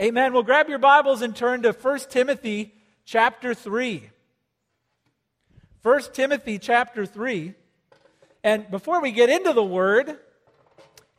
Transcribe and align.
Amen. 0.00 0.32
Well, 0.32 0.42
grab 0.42 0.68
your 0.68 0.80
Bibles 0.80 1.22
and 1.22 1.36
turn 1.36 1.62
to 1.62 1.70
1 1.70 1.98
Timothy 2.10 2.74
chapter 3.04 3.54
3. 3.54 4.10
1 5.82 6.00
Timothy 6.12 6.58
chapter 6.58 7.06
3. 7.06 7.54
And 8.42 8.68
before 8.72 9.00
we 9.00 9.12
get 9.12 9.30
into 9.30 9.52
the 9.52 9.62
word, 9.62 10.18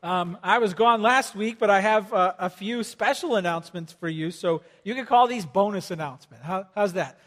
um, 0.04 0.38
I 0.44 0.58
was 0.58 0.74
gone 0.74 1.02
last 1.02 1.38
week, 1.38 1.58
but 1.58 1.70
I 1.70 1.80
have 1.80 2.12
uh, 2.12 2.34
a 2.38 2.50
few 2.50 2.84
special 2.84 3.38
announcements 3.38 3.94
for 3.94 4.10
you. 4.10 4.30
So 4.30 4.62
you 4.84 4.94
can 4.94 5.06
call 5.06 5.28
these 5.28 5.46
bonus 5.46 5.90
announcements. 5.90 6.44
How, 6.44 6.68
how's 6.76 6.92
that? 6.94 7.18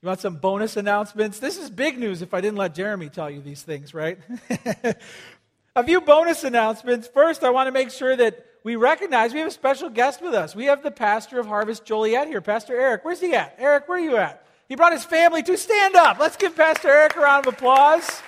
You 0.00 0.06
want 0.06 0.20
some 0.20 0.36
bonus 0.36 0.78
announcements? 0.78 1.38
This 1.38 1.58
is 1.58 1.68
big 1.68 1.98
news 1.98 2.22
if 2.22 2.32
I 2.32 2.40
didn't 2.40 2.56
let 2.56 2.74
Jeremy 2.74 3.10
tell 3.10 3.28
you 3.28 3.42
these 3.42 3.60
things, 3.60 3.92
right? 3.92 4.18
a 5.76 5.84
few 5.84 6.00
bonus 6.00 6.44
announcements. 6.44 7.06
First, 7.08 7.44
I 7.44 7.50
want 7.50 7.66
to 7.66 7.72
make 7.72 7.90
sure 7.90 8.16
that 8.16 8.46
we 8.64 8.76
recognize 8.76 9.32
we 9.32 9.38
have 9.38 9.48
a 9.48 9.52
special 9.52 9.88
guest 9.88 10.20
with 10.20 10.34
us. 10.34 10.54
We 10.54 10.66
have 10.66 10.82
the 10.82 10.90
pastor 10.90 11.38
of 11.38 11.46
Harvest 11.46 11.84
Joliet 11.84 12.28
here, 12.28 12.40
Pastor 12.40 12.78
Eric. 12.78 13.04
Where's 13.04 13.20
he 13.20 13.34
at? 13.34 13.54
Eric, 13.58 13.88
where 13.88 13.98
are 13.98 14.00
you 14.00 14.16
at? 14.16 14.44
He 14.68 14.74
brought 14.74 14.92
his 14.92 15.04
family 15.04 15.42
to 15.44 15.56
stand 15.56 15.96
up. 15.96 16.18
Let's 16.18 16.36
give 16.36 16.54
Pastor 16.54 16.88
Eric 16.88 17.16
a 17.16 17.20
round 17.20 17.46
of 17.46 17.54
applause. 17.54 18.22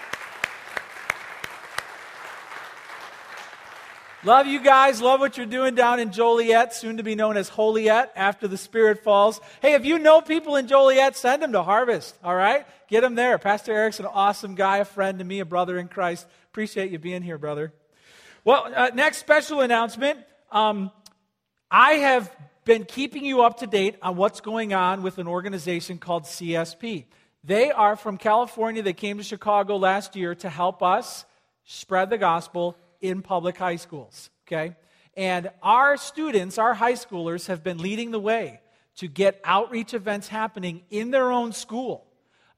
Love 4.23 4.47
you 4.47 4.61
guys. 4.61 5.01
Love 5.01 5.21
what 5.21 5.39
you're 5.39 5.47
doing 5.47 5.75
down 5.75 5.99
in 5.99 6.13
Joliet, 6.13 6.75
soon 6.75 6.99
to 6.99 7.03
be 7.03 7.15
known 7.15 7.39
as 7.39 7.49
Holiet 7.49 8.13
after 8.15 8.47
the 8.47 8.59
Spirit 8.59 9.03
falls. 9.03 9.41
Hey, 9.63 9.73
if 9.73 9.85
you 9.87 9.99
know 9.99 10.21
people 10.21 10.57
in 10.57 10.67
Joliet, 10.67 11.17
send 11.17 11.43
them 11.43 11.53
to 11.53 11.63
Harvest, 11.63 12.19
all 12.23 12.37
right? 12.37 12.67
Get 12.89 13.01
them 13.01 13.15
there. 13.15 13.39
Pastor 13.39 13.73
Eric's 13.73 13.99
an 13.99 14.07
awesome 14.07 14.55
guy, 14.55 14.79
a 14.79 14.85
friend 14.85 15.19
to 15.21 15.25
me, 15.25 15.41
a 15.41 15.47
brother 15.47 15.79
in 15.79 15.89
Christ. 15.89 16.27
Appreciate 16.51 16.91
you 16.91 16.99
being 16.99 17.23
here, 17.23 17.39
brother. 17.39 17.73
Well, 18.45 18.71
uh, 18.75 18.91
next 18.95 19.19
special 19.19 19.61
announcement. 19.61 20.19
Um, 20.53 20.91
I 21.71 21.93
have 21.93 22.35
been 22.65 22.85
keeping 22.85 23.25
you 23.25 23.43
up 23.43 23.59
to 23.59 23.67
date 23.67 23.97
on 24.03 24.17
what's 24.17 24.41
going 24.41 24.75
on 24.75 25.03
with 25.03 25.19
an 25.19 25.29
organization 25.29 25.99
called 25.99 26.25
CSP. 26.25 27.05
They 27.45 27.71
are 27.71 27.95
from 27.95 28.19
California. 28.19 28.83
They 28.83 28.93
came 28.93 29.19
to 29.19 29.23
Chicago 29.23 29.77
last 29.77 30.17
year 30.17 30.35
to 30.37 30.49
help 30.49 30.83
us 30.83 31.25
spread 31.65 32.11
the 32.11 32.19
gospel 32.19 32.77
in 33.01 33.23
public 33.23 33.57
high 33.57 33.77
schools. 33.77 34.31
Okay? 34.47 34.75
And 35.17 35.51
our 35.63 35.97
students, 35.97 36.59
our 36.59 36.75
high 36.75 36.95
schoolers, 36.95 37.47
have 37.47 37.63
been 37.63 37.79
leading 37.79 38.11
the 38.11 38.21
way 38.21 38.61
to 38.97 39.07
get 39.07 39.41
outreach 39.45 39.95
events 39.95 40.27
happening 40.29 40.83
in 40.91 41.13
their 41.13 41.31
own 41.31 41.53
school. 41.53 42.07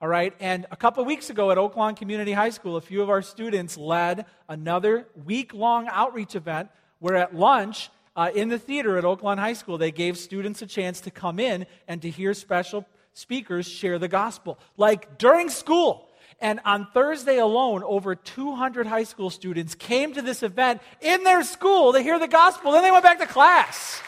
All 0.01 0.09
right, 0.09 0.35
and 0.41 0.67
a 0.73 0.77
couple 0.77 1.05
weeks 1.05 1.31
ago 1.31 1.53
at 1.53 1.59
Oaklawn 1.59 1.97
Community 1.97 2.33
High 2.33 2.51
School, 2.51 2.75
a 2.75 2.81
few 2.81 3.03
of 3.03 3.11
our 3.11 3.23
students 3.23 3.77
led 3.77 4.27
another 4.48 5.07
week 5.25 5.55
long 5.55 5.87
outreach 5.89 6.35
event 6.35 6.70
where 7.03 7.17
at 7.17 7.34
lunch 7.34 7.91
uh, 8.14 8.31
in 8.33 8.48
the 8.48 8.61
theater 8.61 8.97
at 8.97 9.03
Oaklawn 9.03 9.36
High 9.36 9.55
School, 9.55 9.77
they 9.77 9.91
gave 9.91 10.17
students 10.17 10.62
a 10.62 10.67
chance 10.67 11.00
to 11.00 11.11
come 11.11 11.41
in 11.41 11.67
and 11.89 12.00
to 12.00 12.08
hear 12.08 12.33
special 12.33 12.86
speakers 13.12 13.69
share 13.69 13.98
the 13.98 14.06
gospel, 14.06 14.56
like 14.77 15.19
during 15.19 15.50
school. 15.50 16.08
And 16.41 16.61
on 16.64 16.86
Thursday 16.95 17.39
alone, 17.39 17.83
over 17.83 18.14
200 18.14 18.86
high 18.86 19.03
school 19.03 19.30
students 19.30 19.75
came 19.75 20.14
to 20.14 20.23
this 20.23 20.45
event 20.45 20.80
in 21.00 21.25
their 21.25 21.42
school 21.42 21.92
to 21.92 22.00
hear 22.00 22.20
the 22.20 22.28
gospel. 22.28 22.70
Then 22.70 22.83
they 22.83 22.92
went 22.92 23.03
back 23.03 23.19
to 23.19 23.27
class. 23.27 24.00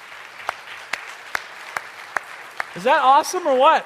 Is 2.77 2.85
that 2.85 3.03
awesome 3.03 3.45
or 3.45 3.59
what? 3.59 3.85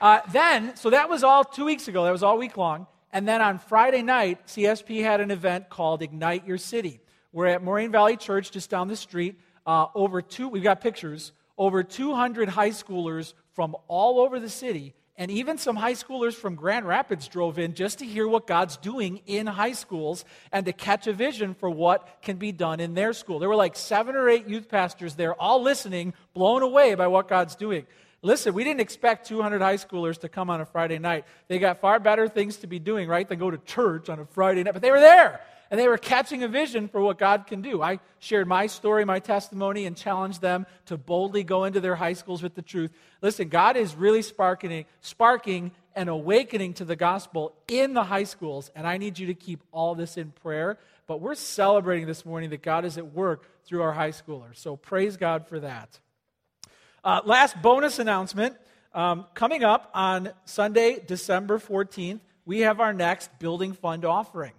Uh, 0.00 0.20
then, 0.30 0.76
so 0.76 0.90
that 0.90 1.08
was 1.08 1.24
all 1.24 1.42
two 1.42 1.64
weeks 1.64 1.88
ago. 1.88 2.04
That 2.04 2.12
was 2.12 2.22
all 2.22 2.38
week 2.38 2.56
long. 2.56 2.86
And 3.12 3.26
then 3.26 3.42
on 3.42 3.58
Friday 3.58 4.02
night, 4.02 4.46
CSP 4.46 5.02
had 5.02 5.20
an 5.20 5.32
event 5.32 5.68
called 5.68 6.02
Ignite 6.02 6.46
Your 6.46 6.58
City. 6.58 7.00
We're 7.32 7.46
at 7.46 7.62
Moraine 7.62 7.90
Valley 7.90 8.16
Church 8.16 8.50
just 8.50 8.68
down 8.68 8.88
the 8.88 8.96
street. 8.96 9.40
Uh, 9.66 9.86
over 9.94 10.20
two, 10.20 10.48
we've 10.48 10.62
got 10.62 10.80
pictures. 10.80 11.32
Over 11.56 11.82
200 11.82 12.48
high 12.50 12.70
schoolers 12.70 13.32
from 13.54 13.74
all 13.88 14.20
over 14.20 14.38
the 14.38 14.50
city, 14.50 14.94
and 15.16 15.30
even 15.30 15.58
some 15.58 15.76
high 15.76 15.92
schoolers 15.92 16.34
from 16.34 16.54
Grand 16.54 16.86
Rapids 16.86 17.28
drove 17.28 17.58
in 17.58 17.74
just 17.74 17.98
to 18.00 18.06
hear 18.06 18.26
what 18.26 18.46
God's 18.46 18.76
doing 18.76 19.20
in 19.26 19.46
high 19.46 19.72
schools 19.72 20.24
and 20.50 20.66
to 20.66 20.72
catch 20.72 21.06
a 21.06 21.12
vision 21.12 21.54
for 21.54 21.70
what 21.70 22.22
can 22.22 22.36
be 22.36 22.52
done 22.52 22.80
in 22.80 22.94
their 22.94 23.12
school. 23.12 23.38
There 23.38 23.48
were 23.48 23.56
like 23.56 23.76
seven 23.76 24.16
or 24.16 24.28
eight 24.28 24.48
youth 24.48 24.68
pastors 24.68 25.14
there, 25.14 25.34
all 25.34 25.62
listening, 25.62 26.14
blown 26.34 26.62
away 26.62 26.94
by 26.94 27.06
what 27.06 27.28
God's 27.28 27.56
doing. 27.56 27.86
Listen, 28.22 28.54
we 28.54 28.62
didn't 28.62 28.80
expect 28.80 29.26
200 29.26 29.60
high 29.60 29.76
schoolers 29.76 30.18
to 30.18 30.28
come 30.28 30.48
on 30.48 30.60
a 30.60 30.66
Friday 30.66 30.98
night. 30.98 31.24
They 31.48 31.58
got 31.58 31.80
far 31.80 31.98
better 31.98 32.28
things 32.28 32.58
to 32.58 32.66
be 32.66 32.78
doing, 32.78 33.08
right, 33.08 33.28
than 33.28 33.38
go 33.38 33.50
to 33.50 33.58
church 33.58 34.08
on 34.08 34.20
a 34.20 34.26
Friday 34.26 34.62
night. 34.62 34.74
But 34.74 34.82
they 34.82 34.92
were 34.92 35.00
there, 35.00 35.40
and 35.72 35.80
they 35.80 35.88
were 35.88 35.96
catching 35.96 36.42
a 36.42 36.48
vision 36.48 36.86
for 36.86 37.00
what 37.00 37.18
God 37.18 37.46
can 37.46 37.62
do. 37.62 37.80
I 37.80 37.98
shared 38.18 38.46
my 38.46 38.66
story, 38.66 39.06
my 39.06 39.20
testimony, 39.20 39.86
and 39.86 39.96
challenged 39.96 40.42
them 40.42 40.66
to 40.84 40.98
boldly 40.98 41.44
go 41.44 41.64
into 41.64 41.80
their 41.80 41.94
high 41.94 42.12
schools 42.12 42.42
with 42.42 42.54
the 42.54 42.60
truth. 42.60 42.92
Listen, 43.22 43.48
God 43.48 43.78
is 43.78 43.94
really 43.94 44.20
sparking, 44.20 44.84
sparking 45.00 45.70
and 45.96 46.10
awakening 46.10 46.74
to 46.74 46.84
the 46.84 46.94
gospel 46.94 47.54
in 47.68 47.94
the 47.94 48.04
high 48.04 48.24
schools, 48.24 48.70
and 48.76 48.86
I 48.86 48.98
need 48.98 49.18
you 49.18 49.28
to 49.28 49.34
keep 49.34 49.62
all 49.72 49.94
this 49.94 50.18
in 50.18 50.32
prayer. 50.32 50.78
But 51.06 51.22
we're 51.22 51.34
celebrating 51.34 52.06
this 52.06 52.26
morning 52.26 52.50
that 52.50 52.60
God 52.60 52.84
is 52.84 52.98
at 52.98 53.14
work 53.14 53.48
through 53.64 53.80
our 53.80 53.92
high 53.92 54.10
schoolers. 54.10 54.58
So 54.58 54.76
praise 54.76 55.16
God 55.16 55.48
for 55.48 55.58
that. 55.60 55.98
Uh, 57.02 57.22
last 57.24 57.62
bonus 57.62 57.98
announcement 57.98 58.56
um, 58.92 59.24
coming 59.32 59.64
up 59.64 59.90
on 59.94 60.32
Sunday, 60.44 61.00
December 61.04 61.58
14th, 61.58 62.20
we 62.44 62.60
have 62.60 62.78
our 62.78 62.92
next 62.92 63.30
building 63.38 63.72
fund 63.72 64.04
offering. 64.04 64.52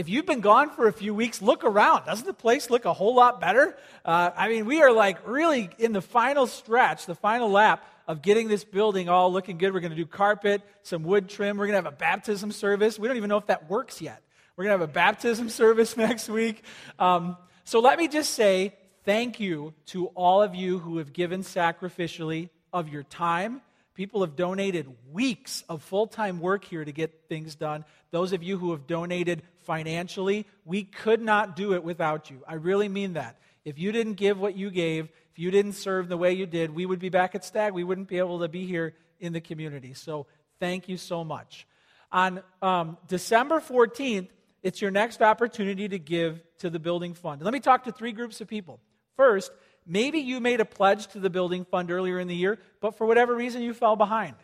If 0.00 0.08
you've 0.08 0.24
been 0.24 0.40
gone 0.40 0.70
for 0.70 0.88
a 0.88 0.94
few 0.94 1.14
weeks, 1.14 1.42
look 1.42 1.62
around. 1.62 2.06
Doesn't 2.06 2.24
the 2.24 2.32
place 2.32 2.70
look 2.70 2.86
a 2.86 2.92
whole 2.94 3.14
lot 3.14 3.38
better? 3.38 3.76
Uh, 4.02 4.30
I 4.34 4.48
mean, 4.48 4.64
we 4.64 4.80
are 4.80 4.90
like 4.90 5.28
really 5.28 5.68
in 5.78 5.92
the 5.92 6.00
final 6.00 6.46
stretch, 6.46 7.04
the 7.04 7.14
final 7.14 7.50
lap 7.50 7.84
of 8.08 8.22
getting 8.22 8.48
this 8.48 8.64
building 8.64 9.10
all 9.10 9.30
looking 9.30 9.58
good. 9.58 9.74
We're 9.74 9.80
going 9.80 9.90
to 9.90 9.96
do 9.96 10.06
carpet, 10.06 10.62
some 10.84 11.02
wood 11.02 11.28
trim. 11.28 11.58
We're 11.58 11.66
going 11.66 11.78
to 11.78 11.84
have 11.84 11.92
a 11.92 11.98
baptism 11.98 12.50
service. 12.50 12.98
We 12.98 13.08
don't 13.08 13.18
even 13.18 13.28
know 13.28 13.36
if 13.36 13.48
that 13.48 13.68
works 13.68 14.00
yet. 14.00 14.22
We're 14.56 14.64
going 14.64 14.78
to 14.78 14.80
have 14.80 14.88
a 14.88 14.92
baptism 14.94 15.48
service 15.50 15.94
next 15.98 16.30
week. 16.30 16.64
Um, 16.98 17.36
so 17.64 17.80
let 17.80 17.98
me 17.98 18.08
just 18.08 18.32
say 18.32 18.72
thank 19.04 19.38
you 19.38 19.74
to 19.88 20.06
all 20.14 20.42
of 20.42 20.54
you 20.54 20.78
who 20.78 20.96
have 20.96 21.12
given 21.12 21.42
sacrificially 21.42 22.48
of 22.72 22.88
your 22.88 23.02
time. 23.02 23.60
People 23.94 24.22
have 24.22 24.34
donated 24.34 24.90
weeks 25.12 25.62
of 25.68 25.82
full 25.82 26.06
time 26.06 26.40
work 26.40 26.64
here 26.64 26.86
to 26.86 26.90
get 26.90 27.28
things 27.28 27.54
done. 27.54 27.84
Those 28.12 28.32
of 28.32 28.42
you 28.42 28.56
who 28.56 28.70
have 28.70 28.86
donated 28.86 29.42
financially, 29.70 30.46
we 30.64 30.82
could 30.82 31.22
not 31.22 31.54
do 31.54 31.74
it 31.74 31.84
without 31.84 32.28
you. 32.28 32.42
I 32.44 32.54
really 32.54 32.88
mean 32.88 33.12
that. 33.12 33.38
If 33.64 33.78
you 33.78 33.92
didn't 33.92 34.14
give 34.14 34.36
what 34.36 34.56
you 34.56 34.68
gave, 34.68 35.04
if 35.30 35.38
you 35.38 35.52
didn't 35.52 35.74
serve 35.74 36.08
the 36.08 36.16
way 36.16 36.32
you 36.32 36.44
did, 36.44 36.74
we 36.74 36.84
would 36.86 36.98
be 36.98 37.08
back 37.08 37.36
at 37.36 37.44
Stagg. 37.44 37.72
We 37.72 37.84
wouldn't 37.84 38.08
be 38.08 38.18
able 38.18 38.40
to 38.40 38.48
be 38.48 38.66
here 38.66 38.96
in 39.20 39.32
the 39.32 39.40
community. 39.40 39.94
So 39.94 40.26
thank 40.58 40.88
you 40.88 40.96
so 40.96 41.22
much. 41.22 41.68
On 42.10 42.42
um, 42.60 42.98
December 43.06 43.60
14th, 43.60 44.26
it's 44.64 44.82
your 44.82 44.90
next 44.90 45.22
opportunity 45.22 45.88
to 45.88 46.00
give 46.00 46.42
to 46.58 46.68
the 46.68 46.80
building 46.80 47.14
fund. 47.14 47.40
Let 47.40 47.52
me 47.52 47.60
talk 47.60 47.84
to 47.84 47.92
three 47.92 48.10
groups 48.10 48.40
of 48.40 48.48
people. 48.48 48.80
First, 49.16 49.52
maybe 49.86 50.18
you 50.18 50.40
made 50.40 50.58
a 50.58 50.64
pledge 50.64 51.06
to 51.12 51.20
the 51.20 51.30
building 51.30 51.64
fund 51.64 51.92
earlier 51.92 52.18
in 52.18 52.26
the 52.26 52.34
year, 52.34 52.58
but 52.80 52.98
for 52.98 53.06
whatever 53.06 53.36
reason 53.36 53.62
you 53.62 53.72
fell 53.72 53.94
behind. 53.94 54.34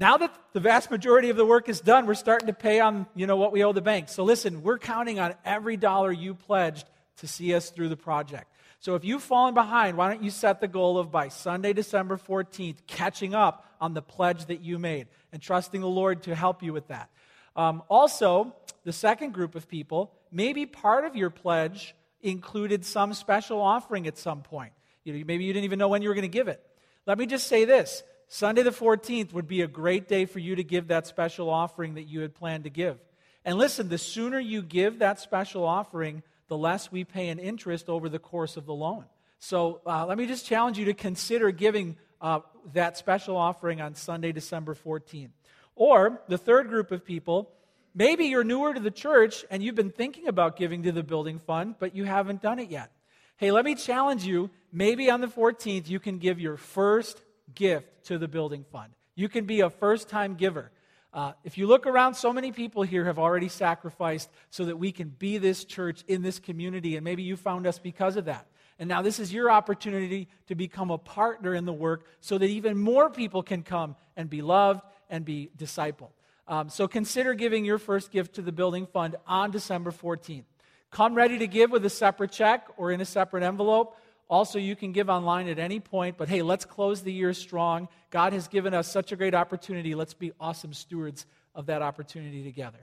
Now 0.00 0.16
that 0.16 0.34
the 0.54 0.60
vast 0.60 0.90
majority 0.90 1.28
of 1.28 1.36
the 1.36 1.44
work 1.44 1.68
is 1.68 1.82
done, 1.82 2.06
we're 2.06 2.14
starting 2.14 2.46
to 2.46 2.54
pay 2.54 2.80
on, 2.80 3.06
you 3.14 3.26
know, 3.26 3.36
what 3.36 3.52
we 3.52 3.62
owe 3.62 3.74
the 3.74 3.82
bank. 3.82 4.08
So 4.08 4.24
listen, 4.24 4.62
we're 4.62 4.78
counting 4.78 5.20
on 5.20 5.34
every 5.44 5.76
dollar 5.76 6.10
you 6.10 6.34
pledged 6.34 6.86
to 7.18 7.28
see 7.28 7.54
us 7.54 7.68
through 7.68 7.90
the 7.90 7.98
project. 7.98 8.50
So 8.78 8.94
if 8.94 9.04
you've 9.04 9.22
fallen 9.22 9.52
behind, 9.52 9.98
why 9.98 10.08
don't 10.08 10.22
you 10.22 10.30
set 10.30 10.62
the 10.62 10.68
goal 10.68 10.96
of 10.96 11.10
by 11.10 11.28
Sunday, 11.28 11.74
December 11.74 12.16
14th, 12.16 12.78
catching 12.86 13.34
up 13.34 13.66
on 13.78 13.92
the 13.92 14.00
pledge 14.00 14.46
that 14.46 14.62
you 14.62 14.78
made 14.78 15.08
and 15.32 15.42
trusting 15.42 15.82
the 15.82 15.86
Lord 15.86 16.22
to 16.22 16.34
help 16.34 16.62
you 16.62 16.72
with 16.72 16.88
that. 16.88 17.10
Um, 17.54 17.82
also, 17.90 18.56
the 18.84 18.94
second 18.94 19.34
group 19.34 19.54
of 19.54 19.68
people, 19.68 20.14
maybe 20.32 20.64
part 20.64 21.04
of 21.04 21.14
your 21.14 21.28
pledge 21.28 21.94
included 22.22 22.86
some 22.86 23.12
special 23.12 23.60
offering 23.60 24.06
at 24.06 24.16
some 24.16 24.40
point. 24.40 24.72
You 25.04 25.12
know, 25.12 25.24
maybe 25.26 25.44
you 25.44 25.52
didn't 25.52 25.66
even 25.66 25.78
know 25.78 25.88
when 25.88 26.00
you 26.00 26.08
were 26.08 26.14
going 26.14 26.22
to 26.22 26.28
give 26.28 26.48
it. 26.48 26.64
Let 27.06 27.18
me 27.18 27.26
just 27.26 27.48
say 27.48 27.66
this 27.66 28.02
Sunday 28.32 28.62
the 28.62 28.70
14th 28.70 29.32
would 29.32 29.48
be 29.48 29.60
a 29.60 29.66
great 29.66 30.06
day 30.06 30.24
for 30.24 30.38
you 30.38 30.54
to 30.54 30.62
give 30.62 30.86
that 30.88 31.06
special 31.06 31.50
offering 31.50 31.94
that 31.94 32.04
you 32.04 32.20
had 32.20 32.32
planned 32.32 32.64
to 32.64 32.70
give. 32.70 32.96
And 33.44 33.58
listen, 33.58 33.88
the 33.88 33.98
sooner 33.98 34.38
you 34.38 34.62
give 34.62 35.00
that 35.00 35.18
special 35.18 35.64
offering, 35.64 36.22
the 36.46 36.56
less 36.56 36.92
we 36.92 37.02
pay 37.02 37.28
in 37.28 37.40
interest 37.40 37.88
over 37.88 38.08
the 38.08 38.20
course 38.20 38.56
of 38.56 38.66
the 38.66 38.72
loan. 38.72 39.04
So 39.40 39.80
uh, 39.84 40.06
let 40.06 40.16
me 40.16 40.26
just 40.26 40.46
challenge 40.46 40.78
you 40.78 40.84
to 40.84 40.94
consider 40.94 41.50
giving 41.50 41.96
uh, 42.20 42.40
that 42.72 42.96
special 42.96 43.36
offering 43.36 43.80
on 43.80 43.96
Sunday, 43.96 44.30
December 44.30 44.76
14th. 44.76 45.30
Or 45.74 46.22
the 46.28 46.38
third 46.38 46.68
group 46.68 46.92
of 46.92 47.04
people 47.04 47.50
Maybe 47.94 48.26
you're 48.26 48.44
newer 48.44 48.72
to 48.72 48.80
the 48.80 48.90
church 48.90 49.44
and 49.50 49.62
you've 49.62 49.74
been 49.74 49.90
thinking 49.90 50.28
about 50.28 50.56
giving 50.56 50.84
to 50.84 50.92
the 50.92 51.02
building 51.02 51.40
fund, 51.40 51.74
but 51.78 51.96
you 51.96 52.04
haven't 52.04 52.40
done 52.40 52.60
it 52.60 52.70
yet. 52.70 52.92
Hey, 53.36 53.50
let 53.50 53.64
me 53.64 53.74
challenge 53.74 54.24
you. 54.24 54.50
Maybe 54.72 55.10
on 55.10 55.20
the 55.20 55.26
14th, 55.26 55.88
you 55.88 55.98
can 55.98 56.18
give 56.18 56.38
your 56.38 56.56
first 56.56 57.20
gift 57.54 58.04
to 58.04 58.18
the 58.18 58.28
building 58.28 58.64
fund. 58.70 58.92
You 59.14 59.28
can 59.28 59.44
be 59.44 59.60
a 59.60 59.70
first 59.70 60.08
time 60.08 60.34
giver. 60.34 60.70
Uh, 61.12 61.32
if 61.42 61.58
you 61.58 61.66
look 61.66 61.86
around, 61.86 62.14
so 62.14 62.32
many 62.32 62.52
people 62.52 62.82
here 62.82 63.04
have 63.04 63.18
already 63.18 63.48
sacrificed 63.48 64.30
so 64.50 64.64
that 64.64 64.76
we 64.76 64.92
can 64.92 65.08
be 65.08 65.38
this 65.38 65.64
church 65.64 66.04
in 66.06 66.22
this 66.22 66.38
community, 66.38 66.96
and 66.96 67.04
maybe 67.04 67.22
you 67.22 67.36
found 67.36 67.66
us 67.66 67.78
because 67.78 68.16
of 68.16 68.26
that. 68.26 68.46
And 68.78 68.88
now 68.88 69.02
this 69.02 69.18
is 69.18 69.32
your 69.32 69.50
opportunity 69.50 70.28
to 70.46 70.54
become 70.54 70.90
a 70.90 70.96
partner 70.98 71.54
in 71.54 71.66
the 71.66 71.72
work 71.72 72.06
so 72.20 72.38
that 72.38 72.46
even 72.46 72.78
more 72.78 73.10
people 73.10 73.42
can 73.42 73.62
come 73.62 73.96
and 74.16 74.30
be 74.30 74.40
loved 74.40 74.80
and 75.10 75.24
be 75.24 75.50
discipled. 75.58 76.12
Um, 76.48 76.68
so 76.70 76.88
consider 76.88 77.34
giving 77.34 77.64
your 77.64 77.78
first 77.78 78.10
gift 78.10 78.36
to 78.36 78.42
the 78.42 78.52
building 78.52 78.86
fund 78.86 79.16
on 79.26 79.50
December 79.50 79.90
14th. 79.90 80.44
Come 80.90 81.14
ready 81.14 81.38
to 81.38 81.46
give 81.46 81.70
with 81.70 81.84
a 81.84 81.90
separate 81.90 82.32
check 82.32 82.66
or 82.76 82.90
in 82.90 83.00
a 83.00 83.04
separate 83.04 83.44
envelope. 83.44 83.96
Also, 84.30 84.60
you 84.60 84.76
can 84.76 84.92
give 84.92 85.10
online 85.10 85.48
at 85.48 85.58
any 85.58 85.80
point, 85.80 86.16
but 86.16 86.28
hey, 86.28 86.40
let's 86.40 86.64
close 86.64 87.02
the 87.02 87.12
year 87.12 87.34
strong. 87.34 87.88
God 88.10 88.32
has 88.32 88.46
given 88.46 88.72
us 88.72 88.90
such 88.90 89.10
a 89.10 89.16
great 89.16 89.34
opportunity. 89.34 89.96
Let's 89.96 90.14
be 90.14 90.32
awesome 90.38 90.72
stewards 90.72 91.26
of 91.52 91.66
that 91.66 91.82
opportunity 91.82 92.44
together. 92.44 92.78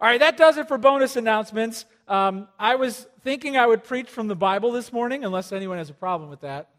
All 0.00 0.08
right, 0.08 0.18
that 0.18 0.36
does 0.36 0.56
it 0.56 0.66
for 0.66 0.78
bonus 0.78 1.14
announcements. 1.14 1.84
Um, 2.08 2.48
I 2.58 2.74
was 2.74 3.06
thinking 3.22 3.56
I 3.56 3.64
would 3.64 3.84
preach 3.84 4.08
from 4.08 4.26
the 4.26 4.34
Bible 4.34 4.72
this 4.72 4.92
morning, 4.92 5.24
unless 5.24 5.52
anyone 5.52 5.78
has 5.78 5.88
a 5.88 5.94
problem 5.94 6.28
with 6.28 6.40
that. 6.40 6.70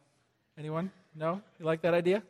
Anyone? 0.57 0.91
No? 1.15 1.41
You 1.57 1.65
like 1.65 1.83
that 1.83 1.93
idea? 1.93 2.17
I'm 2.17 2.23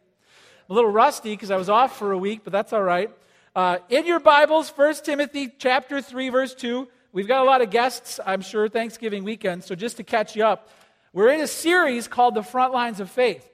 a 0.69 0.73
little 0.75 0.91
rusty 0.91 1.31
because 1.31 1.49
I 1.49 1.57
was 1.57 1.69
off 1.69 1.97
for 1.97 2.11
a 2.11 2.17
week, 2.19 2.41
but 2.43 2.53
that's 2.53 2.71
all 2.71 2.83
right. 2.83 3.09
Uh, 3.55 3.79
in 3.89 4.05
your 4.05 4.19
Bibles, 4.19 4.69
1 4.69 4.93
Timothy 5.03 5.51
chapter 5.57 6.01
3, 6.01 6.29
verse 6.29 6.53
2. 6.53 6.87
We've 7.11 7.27
got 7.27 7.41
a 7.41 7.45
lot 7.45 7.61
of 7.61 7.71
guests, 7.71 8.19
I'm 8.23 8.41
sure, 8.41 8.69
Thanksgiving 8.69 9.23
weekend. 9.23 9.63
So 9.63 9.73
just 9.73 9.97
to 9.97 10.03
catch 10.03 10.35
you 10.35 10.45
up, 10.45 10.69
we're 11.13 11.29
in 11.29 11.41
a 11.41 11.47
series 11.47 12.07
called 12.07 12.33
The 12.33 12.41
Front 12.41 12.73
Lines 12.73 12.99
of 12.99 13.09
Faith. 13.09 13.47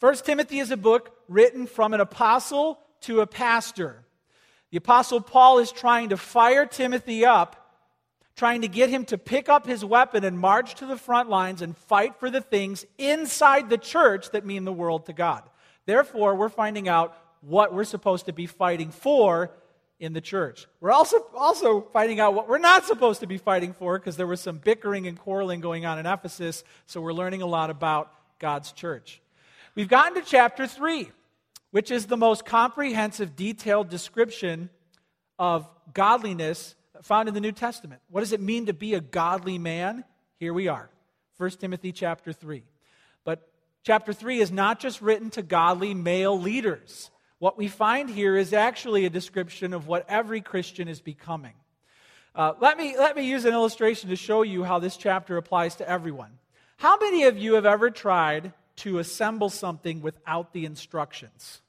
1 0.00 0.16
Timothy 0.16 0.58
is 0.58 0.70
a 0.70 0.76
book 0.76 1.10
written 1.26 1.66
from 1.66 1.94
an 1.94 2.02
apostle 2.02 2.78
to 3.00 3.22
a 3.22 3.26
pastor. 3.26 4.04
The 4.70 4.76
Apostle 4.76 5.22
Paul 5.22 5.58
is 5.58 5.72
trying 5.72 6.10
to 6.10 6.18
fire 6.18 6.66
Timothy 6.66 7.24
up, 7.24 7.80
trying 8.36 8.60
to 8.60 8.68
get 8.68 8.90
him 8.90 9.06
to 9.06 9.16
pick 9.16 9.48
up 9.48 9.66
his 9.66 9.82
weapon 9.82 10.22
and 10.22 10.38
march 10.38 10.74
to 10.74 10.86
the 10.86 10.98
front 10.98 11.30
lines 11.30 11.62
and 11.62 11.74
fight 11.74 12.16
for 12.20 12.28
the 12.28 12.42
things 12.42 12.84
inside 12.98 13.70
the 13.70 13.78
church 13.78 14.30
that 14.32 14.44
mean 14.44 14.66
the 14.66 14.72
world 14.72 15.06
to 15.06 15.14
God. 15.14 15.44
Therefore, 15.86 16.34
we're 16.34 16.50
finding 16.50 16.88
out 16.88 17.16
what 17.40 17.72
we're 17.72 17.84
supposed 17.84 18.26
to 18.26 18.34
be 18.34 18.46
fighting 18.46 18.90
for 18.90 19.50
in 19.98 20.12
the 20.12 20.20
church. 20.20 20.66
We're 20.80 20.92
also, 20.92 21.26
also 21.34 21.80
finding 21.92 22.20
out 22.20 22.34
what 22.34 22.48
we're 22.48 22.58
not 22.58 22.84
supposed 22.84 23.20
to 23.20 23.26
be 23.26 23.38
fighting 23.38 23.72
for 23.72 23.98
because 23.98 24.16
there 24.16 24.26
was 24.26 24.40
some 24.40 24.58
bickering 24.58 25.06
and 25.06 25.18
quarreling 25.18 25.60
going 25.60 25.86
on 25.86 25.98
in 25.98 26.06
Ephesus, 26.06 26.64
so 26.86 27.00
we're 27.00 27.12
learning 27.12 27.42
a 27.42 27.46
lot 27.46 27.70
about 27.70 28.12
God's 28.38 28.72
church. 28.72 29.22
We've 29.74 29.88
gotten 29.88 30.14
to 30.14 30.22
chapter 30.22 30.66
3 30.66 31.10
which 31.76 31.90
is 31.90 32.06
the 32.06 32.16
most 32.16 32.46
comprehensive, 32.46 33.36
detailed 33.36 33.90
description 33.90 34.70
of 35.38 35.68
godliness 35.92 36.74
found 37.02 37.28
in 37.28 37.34
the 37.34 37.40
New 37.40 37.52
Testament. 37.52 38.00
What 38.08 38.20
does 38.20 38.32
it 38.32 38.40
mean 38.40 38.64
to 38.64 38.72
be 38.72 38.94
a 38.94 39.00
godly 39.02 39.58
man? 39.58 40.02
Here 40.38 40.54
we 40.54 40.68
are. 40.68 40.88
1 41.36 41.50
Timothy 41.50 41.92
chapter 41.92 42.32
3. 42.32 42.62
But 43.24 43.46
chapter 43.82 44.14
3 44.14 44.40
is 44.40 44.50
not 44.50 44.80
just 44.80 45.02
written 45.02 45.28
to 45.30 45.42
godly 45.42 45.92
male 45.92 46.40
leaders. 46.40 47.10
What 47.38 47.58
we 47.58 47.68
find 47.68 48.08
here 48.08 48.36
is 48.36 48.52
actually 48.52 49.04
a 49.04 49.10
description 49.10 49.74
of 49.74 49.86
what 49.86 50.06
every 50.08 50.40
Christian 50.40 50.88
is 50.88 51.00
becoming. 51.00 51.52
Uh, 52.34 52.54
let, 52.60 52.78
me, 52.78 52.96
let 52.98 53.16
me 53.16 53.28
use 53.28 53.44
an 53.44 53.52
illustration 53.52 54.10
to 54.10 54.16
show 54.16 54.42
you 54.42 54.64
how 54.64 54.78
this 54.78 54.96
chapter 54.96 55.36
applies 55.36 55.76
to 55.76 55.88
everyone. 55.88 56.32
How 56.78 56.98
many 56.98 57.24
of 57.24 57.38
you 57.38 57.54
have 57.54 57.66
ever 57.66 57.90
tried 57.90 58.52
to 58.76 58.98
assemble 58.98 59.48
something 59.48 60.02
without 60.02 60.52
the 60.52 60.64
instructions? 60.64 61.62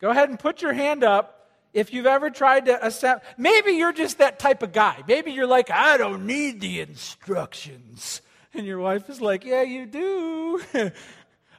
Go 0.00 0.10
ahead 0.10 0.30
and 0.30 0.38
put 0.38 0.62
your 0.62 0.72
hand 0.72 1.04
up 1.04 1.50
if 1.72 1.92
you've 1.92 2.06
ever 2.06 2.30
tried 2.30 2.66
to 2.66 2.86
assemble. 2.86 3.22
Maybe 3.36 3.72
you're 3.72 3.92
just 3.92 4.18
that 4.18 4.38
type 4.38 4.62
of 4.62 4.72
guy. 4.72 5.02
Maybe 5.06 5.32
you're 5.32 5.46
like, 5.46 5.70
I 5.70 5.96
don't 5.98 6.26
need 6.26 6.60
the 6.60 6.80
instructions. 6.80 8.22
And 8.54 8.66
your 8.66 8.78
wife 8.78 9.08
is 9.08 9.20
like, 9.20 9.44
Yeah, 9.44 9.62
you 9.62 9.86
do. 9.86 10.62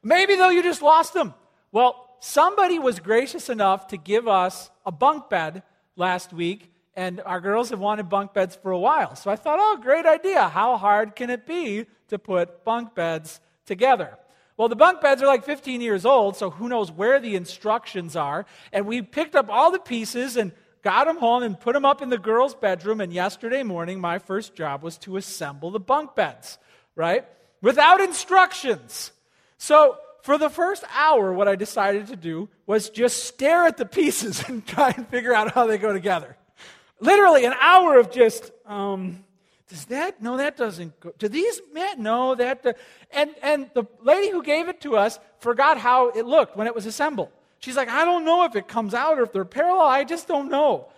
Maybe, 0.03 0.35
though, 0.35 0.49
you 0.49 0.63
just 0.63 0.81
lost 0.81 1.13
them. 1.13 1.33
Well, 1.71 2.10
somebody 2.21 2.79
was 2.79 2.99
gracious 2.99 3.49
enough 3.49 3.87
to 3.87 3.97
give 3.97 4.27
us 4.27 4.69
a 4.85 4.91
bunk 4.91 5.29
bed 5.29 5.63
last 5.95 6.31
week, 6.31 6.71
and 6.95 7.19
our 7.25 7.41
girls 7.41 7.71
have 7.71 7.79
wanted 7.79 8.09
bunk 8.09 8.33
beds 8.33 8.55
for 8.55 8.71
a 8.71 8.79
while. 8.79 9.15
So 9.15 9.29
I 9.31 9.35
thought, 9.35 9.59
oh, 9.59 9.77
great 9.81 10.05
idea. 10.05 10.47
How 10.47 10.77
hard 10.77 11.15
can 11.15 11.29
it 11.29 11.45
be 11.45 11.87
to 12.09 12.19
put 12.19 12.63
bunk 12.63 12.95
beds 12.95 13.41
together? 13.65 14.17
Well, 14.55 14.69
the 14.69 14.75
bunk 14.75 15.01
beds 15.01 15.23
are 15.23 15.27
like 15.27 15.43
15 15.43 15.81
years 15.81 16.05
old, 16.05 16.35
so 16.37 16.51
who 16.51 16.69
knows 16.69 16.91
where 16.91 17.19
the 17.19 17.35
instructions 17.35 18.15
are. 18.15 18.45
And 18.71 18.85
we 18.85 19.01
picked 19.01 19.35
up 19.35 19.49
all 19.49 19.71
the 19.71 19.79
pieces 19.79 20.37
and 20.37 20.51
got 20.83 21.07
them 21.07 21.17
home 21.17 21.41
and 21.41 21.59
put 21.59 21.73
them 21.73 21.85
up 21.85 22.01
in 22.03 22.09
the 22.09 22.19
girls' 22.19 22.53
bedroom. 22.53 23.01
And 23.01 23.11
yesterday 23.11 23.63
morning, 23.63 23.99
my 23.99 24.19
first 24.19 24.53
job 24.53 24.83
was 24.83 24.99
to 24.99 25.17
assemble 25.17 25.71
the 25.71 25.79
bunk 25.79 26.13
beds, 26.13 26.59
right? 26.95 27.25
Without 27.61 28.01
instructions. 28.01 29.11
So, 29.57 29.97
for 30.21 30.37
the 30.37 30.49
first 30.49 30.83
hour, 30.95 31.33
what 31.33 31.47
I 31.47 31.55
decided 31.55 32.07
to 32.07 32.15
do 32.15 32.49
was 32.65 32.89
just 32.89 33.25
stare 33.25 33.65
at 33.65 33.77
the 33.77 33.85
pieces 33.85 34.43
and 34.47 34.65
try 34.65 34.93
and 34.95 35.07
figure 35.07 35.33
out 35.33 35.51
how 35.53 35.67
they 35.67 35.77
go 35.77 35.93
together. 35.93 36.37
Literally, 36.99 37.45
an 37.45 37.53
hour 37.59 37.97
of 37.97 38.11
just, 38.11 38.51
um, 38.65 39.23
does 39.67 39.85
that? 39.85 40.21
No, 40.21 40.37
that 40.37 40.55
doesn't 40.57 40.99
go. 40.99 41.13
Do 41.17 41.27
these 41.27 41.61
men? 41.73 42.03
No, 42.03 42.35
that. 42.35 42.65
Uh, 42.65 42.73
and, 43.09 43.31
and 43.41 43.69
the 43.73 43.85
lady 44.01 44.29
who 44.29 44.43
gave 44.43 44.67
it 44.67 44.81
to 44.81 44.97
us 44.97 45.17
forgot 45.39 45.79
how 45.79 46.09
it 46.09 46.25
looked 46.25 46.55
when 46.55 46.67
it 46.67 46.75
was 46.75 46.85
assembled. 46.85 47.29
She's 47.59 47.75
like, 47.75 47.89
I 47.89 48.05
don't 48.05 48.25
know 48.25 48.43
if 48.45 48.55
it 48.55 48.67
comes 48.67 48.93
out 48.93 49.17
or 49.17 49.23
if 49.23 49.31
they're 49.31 49.45
parallel. 49.45 49.87
I 49.87 50.03
just 50.03 50.27
don't 50.27 50.49
know. 50.49 50.89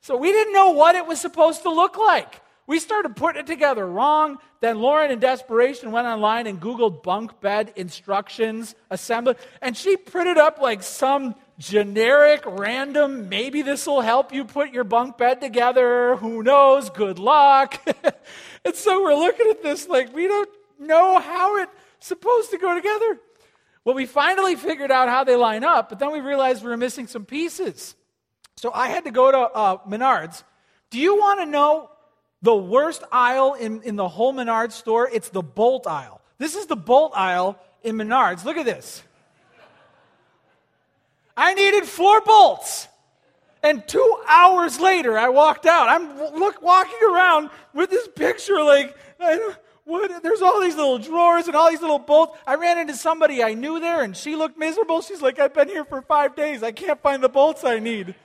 So 0.00 0.16
we 0.16 0.32
didn't 0.32 0.52
know 0.52 0.70
what 0.70 0.96
it 0.96 1.06
was 1.06 1.20
supposed 1.20 1.62
to 1.62 1.70
look 1.70 1.96
like. 1.96 2.40
We 2.72 2.80
started 2.80 3.16
putting 3.16 3.40
it 3.40 3.46
together 3.46 3.86
wrong. 3.86 4.38
Then 4.60 4.80
Lauren, 4.80 5.10
in 5.10 5.18
desperation, 5.18 5.92
went 5.92 6.06
online 6.06 6.46
and 6.46 6.58
Googled 6.58 7.02
bunk 7.02 7.38
bed 7.38 7.74
instructions, 7.76 8.74
assembly, 8.88 9.34
and 9.60 9.76
she 9.76 9.98
printed 9.98 10.38
up 10.38 10.58
like 10.58 10.82
some 10.82 11.34
generic, 11.58 12.40
random, 12.46 13.28
maybe 13.28 13.60
this 13.60 13.86
will 13.86 14.00
help 14.00 14.32
you 14.32 14.46
put 14.46 14.72
your 14.72 14.84
bunk 14.84 15.18
bed 15.18 15.42
together. 15.42 16.16
Who 16.16 16.42
knows? 16.42 16.88
Good 16.88 17.18
luck. 17.18 17.78
and 18.64 18.74
so 18.74 19.02
we're 19.02 19.16
looking 19.16 19.50
at 19.50 19.62
this 19.62 19.86
like 19.86 20.16
we 20.16 20.26
don't 20.26 20.48
know 20.78 21.18
how 21.18 21.58
it's 21.58 21.72
supposed 22.00 22.52
to 22.52 22.56
go 22.56 22.74
together. 22.74 23.20
Well, 23.84 23.94
we 23.94 24.06
finally 24.06 24.56
figured 24.56 24.90
out 24.90 25.10
how 25.10 25.24
they 25.24 25.36
line 25.36 25.62
up, 25.62 25.90
but 25.90 25.98
then 25.98 26.10
we 26.10 26.20
realized 26.20 26.64
we 26.64 26.70
were 26.70 26.78
missing 26.78 27.06
some 27.06 27.26
pieces. 27.26 27.94
So 28.56 28.72
I 28.72 28.88
had 28.88 29.04
to 29.04 29.10
go 29.10 29.30
to 29.30 29.38
uh, 29.38 29.76
Menards. 29.86 30.42
Do 30.88 30.98
you 30.98 31.18
want 31.18 31.40
to 31.40 31.44
know 31.44 31.90
the 32.42 32.54
worst 32.54 33.02
aisle 33.12 33.54
in, 33.54 33.82
in 33.82 33.96
the 33.96 34.08
whole 34.08 34.34
Menards 34.34 34.72
store? 34.72 35.08
It's 35.12 35.28
the 35.28 35.42
bolt 35.42 35.86
aisle. 35.86 36.20
This 36.38 36.56
is 36.56 36.66
the 36.66 36.76
bolt 36.76 37.12
aisle 37.14 37.58
in 37.82 37.96
Menards. 37.96 38.44
Look 38.44 38.56
at 38.56 38.64
this. 38.64 39.02
I 41.36 41.54
needed 41.54 41.84
four 41.84 42.20
bolts. 42.20 42.88
And 43.62 43.86
two 43.86 44.16
hours 44.26 44.80
later, 44.80 45.16
I 45.16 45.28
walked 45.28 45.66
out. 45.66 45.88
I'm 45.88 46.36
look, 46.36 46.60
walking 46.60 46.98
around 47.08 47.50
with 47.72 47.90
this 47.90 48.08
picture, 48.08 48.60
like, 48.62 48.96
what? 49.84 50.22
There's 50.22 50.42
all 50.42 50.60
these 50.60 50.74
little 50.74 50.98
drawers 50.98 51.46
and 51.46 51.54
all 51.54 51.70
these 51.70 51.80
little 51.80 51.98
bolts. 51.98 52.38
I 52.46 52.56
ran 52.56 52.78
into 52.78 52.94
somebody 52.94 53.42
I 53.42 53.54
knew 53.54 53.78
there, 53.78 54.02
and 54.02 54.16
she 54.16 54.34
looked 54.34 54.58
miserable. 54.58 55.00
She's 55.00 55.22
like, 55.22 55.38
I've 55.38 55.54
been 55.54 55.68
here 55.68 55.84
for 55.84 56.02
five 56.02 56.34
days. 56.34 56.62
I 56.62 56.72
can't 56.72 57.00
find 57.00 57.22
the 57.22 57.28
bolts 57.28 57.62
I 57.64 57.78
need. 57.78 58.16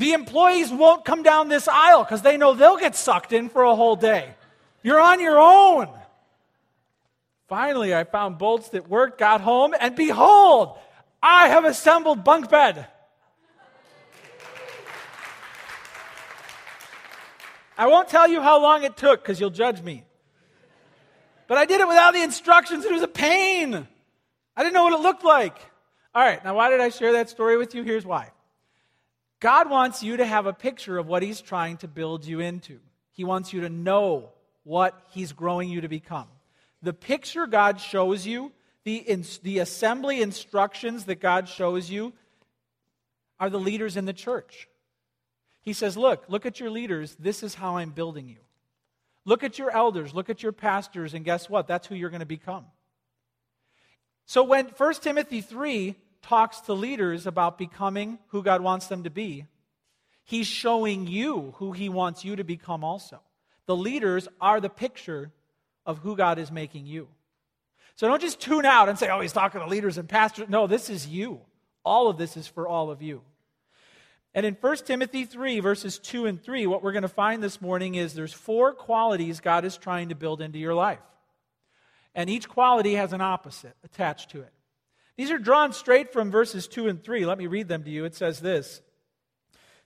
The 0.00 0.14
employees 0.14 0.72
won't 0.72 1.04
come 1.04 1.22
down 1.22 1.50
this 1.50 1.68
aisle 1.68 2.04
because 2.04 2.22
they 2.22 2.38
know 2.38 2.54
they'll 2.54 2.78
get 2.78 2.96
sucked 2.96 3.34
in 3.34 3.50
for 3.50 3.64
a 3.64 3.74
whole 3.74 3.96
day. 3.96 4.34
You're 4.82 4.98
on 4.98 5.20
your 5.20 5.38
own. 5.38 5.90
Finally, 7.48 7.94
I 7.94 8.04
found 8.04 8.38
bolts 8.38 8.70
that 8.70 8.88
worked, 8.88 9.18
got 9.18 9.42
home, 9.42 9.74
and 9.78 9.94
behold, 9.94 10.78
I 11.22 11.48
have 11.48 11.66
assembled 11.66 12.24
bunk 12.24 12.48
bed. 12.48 12.86
I 17.76 17.86
won't 17.86 18.08
tell 18.08 18.26
you 18.26 18.40
how 18.40 18.62
long 18.62 18.84
it 18.84 18.96
took 18.96 19.22
because 19.22 19.38
you'll 19.38 19.50
judge 19.50 19.82
me. 19.82 20.04
But 21.46 21.58
I 21.58 21.66
did 21.66 21.78
it 21.78 21.86
without 21.86 22.14
the 22.14 22.22
instructions. 22.22 22.86
It 22.86 22.92
was 22.92 23.02
a 23.02 23.08
pain. 23.08 23.86
I 24.56 24.62
didn't 24.62 24.72
know 24.72 24.84
what 24.84 24.94
it 24.94 25.02
looked 25.02 25.24
like. 25.24 25.58
All 26.14 26.24
right, 26.24 26.42
now 26.42 26.56
why 26.56 26.70
did 26.70 26.80
I 26.80 26.88
share 26.88 27.12
that 27.12 27.28
story 27.28 27.58
with 27.58 27.74
you? 27.74 27.82
Here's 27.82 28.06
why. 28.06 28.30
God 29.40 29.70
wants 29.70 30.02
you 30.02 30.18
to 30.18 30.26
have 30.26 30.46
a 30.46 30.52
picture 30.52 30.98
of 30.98 31.06
what 31.06 31.22
He's 31.22 31.40
trying 31.40 31.78
to 31.78 31.88
build 31.88 32.26
you 32.26 32.40
into. 32.40 32.78
He 33.12 33.24
wants 33.24 33.52
you 33.52 33.62
to 33.62 33.70
know 33.70 34.30
what 34.64 35.00
He's 35.08 35.32
growing 35.32 35.70
you 35.70 35.80
to 35.80 35.88
become. 35.88 36.28
The 36.82 36.92
picture 36.92 37.46
God 37.46 37.80
shows 37.80 38.26
you 38.26 38.52
the, 38.84 38.96
in, 38.96 39.24
the 39.42 39.58
assembly 39.58 40.22
instructions 40.22 41.06
that 41.06 41.20
God 41.20 41.48
shows 41.48 41.90
you 41.90 42.12
are 43.38 43.50
the 43.50 43.58
leaders 43.58 43.96
in 43.96 44.04
the 44.04 44.12
church. 44.12 44.68
He 45.62 45.72
says, 45.72 45.96
Look, 45.96 46.24
look 46.28 46.46
at 46.46 46.60
your 46.60 46.70
leaders. 46.70 47.16
This 47.18 47.42
is 47.42 47.54
how 47.54 47.78
I'm 47.78 47.90
building 47.90 48.28
you. 48.28 48.38
Look 49.24 49.44
at 49.44 49.58
your 49.58 49.70
elders, 49.70 50.14
look 50.14 50.30
at 50.30 50.42
your 50.42 50.52
pastors, 50.52 51.14
and 51.14 51.24
guess 51.24 51.48
what? 51.48 51.66
That's 51.66 51.86
who 51.86 51.94
you're 51.94 52.10
going 52.10 52.20
to 52.20 52.26
become. 52.26 52.66
So 54.24 54.42
when 54.42 54.66
1 54.66 54.94
Timothy 54.94 55.40
3 55.40 55.96
talks 56.22 56.60
to 56.62 56.72
leaders 56.72 57.26
about 57.26 57.58
becoming 57.58 58.18
who 58.28 58.42
God 58.42 58.60
wants 58.60 58.86
them 58.86 59.04
to 59.04 59.10
be, 59.10 59.46
he's 60.24 60.46
showing 60.46 61.06
you 61.06 61.54
who 61.56 61.72
he 61.72 61.88
wants 61.88 62.24
you 62.24 62.36
to 62.36 62.44
become 62.44 62.84
also. 62.84 63.20
The 63.66 63.76
leaders 63.76 64.28
are 64.40 64.60
the 64.60 64.68
picture 64.68 65.32
of 65.86 65.98
who 65.98 66.16
God 66.16 66.38
is 66.38 66.50
making 66.50 66.86
you. 66.86 67.08
So 67.96 68.08
don't 68.08 68.22
just 68.22 68.40
tune 68.40 68.64
out 68.64 68.88
and 68.88 68.98
say, 68.98 69.08
oh, 69.10 69.20
he's 69.20 69.32
talking 69.32 69.60
to 69.60 69.66
leaders 69.66 69.98
and 69.98 70.08
pastors. 70.08 70.48
No, 70.48 70.66
this 70.66 70.88
is 70.88 71.06
you. 71.06 71.40
All 71.84 72.08
of 72.08 72.16
this 72.16 72.36
is 72.36 72.46
for 72.46 72.66
all 72.66 72.90
of 72.90 73.02
you. 73.02 73.22
And 74.34 74.46
in 74.46 74.56
1 74.60 74.76
Timothy 74.78 75.24
3, 75.24 75.60
verses 75.60 75.98
2 75.98 76.26
and 76.26 76.42
3, 76.42 76.66
what 76.66 76.82
we're 76.82 76.92
going 76.92 77.02
to 77.02 77.08
find 77.08 77.42
this 77.42 77.60
morning 77.60 77.96
is 77.96 78.14
there's 78.14 78.32
four 78.32 78.72
qualities 78.72 79.40
God 79.40 79.64
is 79.64 79.76
trying 79.76 80.10
to 80.10 80.14
build 80.14 80.40
into 80.40 80.58
your 80.58 80.74
life. 80.74 81.00
And 82.14 82.30
each 82.30 82.48
quality 82.48 82.94
has 82.94 83.12
an 83.12 83.20
opposite 83.20 83.74
attached 83.84 84.30
to 84.30 84.42
it. 84.42 84.52
These 85.16 85.30
are 85.30 85.38
drawn 85.38 85.72
straight 85.72 86.12
from 86.12 86.30
verses 86.30 86.66
2 86.68 86.88
and 86.88 87.02
3. 87.02 87.26
Let 87.26 87.38
me 87.38 87.46
read 87.46 87.68
them 87.68 87.84
to 87.84 87.90
you. 87.90 88.04
It 88.04 88.14
says 88.14 88.40
this 88.40 88.80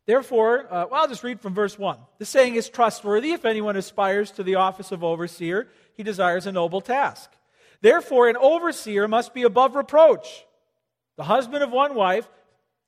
Therefore, 0.06 0.66
uh, 0.70 0.86
well, 0.90 1.02
I'll 1.02 1.08
just 1.08 1.24
read 1.24 1.40
from 1.40 1.54
verse 1.54 1.78
1. 1.78 1.98
The 2.18 2.26
saying 2.26 2.56
is 2.56 2.68
trustworthy. 2.68 3.32
If 3.32 3.44
anyone 3.44 3.76
aspires 3.76 4.30
to 4.32 4.42
the 4.42 4.56
office 4.56 4.92
of 4.92 5.02
overseer, 5.02 5.68
he 5.96 6.02
desires 6.02 6.46
a 6.46 6.52
noble 6.52 6.80
task. 6.80 7.30
Therefore, 7.80 8.28
an 8.28 8.36
overseer 8.36 9.08
must 9.08 9.34
be 9.34 9.42
above 9.42 9.74
reproach, 9.74 10.44
the 11.16 11.24
husband 11.24 11.62
of 11.62 11.70
one 11.70 11.94
wife, 11.94 12.28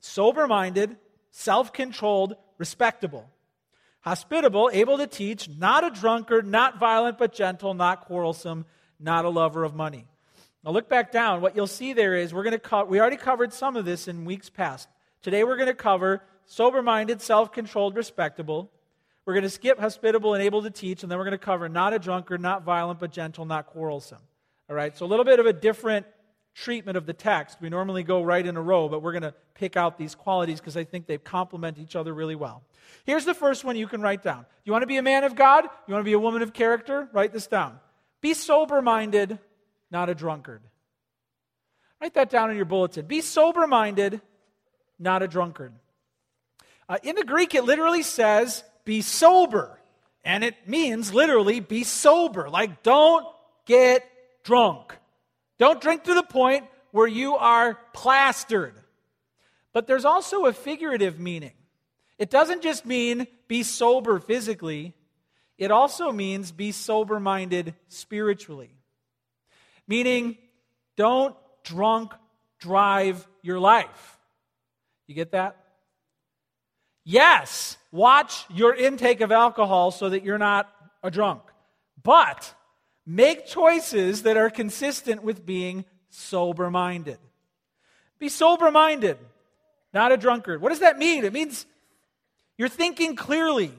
sober 0.01 0.47
minded 0.47 0.97
self 1.31 1.73
controlled, 1.73 2.35
respectable, 2.57 3.29
hospitable, 4.01 4.71
able 4.73 4.97
to 4.97 5.07
teach, 5.07 5.49
not 5.51 5.85
a 5.85 5.91
drunkard, 5.91 6.47
not 6.47 6.79
violent, 6.79 7.19
but 7.19 7.35
gentle, 7.35 7.75
not 7.75 8.07
quarrelsome, 8.07 8.65
not 8.99 9.27
a 9.27 9.29
lover 9.29 9.63
of 9.65 9.75
money. 9.75 10.07
Now 10.67 10.73
look 10.73 10.89
back 10.89 11.13
down. 11.13 11.43
What 11.43 11.55
you'll 11.55 11.69
see 11.69 11.93
there 11.93 12.17
is 12.17 12.35
we're 12.35 12.43
going 12.43 12.53
to 12.53 12.59
co- 12.59 12.85
we 12.85 12.99
already 12.99 13.17
covered 13.17 13.53
some 13.53 13.77
of 13.77 13.85
this 13.85 14.09
in 14.09 14.25
weeks 14.25 14.51
past. 14.51 14.89
Today 15.23 15.45
we're 15.45 15.57
going 15.57 15.69
to 15.69 15.75
cover 15.75 16.23
sober 16.45 16.83
minded, 16.83 17.23
self 17.23 17.53
controlled, 17.53 17.95
respectable. 17.95 18.73
We're 19.25 19.35
going 19.35 19.45
to 19.45 19.51
skip 19.51 19.79
hospitable 19.79 20.35
and 20.35 20.43
able 20.43 20.65
to 20.65 20.71
teach, 20.71 21.05
and 21.05 21.11
then 21.11 21.19
we're 21.19 21.25
going 21.25 21.39
to 21.39 21.39
cover 21.39 21.69
not 21.69 21.93
a 21.93 22.01
drunkard, 22.01 22.41
not 22.41 22.65
violent, 22.65 22.99
but 22.99 23.13
gentle, 23.13 23.45
not 23.45 23.67
quarrelsome. 23.67 24.19
All 24.69 24.75
right, 24.75 24.97
so 24.97 25.07
a 25.07 25.09
little 25.09 25.25
bit 25.25 25.39
of 25.39 25.47
a 25.47 25.53
different 25.53 26.05
treatment 26.53 26.97
of 26.97 27.07
the 27.07 27.13
text. 27.13 27.59
We 27.61 27.69
normally 27.69 28.03
go 28.03 28.25
right 28.25 28.45
in 28.45 28.57
a 28.57 28.63
row, 28.63 28.89
but 28.89 29.03
we're 29.03 29.13
going 29.13 29.23
to 29.23 29.35
pick 29.55 29.77
out 29.77 29.99
these 29.99 30.17
qualities 30.17 30.59
because 30.59 30.77
I 30.77 30.83
think 30.83 31.07
they 31.07 31.19
complement 31.19 31.79
each 31.79 31.95
other 31.95 32.13
really 32.13 32.35
well. 32.35 32.65
Here's 33.05 33.25
the 33.25 33.35
first 33.35 33.63
one 33.63 33.77
you 33.77 33.87
can 33.87 34.01
write 34.01 34.25
down. 34.25 34.47
You 34.65 34.73
want 34.73 34.83
to 34.83 34.89
be 34.89 34.97
a 34.97 35.03
man 35.03 35.23
of 35.23 35.37
God? 35.37 35.65
You 35.87 35.95
want 35.95 36.03
to 36.03 36.09
be 36.09 36.15
a 36.15 36.19
woman 36.19 36.43
of 36.43 36.53
character? 36.53 37.09
Write 37.13 37.33
this 37.33 37.47
down. 37.47 37.79
Be 38.21 38.35
sober 38.35 38.83
minded, 38.83 39.39
not 39.91 40.09
a 40.09 40.15
drunkard. 40.15 40.63
Write 42.01 42.15
that 42.15 42.31
down 42.31 42.51
in 42.51 42.57
your 42.57 42.67
bulletin. 42.67 43.07
Be 43.07 43.21
sober 43.21 43.67
minded, 43.67 44.21
not 44.99 45.23
a 45.23 45.29
drunkard. 45.29 45.73
Uh, 46.89 46.99
in 47.03 47.17
the 47.17 47.25
Greek, 47.25 47.55
it 47.55 47.65
literally 47.65 48.03
says, 48.03 48.63
be 48.85 49.01
sober. 49.01 49.79
And 50.25 50.45
it 50.45 50.55
means 50.67 51.13
literally 51.13 51.61
be 51.61 51.85
sober. 51.85 52.51
Like, 52.51 52.83
don't 52.83 53.27
get 53.65 54.05
drunk. 54.45 54.97
Don't 55.59 55.81
drink 55.81 56.05
to 56.05 56.15
the 56.15 56.23
point 56.23 56.65
where 56.91 57.07
you 57.07 57.37
are 57.37 57.79
plastered. 57.93 58.75
But 59.73 59.87
there's 59.87 60.05
also 60.05 60.47
a 60.47 60.53
figurative 60.53 61.19
meaning. 61.19 61.53
It 62.19 62.31
doesn't 62.31 62.63
just 62.63 62.87
mean 62.87 63.27
be 63.49 63.63
sober 63.63 64.19
physically, 64.19 64.95
it 65.59 65.71
also 65.71 66.13
means 66.13 66.53
be 66.53 66.73
sober 66.73 67.19
minded 67.21 67.75
spiritually. 67.89 68.76
Meaning, 69.89 70.37
don't 70.97 71.37
drunk 71.65 72.13
drive 72.59 73.27
your 73.43 73.61
life. 73.61 74.19
You 75.07 75.15
get 75.15 75.33
that? 75.33 75.57
Yes, 77.05 77.77
watch 77.93 78.45
your 78.51 78.75
intake 78.75 79.21
of 79.21 79.31
alcohol 79.31 79.91
so 79.91 80.09
that 80.09 80.25
you're 80.25 80.39
not 80.39 80.69
a 81.03 81.11
drunk. 81.11 81.43
But 82.03 82.53
Make 83.07 83.47
choices 83.47 84.25
that 84.25 84.37
are 84.37 84.51
consistent 84.51 85.23
with 85.23 85.47
being 85.47 85.85
sober 86.11 86.71
minded. 86.71 87.19
Be 88.19 88.29
sober 88.29 88.73
minded, 88.73 89.17
not 89.95 90.11
a 90.11 90.17
drunkard. 90.17 90.61
What 90.61 90.71
does 90.71 90.81
that 90.81 90.99
mean? 90.99 91.25
It 91.25 91.33
means 91.33 91.67
you're 92.59 92.69
thinking 92.69 93.15
clearly, 93.15 93.73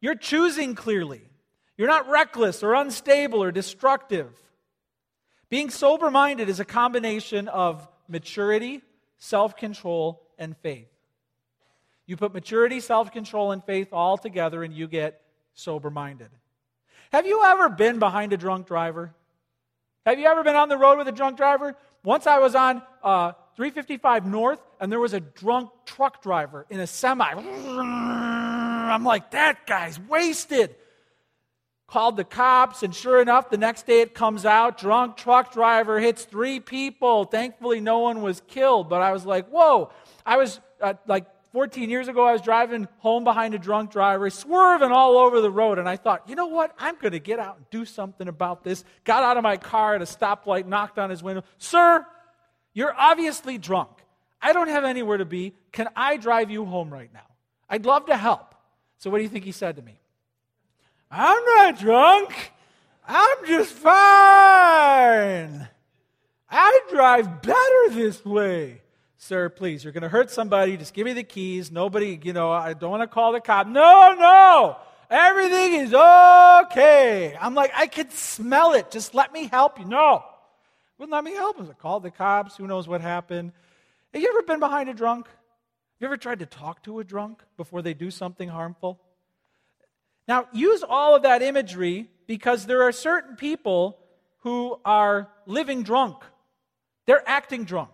you're 0.00 0.16
choosing 0.16 0.74
clearly, 0.74 1.22
you're 1.76 1.88
not 1.88 2.08
reckless 2.08 2.64
or 2.64 2.74
unstable 2.74 3.40
or 3.42 3.52
destructive. 3.52 4.32
Being 5.54 5.70
sober 5.70 6.10
minded 6.10 6.48
is 6.48 6.58
a 6.58 6.64
combination 6.64 7.46
of 7.46 7.86
maturity, 8.08 8.82
self 9.18 9.56
control, 9.56 10.20
and 10.36 10.56
faith. 10.56 10.88
You 12.06 12.16
put 12.16 12.34
maturity, 12.34 12.80
self 12.80 13.12
control, 13.12 13.52
and 13.52 13.62
faith 13.62 13.90
all 13.92 14.18
together, 14.18 14.64
and 14.64 14.74
you 14.74 14.88
get 14.88 15.22
sober 15.54 15.90
minded. 15.90 16.30
Have 17.12 17.24
you 17.24 17.44
ever 17.44 17.68
been 17.68 18.00
behind 18.00 18.32
a 18.32 18.36
drunk 18.36 18.66
driver? 18.66 19.14
Have 20.04 20.18
you 20.18 20.26
ever 20.26 20.42
been 20.42 20.56
on 20.56 20.68
the 20.68 20.76
road 20.76 20.98
with 20.98 21.06
a 21.06 21.12
drunk 21.12 21.36
driver? 21.36 21.76
Once 22.02 22.26
I 22.26 22.40
was 22.40 22.56
on 22.56 22.82
uh, 23.04 23.34
355 23.54 24.26
North, 24.26 24.58
and 24.80 24.90
there 24.90 24.98
was 24.98 25.12
a 25.12 25.20
drunk 25.20 25.70
truck 25.86 26.20
driver 26.20 26.66
in 26.68 26.80
a 26.80 26.86
semi. 26.88 27.32
I'm 27.32 29.04
like, 29.04 29.30
that 29.30 29.68
guy's 29.68 30.00
wasted. 30.00 30.74
Called 31.94 32.16
the 32.16 32.24
cops, 32.24 32.82
and 32.82 32.92
sure 32.92 33.22
enough, 33.22 33.50
the 33.50 33.56
next 33.56 33.86
day 33.86 34.00
it 34.00 34.14
comes 34.14 34.44
out 34.44 34.78
drunk 34.78 35.16
truck 35.16 35.52
driver 35.52 36.00
hits 36.00 36.24
three 36.24 36.58
people. 36.58 37.22
Thankfully, 37.22 37.78
no 37.78 38.00
one 38.00 38.20
was 38.20 38.42
killed, 38.48 38.88
but 38.88 39.00
I 39.00 39.12
was 39.12 39.24
like, 39.24 39.46
whoa. 39.46 39.92
I 40.26 40.36
was 40.36 40.58
uh, 40.80 40.94
like 41.06 41.26
14 41.52 41.88
years 41.88 42.08
ago, 42.08 42.24
I 42.24 42.32
was 42.32 42.42
driving 42.42 42.88
home 42.98 43.22
behind 43.22 43.54
a 43.54 43.60
drunk 43.60 43.92
driver, 43.92 44.28
swerving 44.28 44.90
all 44.90 45.18
over 45.18 45.40
the 45.40 45.52
road. 45.52 45.78
And 45.78 45.88
I 45.88 45.96
thought, 45.96 46.28
you 46.28 46.34
know 46.34 46.48
what? 46.48 46.74
I'm 46.80 46.96
going 46.96 47.12
to 47.12 47.20
get 47.20 47.38
out 47.38 47.58
and 47.58 47.70
do 47.70 47.84
something 47.84 48.26
about 48.26 48.64
this. 48.64 48.82
Got 49.04 49.22
out 49.22 49.36
of 49.36 49.44
my 49.44 49.56
car 49.56 49.94
at 49.94 50.02
a 50.02 50.04
stoplight, 50.04 50.66
knocked 50.66 50.98
on 50.98 51.10
his 51.10 51.22
window. 51.22 51.44
Sir, 51.58 52.04
you're 52.72 52.92
obviously 52.98 53.56
drunk. 53.56 53.90
I 54.42 54.52
don't 54.52 54.66
have 54.66 54.82
anywhere 54.82 55.18
to 55.18 55.24
be. 55.24 55.54
Can 55.70 55.86
I 55.94 56.16
drive 56.16 56.50
you 56.50 56.64
home 56.64 56.92
right 56.92 57.14
now? 57.14 57.30
I'd 57.70 57.86
love 57.86 58.06
to 58.06 58.16
help. 58.16 58.56
So, 58.98 59.10
what 59.10 59.18
do 59.18 59.22
you 59.22 59.30
think 59.30 59.44
he 59.44 59.52
said 59.52 59.76
to 59.76 59.82
me? 59.82 60.00
I'm 61.16 61.44
not 61.44 61.78
drunk. 61.78 62.52
I'm 63.06 63.46
just 63.46 63.72
fine. 63.72 63.94
I 66.50 66.80
drive 66.90 67.40
better 67.40 67.90
this 67.90 68.24
way. 68.24 68.80
Sir, 69.16 69.48
please, 69.48 69.84
you're 69.84 69.92
going 69.92 70.02
to 70.02 70.08
hurt 70.08 70.32
somebody. 70.32 70.76
Just 70.76 70.92
give 70.92 71.04
me 71.04 71.12
the 71.12 71.22
keys. 71.22 71.70
Nobody, 71.70 72.18
you 72.20 72.32
know, 72.32 72.50
I 72.50 72.72
don't 72.72 72.90
want 72.90 73.04
to 73.04 73.06
call 73.06 73.32
the 73.32 73.40
cop. 73.40 73.68
No, 73.68 74.16
no. 74.18 74.76
Everything 75.08 75.74
is 75.74 75.94
okay. 75.94 77.36
I'm 77.40 77.54
like, 77.54 77.70
I 77.76 77.86
could 77.86 78.10
smell 78.10 78.72
it. 78.72 78.90
Just 78.90 79.14
let 79.14 79.32
me 79.32 79.46
help 79.46 79.78
you. 79.78 79.84
No. 79.84 80.24
Wouldn't 80.98 81.12
let 81.12 81.22
me 81.22 81.34
help 81.34 81.58
him. 81.58 81.68
I 81.70 81.74
called 81.74 82.02
the 82.02 82.10
cops. 82.10 82.56
Who 82.56 82.66
knows 82.66 82.88
what 82.88 83.00
happened? 83.00 83.52
Have 84.12 84.20
you 84.20 84.30
ever 84.30 84.42
been 84.42 84.58
behind 84.58 84.88
a 84.88 84.94
drunk? 84.94 85.26
Have 85.26 85.34
you 86.00 86.06
ever 86.08 86.16
tried 86.16 86.40
to 86.40 86.46
talk 86.46 86.82
to 86.82 86.98
a 86.98 87.04
drunk 87.04 87.40
before 87.56 87.82
they 87.82 87.94
do 87.94 88.10
something 88.10 88.48
harmful? 88.48 88.98
Now, 90.26 90.46
use 90.52 90.82
all 90.82 91.14
of 91.16 91.22
that 91.22 91.42
imagery 91.42 92.08
because 92.26 92.66
there 92.66 92.82
are 92.82 92.92
certain 92.92 93.36
people 93.36 93.98
who 94.38 94.78
are 94.84 95.28
living 95.46 95.82
drunk. 95.82 96.16
They're 97.06 97.26
acting 97.28 97.64
drunk. 97.64 97.90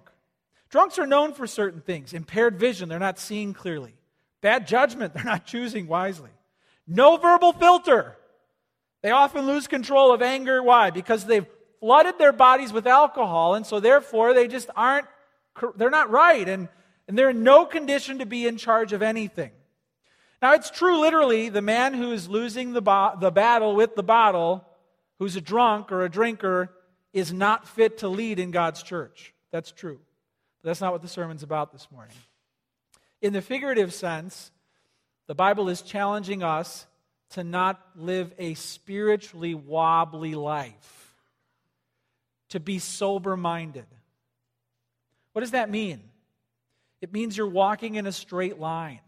Drunks 0.69 0.99
are 0.99 1.07
known 1.07 1.33
for 1.33 1.47
certain 1.47 1.81
things 1.81 2.13
impaired 2.13 2.59
vision, 2.59 2.89
they're 2.89 2.99
not 2.99 3.19
seeing 3.19 3.53
clearly. 3.53 3.95
Bad 4.41 4.67
judgment, 4.67 5.15
they're 5.15 5.25
not 5.25 5.47
choosing 5.47 5.87
wisely. 5.87 6.31
No 6.87 7.17
verbal 7.17 7.53
filter. 7.53 8.17
They 9.03 9.11
often 9.11 9.47
lose 9.47 9.67
control 9.67 10.13
of 10.13 10.23
anger. 10.23 10.63
Why? 10.63 10.91
Because 10.91 11.25
they've 11.25 11.47
flooded 11.81 12.19
their 12.19 12.33
bodies 12.33 12.73
with 12.73 12.87
alcohol, 12.87 13.55
and 13.55 13.67
so 13.67 13.81
therefore 13.81 14.35
they 14.35 14.47
just 14.47 14.69
aren't, 14.77 15.07
they're 15.77 15.89
not 15.89 16.11
right, 16.11 16.47
and, 16.47 16.69
and 17.09 17.17
they're 17.17 17.31
in 17.31 17.43
no 17.43 17.65
condition 17.65 18.19
to 18.19 18.27
be 18.27 18.47
in 18.47 18.59
charge 18.59 18.93
of 18.93 19.03
anything. 19.03 19.53
Now, 20.43 20.55
it's 20.55 20.71
true, 20.71 21.01
literally, 21.01 21.51
the 21.51 21.63
man 21.63 21.93
who 21.95 22.13
is 22.13 22.29
losing 22.29 22.73
the, 22.73 22.81
bo- 22.81 23.17
the 23.21 23.31
battle 23.31 23.75
with 23.75 23.95
the 23.95 24.03
bottle, 24.03 24.65
who's 25.19 25.37
a 25.37 25.41
drunk 25.41 25.93
or 25.93 26.05
a 26.05 26.11
drinker, 26.11 26.71
is 27.13 27.33
not 27.33 27.69
fit 27.69 27.99
to 27.99 28.09
lead 28.09 28.39
in 28.39 28.51
God's 28.51 28.83
church. 28.83 29.35
That's 29.51 29.73
true. 29.73 30.01
But 30.63 30.69
that's 30.69 30.81
not 30.81 30.93
what 30.93 31.03
the 31.03 31.09
sermon's 31.09 31.43
about 31.43 31.73
this 31.73 31.89
morning. 31.91 32.17
In 33.21 33.33
the 33.33 33.43
figurative 33.43 33.93
sense, 33.93 34.51
the 35.27 35.35
Bible 35.35 35.69
is 35.69 35.83
challenging 35.83 36.43
us 36.43 36.87
to 37.31 37.45
not 37.45 37.81
live 37.95 38.33
a 38.39 38.55
spiritually 38.55 39.55
wobbly 39.55 40.35
life, 40.35 41.15
to 42.49 42.59
be 42.59 42.79
sober 42.79 43.37
minded. 43.37 43.87
What 45.33 45.43
does 45.43 45.53
that 45.53 45.71
mean? 45.71 46.01
It 47.01 47.13
means 47.13 47.37
you're 47.37 47.47
walking 47.47 47.95
in 47.95 48.07
a 48.07 48.13
straight 48.13 48.59
line, 48.59 49.01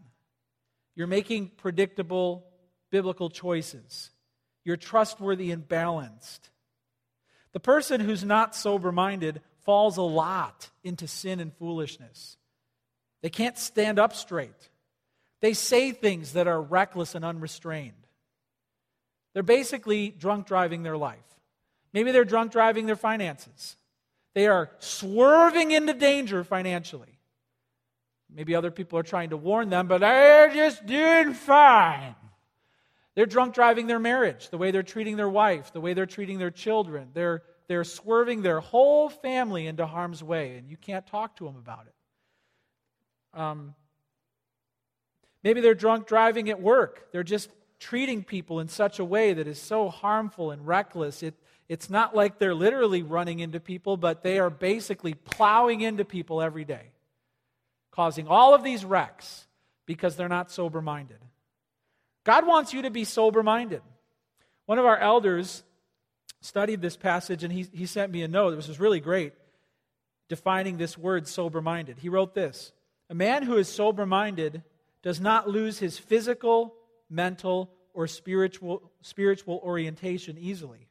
you're 0.95 1.07
making 1.07 1.51
predictable 1.57 2.45
biblical 2.91 3.29
choices, 3.29 4.11
you're 4.63 4.77
trustworthy 4.77 5.51
and 5.51 5.67
balanced. 5.67 6.49
The 7.53 7.59
person 7.59 8.01
who's 8.01 8.23
not 8.23 8.55
sober 8.55 8.91
minded 8.91 9.41
falls 9.63 9.97
a 9.97 10.01
lot 10.01 10.69
into 10.83 11.07
sin 11.07 11.39
and 11.39 11.53
foolishness. 11.53 12.37
They 13.21 13.29
can't 13.29 13.57
stand 13.57 13.99
up 13.99 14.13
straight. 14.13 14.69
They 15.41 15.53
say 15.53 15.91
things 15.91 16.33
that 16.33 16.47
are 16.47 16.61
reckless 16.61 17.15
and 17.15 17.23
unrestrained. 17.23 17.93
They're 19.33 19.43
basically 19.43 20.09
drunk 20.09 20.47
driving 20.47 20.83
their 20.83 20.97
life. 20.97 21.17
Maybe 21.93 22.11
they're 22.11 22.25
drunk 22.25 22.51
driving 22.51 22.85
their 22.85 22.95
finances. 22.95 23.75
They 24.35 24.47
are 24.47 24.71
swerving 24.79 25.71
into 25.71 25.93
danger 25.93 26.43
financially. 26.43 27.12
Maybe 28.35 28.55
other 28.55 28.71
people 28.71 28.97
are 28.99 29.03
trying 29.03 29.29
to 29.29 29.37
warn 29.37 29.69
them, 29.69 29.87
but 29.87 30.01
they're 30.01 30.53
just 30.53 30.85
doing 30.85 31.33
fine. 31.33 32.15
They're 33.15 33.27
drunk 33.27 33.53
driving 33.53 33.87
their 33.87 33.99
marriage, 33.99 34.49
the 34.49 34.57
way 34.57 34.71
they're 34.71 34.81
treating 34.81 35.17
their 35.17 35.29
wife, 35.29 35.71
the 35.71 35.81
way 35.81 35.93
they're 35.93 36.07
treating 36.07 36.39
their 36.39 36.49
children. 36.49 37.09
They're, 37.13 37.43
they're 37.67 37.83
swerving 37.83 38.41
their 38.41 38.59
whole 38.59 39.09
family 39.09 39.67
into 39.67 39.85
harm's 39.85 40.23
way, 40.23 40.57
and 40.57 40.67
you 40.67 40.77
can't 40.77 41.05
talk 41.05 41.35
to 41.37 41.45
them 41.45 41.55
about 41.55 41.85
it. 41.85 43.39
Um, 43.39 43.75
maybe 45.43 45.61
they're 45.61 45.75
drunk 45.75 46.07
driving 46.07 46.49
at 46.49 46.59
work. 46.59 47.11
They're 47.11 47.23
just 47.23 47.49
treating 47.79 48.23
people 48.23 48.61
in 48.61 48.67
such 48.67 48.97
a 48.97 49.05
way 49.05 49.33
that 49.33 49.47
is 49.47 49.61
so 49.61 49.89
harmful 49.89 50.51
and 50.51 50.65
reckless. 50.65 51.21
It, 51.21 51.35
it's 51.69 51.89
not 51.89 52.15
like 52.15 52.39
they're 52.39 52.55
literally 52.55 53.03
running 53.03 53.39
into 53.39 53.59
people, 53.59 53.97
but 53.97 54.23
they 54.23 54.39
are 54.39 54.49
basically 54.49 55.13
plowing 55.13 55.81
into 55.81 56.05
people 56.05 56.41
every 56.41 56.65
day, 56.65 56.92
causing 57.93 58.27
all 58.27 58.53
of 58.53 58.63
these 58.63 58.83
wrecks 58.83 59.47
because 59.85 60.15
they're 60.15 60.27
not 60.29 60.51
sober 60.51 60.81
minded. 60.81 61.19
God 62.23 62.47
wants 62.47 62.73
you 62.73 62.81
to 62.83 62.89
be 62.89 63.03
sober 63.03 63.43
minded. 63.43 63.81
One 64.65 64.79
of 64.79 64.85
our 64.85 64.97
elders 64.97 65.63
studied 66.41 66.81
this 66.81 66.97
passage 66.97 67.43
and 67.43 67.53
he, 67.53 67.67
he 67.71 67.85
sent 67.85 68.11
me 68.11 68.23
a 68.23 68.27
note. 68.27 68.53
It 68.53 68.55
was 68.55 68.79
really 68.79 68.99
great 68.99 69.33
defining 70.29 70.77
this 70.77 70.97
word 70.97 71.27
sober 71.27 71.61
minded. 71.61 71.97
He 71.99 72.09
wrote 72.09 72.33
this 72.33 72.71
A 73.09 73.15
man 73.15 73.43
who 73.43 73.57
is 73.57 73.67
sober 73.67 74.05
minded 74.05 74.63
does 75.01 75.19
not 75.19 75.49
lose 75.49 75.79
his 75.79 75.99
physical, 75.99 76.73
mental, 77.09 77.69
or 77.93 78.07
spiritual, 78.07 78.91
spiritual 79.01 79.61
orientation 79.63 80.37
easily. 80.39 80.87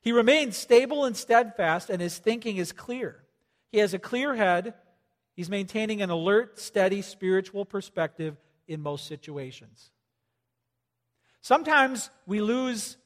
He 0.00 0.12
remains 0.12 0.56
stable 0.56 1.04
and 1.04 1.14
steadfast, 1.14 1.90
and 1.90 2.00
his 2.00 2.16
thinking 2.16 2.56
is 2.56 2.72
clear. 2.72 3.22
He 3.70 3.78
has 3.78 3.92
a 3.92 3.98
clear 3.98 4.34
head. 4.34 4.72
He's 5.40 5.48
maintaining 5.48 6.02
an 6.02 6.10
alert, 6.10 6.58
steady 6.58 7.00
spiritual 7.00 7.64
perspective 7.64 8.36
in 8.68 8.82
most 8.82 9.06
situations. 9.06 9.90
Sometimes 11.40 12.10
we 12.26 12.42
lose 12.42 12.98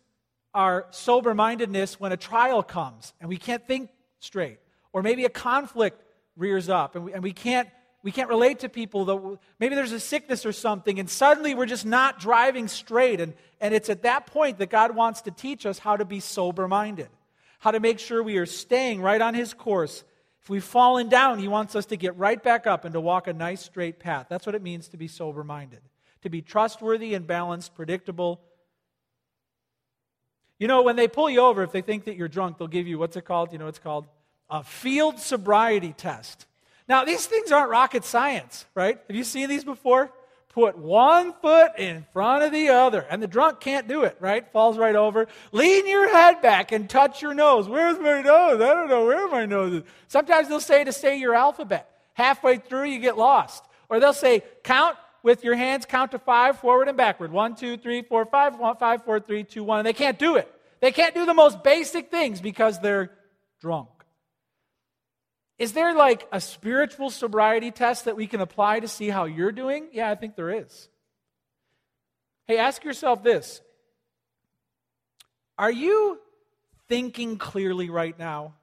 our 0.52 0.86
sober 0.90 1.32
mindedness 1.32 2.00
when 2.00 2.10
a 2.10 2.16
trial 2.16 2.64
comes 2.64 3.12
and 3.20 3.28
we 3.28 3.36
can't 3.36 3.64
think 3.68 3.88
straight, 4.18 4.58
or 4.92 5.00
maybe 5.00 5.24
a 5.24 5.28
conflict 5.28 6.02
rears 6.34 6.68
up 6.68 6.96
and 6.96 7.04
we, 7.04 7.12
and 7.12 7.22
we 7.22 7.32
can't 7.32 7.68
we 8.02 8.10
can't 8.10 8.28
relate 8.28 8.58
to 8.58 8.68
people 8.68 9.04
that 9.04 9.38
maybe 9.60 9.76
there's 9.76 9.92
a 9.92 10.00
sickness 10.00 10.44
or 10.44 10.50
something 10.50 10.98
and 10.98 11.08
suddenly 11.08 11.54
we're 11.54 11.66
just 11.66 11.86
not 11.86 12.18
driving 12.18 12.66
straight 12.66 13.20
and, 13.20 13.34
and 13.60 13.72
it's 13.72 13.88
at 13.88 14.02
that 14.02 14.26
point 14.26 14.58
that 14.58 14.70
god 14.70 14.96
wants 14.96 15.20
to 15.22 15.30
teach 15.30 15.66
us 15.66 15.78
how 15.78 15.96
to 15.96 16.04
be 16.04 16.18
sober 16.18 16.66
minded 16.66 17.10
how 17.60 17.70
to 17.70 17.78
make 17.78 18.00
sure 18.00 18.24
we 18.24 18.38
are 18.38 18.44
staying 18.44 19.00
right 19.00 19.20
on 19.20 19.34
his 19.34 19.54
course 19.54 20.02
if 20.44 20.50
we've 20.50 20.62
fallen 20.62 21.08
down 21.08 21.38
he 21.38 21.48
wants 21.48 21.74
us 21.74 21.86
to 21.86 21.96
get 21.96 22.16
right 22.16 22.42
back 22.42 22.66
up 22.66 22.84
and 22.84 22.92
to 22.92 23.00
walk 23.00 23.26
a 23.26 23.32
nice 23.32 23.62
straight 23.62 23.98
path 23.98 24.26
that's 24.28 24.46
what 24.46 24.54
it 24.54 24.62
means 24.62 24.88
to 24.88 24.96
be 24.96 25.08
sober 25.08 25.42
minded 25.42 25.80
to 26.24 26.30
be 26.30 26.40
trustworthy 26.40 27.12
and 27.14 27.26
balanced, 27.26 27.74
predictable. 27.74 28.40
You 30.58 30.66
know, 30.66 30.82
when 30.82 30.96
they 30.96 31.06
pull 31.06 31.28
you 31.28 31.40
over, 31.40 31.62
if 31.62 31.70
they 31.70 31.82
think 31.82 32.04
that 32.04 32.16
you're 32.16 32.28
drunk, 32.28 32.56
they'll 32.56 32.66
give 32.66 32.86
you 32.88 32.98
what's 32.98 33.16
it 33.16 33.26
called? 33.26 33.52
You 33.52 33.58
know, 33.58 33.68
it's 33.68 33.78
called 33.78 34.06
a 34.48 34.64
field 34.64 35.18
sobriety 35.20 35.92
test. 35.92 36.46
Now, 36.88 37.04
these 37.04 37.26
things 37.26 37.52
aren't 37.52 37.70
rocket 37.70 38.04
science, 38.04 38.64
right? 38.74 38.98
Have 39.06 39.16
you 39.16 39.24
seen 39.24 39.50
these 39.50 39.64
before? 39.64 40.10
Put 40.54 40.78
one 40.78 41.34
foot 41.42 41.72
in 41.78 42.06
front 42.12 42.44
of 42.44 42.52
the 42.52 42.68
other, 42.68 43.00
and 43.10 43.20
the 43.20 43.26
drunk 43.26 43.58
can't 43.58 43.88
do 43.88 44.04
it, 44.04 44.16
right? 44.20 44.46
Falls 44.52 44.78
right 44.78 44.94
over. 44.94 45.26
Lean 45.50 45.84
your 45.84 46.08
head 46.12 46.40
back 46.42 46.70
and 46.70 46.88
touch 46.88 47.22
your 47.22 47.34
nose. 47.34 47.68
Where's 47.68 47.98
my 47.98 48.22
nose? 48.22 48.60
I 48.60 48.72
don't 48.72 48.88
know 48.88 49.04
where 49.04 49.26
my 49.26 49.46
nose 49.46 49.72
is. 49.72 49.82
Sometimes 50.06 50.48
they'll 50.48 50.60
say 50.60 50.84
to 50.84 50.92
say 50.92 51.18
your 51.18 51.34
alphabet. 51.34 51.90
Halfway 52.12 52.58
through, 52.58 52.84
you 52.84 53.00
get 53.00 53.18
lost. 53.18 53.64
Or 53.88 53.98
they'll 53.98 54.12
say, 54.12 54.44
count 54.62 54.96
with 55.24 55.42
your 55.42 55.56
hands, 55.56 55.86
count 55.86 56.12
to 56.12 56.20
five, 56.20 56.60
forward 56.60 56.86
and 56.86 56.96
backward. 56.96 57.32
One, 57.32 57.56
two, 57.56 57.76
three, 57.76 58.02
four, 58.02 58.24
five, 58.24 58.56
one, 58.56 58.76
five, 58.76 59.04
four, 59.04 59.18
three, 59.18 59.42
two, 59.42 59.64
one. 59.64 59.80
And 59.80 59.86
they 59.86 59.92
can't 59.92 60.20
do 60.20 60.36
it. 60.36 60.48
They 60.80 60.92
can't 60.92 61.16
do 61.16 61.26
the 61.26 61.34
most 61.34 61.64
basic 61.64 62.12
things 62.12 62.40
because 62.40 62.78
they're 62.78 63.10
drunk. 63.60 63.88
Is 65.58 65.72
there 65.72 65.94
like 65.94 66.26
a 66.32 66.40
spiritual 66.40 67.10
sobriety 67.10 67.70
test 67.70 68.06
that 68.06 68.16
we 68.16 68.26
can 68.26 68.40
apply 68.40 68.80
to 68.80 68.88
see 68.88 69.08
how 69.08 69.24
you're 69.24 69.52
doing? 69.52 69.88
Yeah, 69.92 70.10
I 70.10 70.16
think 70.16 70.34
there 70.34 70.50
is. 70.50 70.88
Hey, 72.46 72.58
ask 72.58 72.84
yourself 72.84 73.22
this 73.22 73.60
Are 75.56 75.70
you 75.70 76.18
thinking 76.88 77.38
clearly 77.38 77.88
right 77.88 78.18
now 78.18 78.54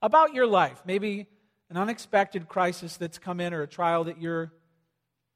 about 0.00 0.32
your 0.32 0.46
life? 0.46 0.82
Maybe 0.86 1.28
an 1.68 1.76
unexpected 1.76 2.48
crisis 2.48 2.96
that's 2.96 3.18
come 3.18 3.40
in 3.40 3.52
or 3.52 3.62
a 3.62 3.66
trial 3.66 4.04
that 4.04 4.20
you're 4.20 4.52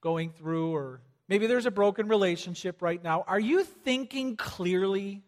going 0.01 0.31
through, 0.31 0.75
or 0.75 1.03
maybe 1.29 1.47
there's 1.47 1.67
a 1.67 1.71
broken 1.71 2.09
relationship 2.09 2.81
right 2.81 3.03
now. 3.03 3.25
Are 3.27 3.41
you 3.41 3.63
thinking 3.63 4.37
clearly? 4.37 5.23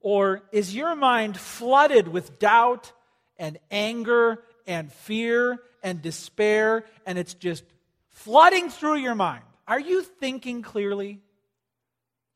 Or 0.00 0.42
is 0.50 0.74
your 0.74 0.96
mind 0.96 1.36
flooded 1.36 2.08
with 2.08 2.38
doubt 2.38 2.92
and 3.40 3.58
anger 3.72 4.44
and 4.68 4.92
fear 4.92 5.58
and 5.82 6.00
despair, 6.00 6.84
and 7.04 7.18
it's 7.18 7.34
just 7.34 7.64
flooding 8.10 8.70
through 8.70 8.98
your 8.98 9.16
mind? 9.16 9.42
Are 9.66 9.80
you 9.80 10.02
thinking 10.02 10.62
clearly 10.62 11.20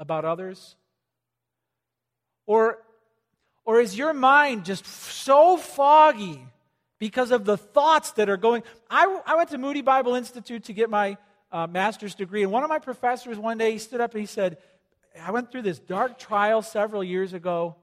about 0.01 0.25
others? 0.25 0.75
Or, 2.47 2.79
or 3.64 3.81
is 3.81 3.97
your 3.97 4.12
mind 4.12 4.64
just 4.64 4.85
so 4.87 5.57
foggy 5.57 6.40
because 6.99 7.33
of 7.33 7.45
the 7.45 7.57
thoughts 7.57 8.12
that 8.12 8.31
are 8.31 8.37
going. 8.38 8.62
I, 8.88 9.21
I 9.27 9.37
went 9.37 9.51
to 9.51 9.59
Moody 9.59 9.83
Bible 9.83 10.14
Institute 10.14 10.64
to 10.64 10.73
get 10.73 10.88
my 10.88 11.19
uh, 11.53 11.67
master's 11.67 12.14
degree, 12.14 12.43
and 12.43 12.51
one 12.51 12.62
of 12.62 12.71
my 12.71 12.79
professors 12.79 13.38
one 13.38 13.59
day 13.59 13.73
he 13.73 13.79
stood 13.79 14.01
up 14.01 14.12
and 14.12 14.21
he 14.21 14.27
said, 14.27 14.57
I 15.23 15.31
went 15.31 15.53
through 15.53 15.62
this 15.62 15.79
dark 15.79 16.19
trial 16.19 16.62
several 16.62 17.05
years 17.05 17.35
ago. 17.35 17.77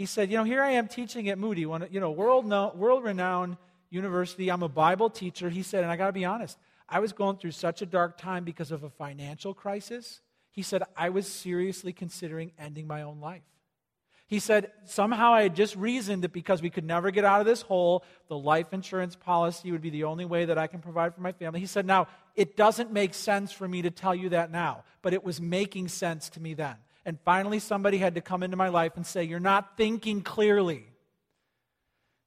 He 0.00 0.06
said, 0.06 0.30
You 0.30 0.38
know, 0.38 0.44
here 0.44 0.62
I 0.62 0.70
am 0.70 0.88
teaching 0.88 1.28
at 1.28 1.38
Moody, 1.38 1.66
one, 1.66 1.86
you 1.90 2.00
know, 2.00 2.10
world, 2.10 2.46
world 2.74 3.04
renowned 3.04 3.58
university. 3.90 4.50
I'm 4.50 4.62
a 4.62 4.68
Bible 4.68 5.10
teacher. 5.10 5.50
He 5.50 5.62
said, 5.62 5.82
and 5.82 5.92
I 5.92 5.96
got 5.96 6.06
to 6.06 6.12
be 6.14 6.24
honest, 6.24 6.56
I 6.88 7.00
was 7.00 7.12
going 7.12 7.36
through 7.36 7.50
such 7.50 7.82
a 7.82 7.86
dark 7.86 8.16
time 8.16 8.44
because 8.44 8.70
of 8.70 8.82
a 8.82 8.88
financial 8.88 9.52
crisis. 9.52 10.22
He 10.52 10.62
said, 10.62 10.84
I 10.96 11.10
was 11.10 11.26
seriously 11.26 11.92
considering 11.92 12.52
ending 12.58 12.86
my 12.86 13.02
own 13.02 13.20
life. 13.20 13.42
He 14.26 14.38
said, 14.38 14.72
somehow 14.86 15.34
I 15.34 15.42
had 15.42 15.54
just 15.54 15.76
reasoned 15.76 16.24
that 16.24 16.32
because 16.32 16.62
we 16.62 16.70
could 16.70 16.86
never 16.86 17.10
get 17.10 17.26
out 17.26 17.40
of 17.40 17.46
this 17.46 17.60
hole, 17.60 18.02
the 18.28 18.38
life 18.38 18.72
insurance 18.72 19.16
policy 19.16 19.70
would 19.70 19.82
be 19.82 19.90
the 19.90 20.04
only 20.04 20.24
way 20.24 20.46
that 20.46 20.56
I 20.56 20.66
can 20.66 20.80
provide 20.80 21.14
for 21.14 21.20
my 21.20 21.32
family. 21.32 21.60
He 21.60 21.66
said, 21.66 21.84
now, 21.84 22.08
it 22.34 22.56
doesn't 22.56 22.90
make 22.90 23.12
sense 23.12 23.52
for 23.52 23.68
me 23.68 23.82
to 23.82 23.90
tell 23.90 24.14
you 24.14 24.30
that 24.30 24.50
now, 24.50 24.84
but 25.02 25.12
it 25.12 25.22
was 25.22 25.42
making 25.42 25.88
sense 25.88 26.30
to 26.30 26.40
me 26.40 26.54
then. 26.54 26.76
And 27.04 27.18
finally, 27.24 27.58
somebody 27.58 27.98
had 27.98 28.14
to 28.16 28.20
come 28.20 28.42
into 28.42 28.56
my 28.56 28.68
life 28.68 28.92
and 28.96 29.06
say, 29.06 29.24
You're 29.24 29.40
not 29.40 29.76
thinking 29.76 30.22
clearly. 30.22 30.84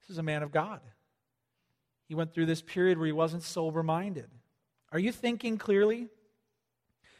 This 0.00 0.10
is 0.10 0.18
a 0.18 0.22
man 0.22 0.42
of 0.42 0.52
God. 0.52 0.80
He 2.08 2.14
went 2.14 2.34
through 2.34 2.46
this 2.46 2.60
period 2.62 2.98
where 2.98 3.06
he 3.06 3.12
wasn't 3.12 3.42
sober 3.42 3.82
minded. 3.82 4.28
Are 4.92 4.98
you 4.98 5.12
thinking 5.12 5.58
clearly? 5.58 6.08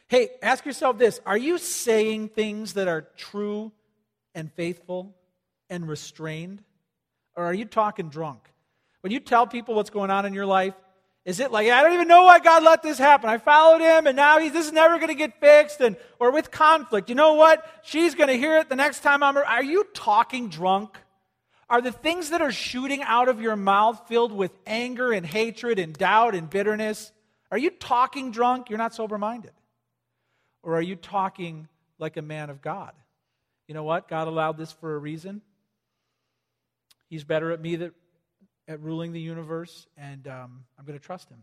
Hey, 0.08 0.30
ask 0.42 0.66
yourself 0.66 0.98
this 0.98 1.20
Are 1.26 1.38
you 1.38 1.58
saying 1.58 2.30
things 2.30 2.74
that 2.74 2.88
are 2.88 3.02
true 3.16 3.72
and 4.34 4.52
faithful 4.52 5.14
and 5.70 5.88
restrained? 5.88 6.62
Or 7.36 7.44
are 7.44 7.54
you 7.54 7.64
talking 7.64 8.10
drunk? 8.10 8.48
When 9.00 9.12
you 9.12 9.20
tell 9.20 9.46
people 9.46 9.74
what's 9.74 9.90
going 9.90 10.10
on 10.10 10.24
in 10.24 10.34
your 10.34 10.46
life, 10.46 10.74
is 11.24 11.40
it 11.40 11.50
like, 11.50 11.68
I 11.68 11.82
don't 11.82 11.94
even 11.94 12.08
know 12.08 12.24
why 12.24 12.38
God 12.38 12.62
let 12.62 12.82
this 12.82 12.98
happen? 12.98 13.30
I 13.30 13.38
followed 13.38 13.80
him 13.80 14.06
and 14.06 14.14
now 14.14 14.38
he's, 14.38 14.52
this 14.52 14.66
is 14.66 14.72
never 14.72 14.96
going 14.96 15.08
to 15.08 15.14
get 15.14 15.40
fixed. 15.40 15.80
And, 15.80 15.96
or 16.18 16.30
with 16.30 16.50
conflict, 16.50 17.08
you 17.08 17.14
know 17.14 17.34
what? 17.34 17.64
She's 17.82 18.14
going 18.14 18.28
to 18.28 18.36
hear 18.36 18.58
it 18.58 18.68
the 18.68 18.76
next 18.76 19.02
time 19.02 19.22
I'm. 19.22 19.36
Are 19.36 19.64
you 19.64 19.86
talking 19.94 20.48
drunk? 20.48 20.98
Are 21.70 21.80
the 21.80 21.92
things 21.92 22.30
that 22.30 22.42
are 22.42 22.52
shooting 22.52 23.02
out 23.02 23.28
of 23.28 23.40
your 23.40 23.56
mouth 23.56 24.06
filled 24.06 24.32
with 24.32 24.52
anger 24.66 25.12
and 25.12 25.24
hatred 25.24 25.78
and 25.78 25.94
doubt 25.94 26.34
and 26.34 26.50
bitterness? 26.50 27.10
Are 27.50 27.58
you 27.58 27.70
talking 27.70 28.30
drunk? 28.30 28.68
You're 28.68 28.78
not 28.78 28.94
sober 28.94 29.16
minded. 29.16 29.52
Or 30.62 30.76
are 30.76 30.82
you 30.82 30.96
talking 30.96 31.68
like 31.98 32.16
a 32.18 32.22
man 32.22 32.50
of 32.50 32.60
God? 32.60 32.92
you 33.66 33.74
know 33.74 33.82
what? 33.82 34.08
God 34.08 34.28
allowed 34.28 34.58
this 34.58 34.72
for 34.72 34.94
a 34.94 34.98
reason. 34.98 35.40
He's 37.08 37.24
better 37.24 37.50
at 37.50 37.60
me 37.60 37.76
that, 37.76 37.92
at 38.66 38.80
ruling 38.80 39.12
the 39.12 39.20
universe, 39.20 39.86
and 39.96 40.26
um, 40.26 40.64
I'm 40.78 40.84
going 40.84 40.98
to 40.98 41.04
trust 41.04 41.28
him. 41.28 41.42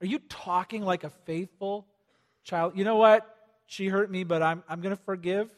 Are 0.00 0.06
you 0.06 0.18
talking 0.28 0.82
like 0.82 1.04
a 1.04 1.10
faithful 1.10 1.86
child? 2.44 2.72
You 2.76 2.84
know 2.84 2.96
what? 2.96 3.26
She 3.66 3.88
hurt 3.88 4.10
me, 4.10 4.24
but 4.24 4.42
I'm, 4.42 4.62
I'm 4.68 4.80
going 4.80 4.96
to 4.96 5.02
forgive, 5.02 5.50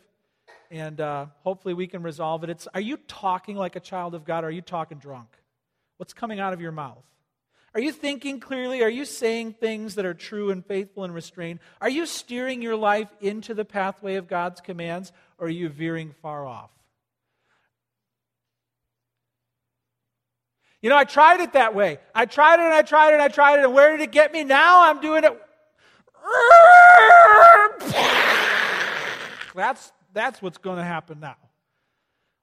and 0.70 1.00
uh, 1.00 1.26
hopefully 1.42 1.74
we 1.74 1.86
can 1.86 2.02
resolve 2.02 2.44
it. 2.44 2.50
It's, 2.50 2.66
are 2.72 2.80
you 2.80 2.96
talking 3.08 3.56
like 3.56 3.76
a 3.76 3.80
child 3.80 4.14
of 4.14 4.24
God, 4.24 4.44
or 4.44 4.48
are 4.48 4.50
you 4.50 4.62
talking 4.62 4.98
drunk? 4.98 5.28
What's 5.98 6.12
coming 6.12 6.40
out 6.40 6.52
of 6.52 6.60
your 6.60 6.72
mouth? 6.72 7.04
Are 7.74 7.80
you 7.80 7.92
thinking 7.92 8.40
clearly? 8.40 8.82
Are 8.82 8.88
you 8.88 9.04
saying 9.04 9.52
things 9.54 9.96
that 9.96 10.06
are 10.06 10.14
true 10.14 10.50
and 10.50 10.64
faithful 10.64 11.04
and 11.04 11.14
restrained? 11.14 11.60
Are 11.80 11.90
you 11.90 12.06
steering 12.06 12.62
your 12.62 12.76
life 12.76 13.08
into 13.20 13.54
the 13.54 13.64
pathway 13.64 14.14
of 14.14 14.26
God's 14.26 14.60
commands, 14.60 15.12
or 15.38 15.48
are 15.48 15.50
you 15.50 15.68
veering 15.68 16.14
far 16.22 16.46
off? 16.46 16.70
You 20.80 20.90
know, 20.90 20.96
I 20.96 21.04
tried 21.04 21.40
it 21.40 21.54
that 21.54 21.74
way. 21.74 21.98
I 22.14 22.26
tried 22.26 22.60
it 22.60 22.64
and 22.64 22.74
I 22.74 22.82
tried 22.82 23.10
it 23.10 23.14
and 23.14 23.22
I 23.22 23.28
tried 23.28 23.58
it, 23.58 23.64
and 23.64 23.74
where 23.74 23.96
did 23.96 24.00
it 24.00 24.12
get 24.12 24.32
me? 24.32 24.44
Now 24.44 24.88
I'm 24.88 25.00
doing 25.00 25.24
it. 25.24 25.32
That's, 29.54 29.92
that's 30.12 30.40
what's 30.40 30.58
going 30.58 30.76
to 30.76 30.84
happen 30.84 31.18
now. 31.18 31.34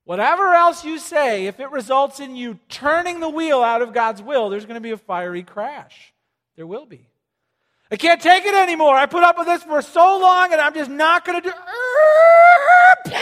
Whatever 0.03 0.53
else 0.53 0.83
you 0.83 0.99
say, 0.99 1.45
if 1.45 1.61
it 1.61 1.71
results 1.71 2.19
in 2.19 2.35
you 2.35 2.59
turning 2.67 3.21
the 3.21 3.29
wheel 3.29 3.63
out 3.63 3.81
of 3.81 3.93
God's 3.93 4.21
will, 4.21 4.49
there's 4.49 4.65
going 4.65 4.75
to 4.75 4.81
be 4.81 4.91
a 4.91 4.97
fiery 4.97 5.41
crash. 5.41 6.13
There 6.57 6.67
will 6.67 6.85
be. 6.85 7.07
I 7.89 7.95
can't 7.95 8.21
take 8.21 8.45
it 8.45 8.53
anymore. 8.53 8.95
I 8.95 9.05
put 9.05 9.23
up 9.23 9.37
with 9.37 9.47
this 9.47 9.63
for 9.63 9.81
so 9.81 10.19
long 10.19 10.51
and 10.51 10.59
I'm 10.59 10.73
just 10.73 10.91
not 10.91 11.23
going 11.23 11.41
to 11.41 11.49
do. 11.49 13.11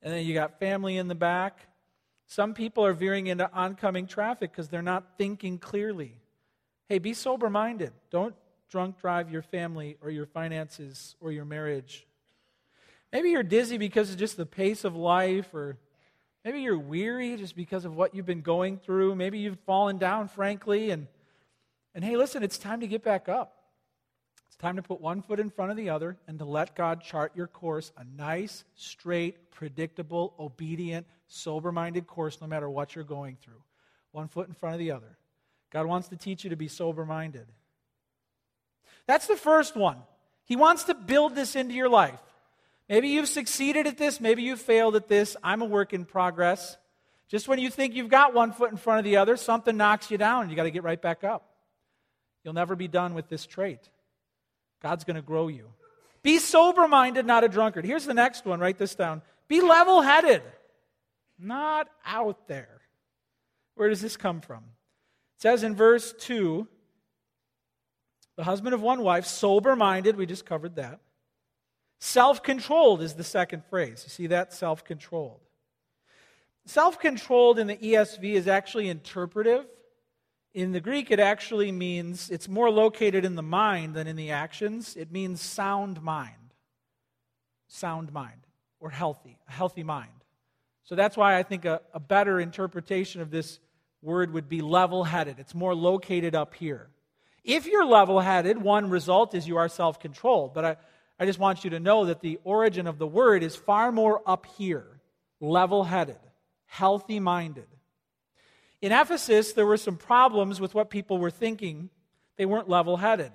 And 0.00 0.14
then 0.14 0.24
you 0.24 0.32
got 0.32 0.60
family 0.60 0.96
in 0.96 1.08
the 1.08 1.14
back. 1.14 1.67
Some 2.28 2.52
people 2.52 2.84
are 2.84 2.92
veering 2.92 3.26
into 3.26 3.50
oncoming 3.52 4.06
traffic 4.06 4.52
because 4.52 4.68
they're 4.68 4.82
not 4.82 5.16
thinking 5.16 5.58
clearly. 5.58 6.14
Hey, 6.86 6.98
be 6.98 7.14
sober 7.14 7.48
minded. 7.48 7.92
Don't 8.10 8.34
drunk 8.70 9.00
drive 9.00 9.30
your 9.30 9.40
family 9.40 9.96
or 10.02 10.10
your 10.10 10.26
finances 10.26 11.16
or 11.20 11.32
your 11.32 11.46
marriage. 11.46 12.06
Maybe 13.12 13.30
you're 13.30 13.42
dizzy 13.42 13.78
because 13.78 14.10
of 14.10 14.18
just 14.18 14.36
the 14.36 14.44
pace 14.44 14.84
of 14.84 14.94
life, 14.94 15.54
or 15.54 15.78
maybe 16.44 16.60
you're 16.60 16.78
weary 16.78 17.34
just 17.38 17.56
because 17.56 17.86
of 17.86 17.96
what 17.96 18.14
you've 18.14 18.26
been 18.26 18.42
going 18.42 18.76
through. 18.76 19.14
Maybe 19.14 19.38
you've 19.38 19.58
fallen 19.60 19.96
down, 19.96 20.28
frankly, 20.28 20.90
and, 20.90 21.06
and 21.94 22.04
hey, 22.04 22.18
listen, 22.18 22.42
it's 22.42 22.58
time 22.58 22.80
to 22.80 22.86
get 22.86 23.02
back 23.02 23.30
up. 23.30 23.57
Time 24.58 24.76
to 24.76 24.82
put 24.82 25.00
one 25.00 25.22
foot 25.22 25.38
in 25.38 25.50
front 25.50 25.70
of 25.70 25.76
the 25.76 25.90
other 25.90 26.16
and 26.26 26.38
to 26.40 26.44
let 26.44 26.74
God 26.74 27.00
chart 27.00 27.32
your 27.36 27.46
course 27.46 27.92
a 27.96 28.04
nice, 28.04 28.64
straight, 28.74 29.52
predictable, 29.52 30.34
obedient, 30.38 31.06
sober 31.28 31.70
minded 31.70 32.08
course 32.08 32.40
no 32.40 32.48
matter 32.48 32.68
what 32.68 32.94
you're 32.94 33.04
going 33.04 33.36
through. 33.40 33.62
One 34.10 34.26
foot 34.26 34.48
in 34.48 34.54
front 34.54 34.74
of 34.74 34.80
the 34.80 34.90
other. 34.90 35.16
God 35.70 35.86
wants 35.86 36.08
to 36.08 36.16
teach 36.16 36.42
you 36.42 36.50
to 36.50 36.56
be 36.56 36.66
sober 36.66 37.04
minded. 37.04 37.46
That's 39.06 39.28
the 39.28 39.36
first 39.36 39.76
one. 39.76 39.98
He 40.44 40.56
wants 40.56 40.84
to 40.84 40.94
build 40.94 41.34
this 41.34 41.54
into 41.54 41.74
your 41.74 41.88
life. 41.88 42.18
Maybe 42.88 43.08
you've 43.08 43.28
succeeded 43.28 43.86
at 43.86 43.98
this, 43.98 44.20
maybe 44.20 44.42
you've 44.42 44.60
failed 44.60 44.96
at 44.96 45.08
this. 45.08 45.36
I'm 45.44 45.62
a 45.62 45.66
work 45.66 45.92
in 45.92 46.04
progress. 46.04 46.76
Just 47.28 47.46
when 47.46 47.58
you 47.58 47.70
think 47.70 47.94
you've 47.94 48.08
got 48.08 48.34
one 48.34 48.52
foot 48.52 48.70
in 48.70 48.78
front 48.78 48.98
of 48.98 49.04
the 49.04 49.18
other, 49.18 49.36
something 49.36 49.76
knocks 49.76 50.10
you 50.10 50.16
down 50.16 50.42
and 50.42 50.50
you 50.50 50.56
got 50.56 50.62
to 50.64 50.70
get 50.70 50.82
right 50.82 51.00
back 51.00 51.22
up. 51.22 51.44
You'll 52.42 52.54
never 52.54 52.74
be 52.74 52.88
done 52.88 53.12
with 53.12 53.28
this 53.28 53.44
trait. 53.46 53.88
God's 54.82 55.04
going 55.04 55.16
to 55.16 55.22
grow 55.22 55.48
you. 55.48 55.68
Be 56.22 56.38
sober 56.38 56.88
minded, 56.88 57.26
not 57.26 57.44
a 57.44 57.48
drunkard. 57.48 57.84
Here's 57.84 58.04
the 58.04 58.14
next 58.14 58.44
one. 58.44 58.60
Write 58.60 58.78
this 58.78 58.94
down. 58.94 59.22
Be 59.48 59.60
level 59.60 60.02
headed 60.02 60.42
not 61.38 61.88
out 62.04 62.48
there. 62.48 62.80
Where 63.74 63.88
does 63.88 64.00
this 64.00 64.16
come 64.16 64.40
from? 64.40 64.64
It 65.36 65.42
says 65.42 65.62
in 65.62 65.76
verse 65.76 66.12
2 66.18 66.66
the 68.36 68.44
husband 68.44 68.74
of 68.74 68.80
one 68.80 69.02
wife, 69.02 69.26
sober 69.26 69.74
minded, 69.74 70.16
we 70.16 70.24
just 70.24 70.46
covered 70.46 70.76
that. 70.76 71.00
Self 71.98 72.42
controlled 72.42 73.02
is 73.02 73.14
the 73.14 73.24
second 73.24 73.64
phrase. 73.64 74.04
You 74.04 74.10
see 74.10 74.26
that? 74.28 74.52
Self 74.52 74.84
controlled. 74.84 75.40
Self 76.66 77.00
controlled 77.00 77.58
in 77.58 77.66
the 77.66 77.76
ESV 77.76 78.34
is 78.34 78.46
actually 78.46 78.88
interpretive. 78.88 79.66
In 80.54 80.72
the 80.72 80.80
Greek, 80.80 81.10
it 81.10 81.20
actually 81.20 81.70
means 81.70 82.30
it's 82.30 82.48
more 82.48 82.70
located 82.70 83.24
in 83.24 83.34
the 83.34 83.42
mind 83.42 83.94
than 83.94 84.06
in 84.06 84.16
the 84.16 84.30
actions. 84.30 84.96
It 84.96 85.12
means 85.12 85.40
sound 85.40 86.02
mind. 86.02 86.34
Sound 87.68 88.12
mind, 88.12 88.46
or 88.80 88.88
healthy, 88.90 89.38
a 89.46 89.52
healthy 89.52 89.82
mind. 89.82 90.10
So 90.84 90.94
that's 90.94 91.18
why 91.18 91.38
I 91.38 91.42
think 91.42 91.66
a, 91.66 91.82
a 91.92 92.00
better 92.00 92.40
interpretation 92.40 93.20
of 93.20 93.30
this 93.30 93.58
word 94.00 94.32
would 94.32 94.48
be 94.48 94.62
level 94.62 95.04
headed. 95.04 95.38
It's 95.38 95.54
more 95.54 95.74
located 95.74 96.34
up 96.34 96.54
here. 96.54 96.88
If 97.44 97.66
you're 97.66 97.84
level 97.84 98.20
headed, 98.20 98.56
one 98.58 98.88
result 98.88 99.34
is 99.34 99.46
you 99.46 99.58
are 99.58 99.68
self 99.68 100.00
controlled. 100.00 100.54
But 100.54 100.64
I, 100.64 100.76
I 101.20 101.26
just 101.26 101.38
want 101.38 101.64
you 101.64 101.70
to 101.70 101.80
know 101.80 102.06
that 102.06 102.20
the 102.20 102.38
origin 102.44 102.86
of 102.86 102.98
the 102.98 103.06
word 103.06 103.42
is 103.42 103.54
far 103.54 103.92
more 103.92 104.22
up 104.26 104.46
here 104.56 104.86
level 105.40 105.84
headed, 105.84 106.18
healthy 106.66 107.20
minded. 107.20 107.66
In 108.80 108.92
Ephesus, 108.92 109.52
there 109.52 109.66
were 109.66 109.76
some 109.76 109.96
problems 109.96 110.60
with 110.60 110.74
what 110.74 110.90
people 110.90 111.18
were 111.18 111.30
thinking. 111.30 111.90
They 112.36 112.46
weren't 112.46 112.68
level 112.68 112.96
headed. 112.96 113.32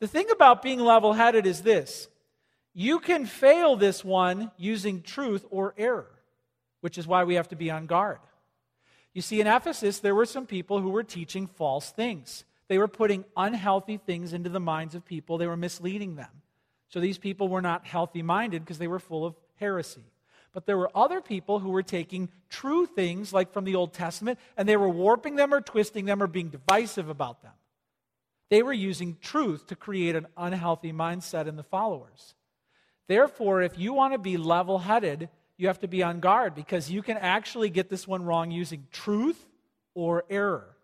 The 0.00 0.08
thing 0.08 0.30
about 0.30 0.62
being 0.62 0.80
level 0.80 1.12
headed 1.12 1.46
is 1.46 1.62
this 1.62 2.08
you 2.74 3.00
can 3.00 3.26
fail 3.26 3.76
this 3.76 4.04
one 4.04 4.50
using 4.56 5.02
truth 5.02 5.44
or 5.50 5.74
error 5.76 6.18
which 6.80 6.98
is 6.98 7.06
why 7.06 7.24
we 7.24 7.34
have 7.34 7.48
to 7.48 7.56
be 7.56 7.70
on 7.70 7.86
guard. 7.86 8.18
You 9.12 9.22
see, 9.22 9.40
in 9.40 9.46
Ephesus, 9.46 9.98
there 9.98 10.14
were 10.14 10.26
some 10.26 10.46
people 10.46 10.80
who 10.80 10.90
were 10.90 11.02
teaching 11.02 11.46
false 11.46 11.90
things. 11.90 12.44
They 12.68 12.78
were 12.78 12.88
putting 12.88 13.24
unhealthy 13.36 13.96
things 13.96 14.32
into 14.32 14.50
the 14.50 14.60
minds 14.60 14.94
of 14.94 15.04
people, 15.04 15.38
they 15.38 15.46
were 15.46 15.56
misleading 15.56 16.16
them. 16.16 16.30
So 16.90 17.00
these 17.00 17.18
people 17.18 17.48
were 17.48 17.62
not 17.62 17.86
healthy 17.86 18.22
minded 18.22 18.62
because 18.62 18.78
they 18.78 18.88
were 18.88 18.98
full 18.98 19.26
of 19.26 19.34
heresy. 19.56 20.04
But 20.52 20.66
there 20.66 20.78
were 20.78 20.90
other 20.94 21.20
people 21.20 21.58
who 21.58 21.70
were 21.70 21.82
taking 21.82 22.30
true 22.48 22.86
things, 22.86 23.32
like 23.32 23.52
from 23.52 23.64
the 23.64 23.74
Old 23.74 23.92
Testament, 23.92 24.38
and 24.56 24.68
they 24.68 24.76
were 24.76 24.88
warping 24.88 25.36
them 25.36 25.52
or 25.52 25.60
twisting 25.60 26.06
them 26.06 26.22
or 26.22 26.26
being 26.26 26.48
divisive 26.48 27.08
about 27.08 27.42
them. 27.42 27.52
They 28.50 28.62
were 28.62 28.72
using 28.72 29.18
truth 29.20 29.66
to 29.66 29.76
create 29.76 30.16
an 30.16 30.26
unhealthy 30.36 30.92
mindset 30.92 31.46
in 31.46 31.56
the 31.56 31.62
followers. 31.62 32.34
Therefore, 33.06 33.62
if 33.62 33.78
you 33.78 33.92
want 33.92 34.14
to 34.14 34.18
be 34.18 34.36
level 34.36 34.78
headed, 34.78 35.28
you 35.56 35.66
have 35.66 35.80
to 35.80 35.88
be 35.88 36.02
on 36.02 36.20
guard 36.20 36.54
because 36.54 36.90
you 36.90 37.02
can 37.02 37.18
actually 37.18 37.68
get 37.68 37.90
this 37.90 38.06
one 38.06 38.24
wrong 38.24 38.50
using 38.50 38.86
truth 38.90 39.44
or 39.94 40.24
error, 40.30 40.76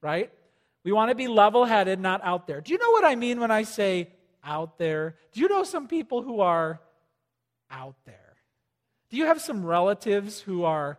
right? 0.00 0.30
We 0.84 0.92
want 0.92 1.10
to 1.10 1.14
be 1.14 1.28
level 1.28 1.64
headed, 1.64 2.00
not 2.00 2.22
out 2.22 2.46
there. 2.46 2.60
Do 2.60 2.72
you 2.72 2.78
know 2.78 2.90
what 2.90 3.04
I 3.04 3.16
mean 3.16 3.40
when 3.40 3.50
I 3.50 3.64
say 3.64 4.08
out 4.44 4.78
there? 4.78 5.16
Do 5.32 5.40
you 5.40 5.48
know 5.48 5.64
some 5.64 5.88
people 5.88 6.22
who 6.22 6.40
are 6.40 6.80
out 7.70 7.96
there? 8.06 8.27
Do 9.10 9.16
you 9.16 9.26
have 9.26 9.40
some 9.40 9.64
relatives 9.64 10.40
who 10.40 10.64
are 10.64 10.98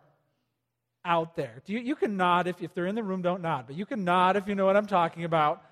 out 1.06 1.36
there? 1.36 1.62
Do 1.65 1.74
you, 1.74 1.80
you 1.80 1.95
can 1.95 2.17
nod 2.17 2.48
if, 2.48 2.62
if 2.62 2.74
they're 2.74 2.88
in 2.88 2.95
the 2.95 3.04
room, 3.04 3.22
don't 3.22 3.41
nod, 3.41 3.65
but 3.67 3.76
you 3.76 3.86
can 3.86 4.04
nod 4.04 4.36
if 4.36 4.48
you 4.48 4.56
know 4.56 4.65
what 4.65 4.76
I'm 4.76 4.88
talking 4.88 5.24
about. 5.24 5.63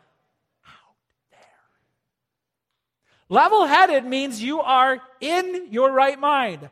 Out 0.65 0.95
there. 1.31 1.39
Level 3.29 3.65
headed 3.65 4.05
means 4.05 4.41
you 4.41 4.61
are 4.61 5.01
in 5.19 5.67
your 5.71 5.91
right 5.91 6.19
mind. 6.19 6.69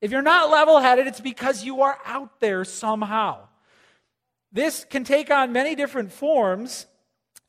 If 0.00 0.10
you're 0.10 0.22
not 0.22 0.50
level 0.50 0.80
headed, 0.80 1.06
it's 1.06 1.20
because 1.20 1.64
you 1.64 1.82
are 1.82 1.98
out 2.04 2.40
there 2.40 2.64
somehow. 2.64 3.38
This 4.52 4.84
can 4.84 5.04
take 5.04 5.30
on 5.30 5.52
many 5.52 5.74
different 5.74 6.12
forms. 6.12 6.86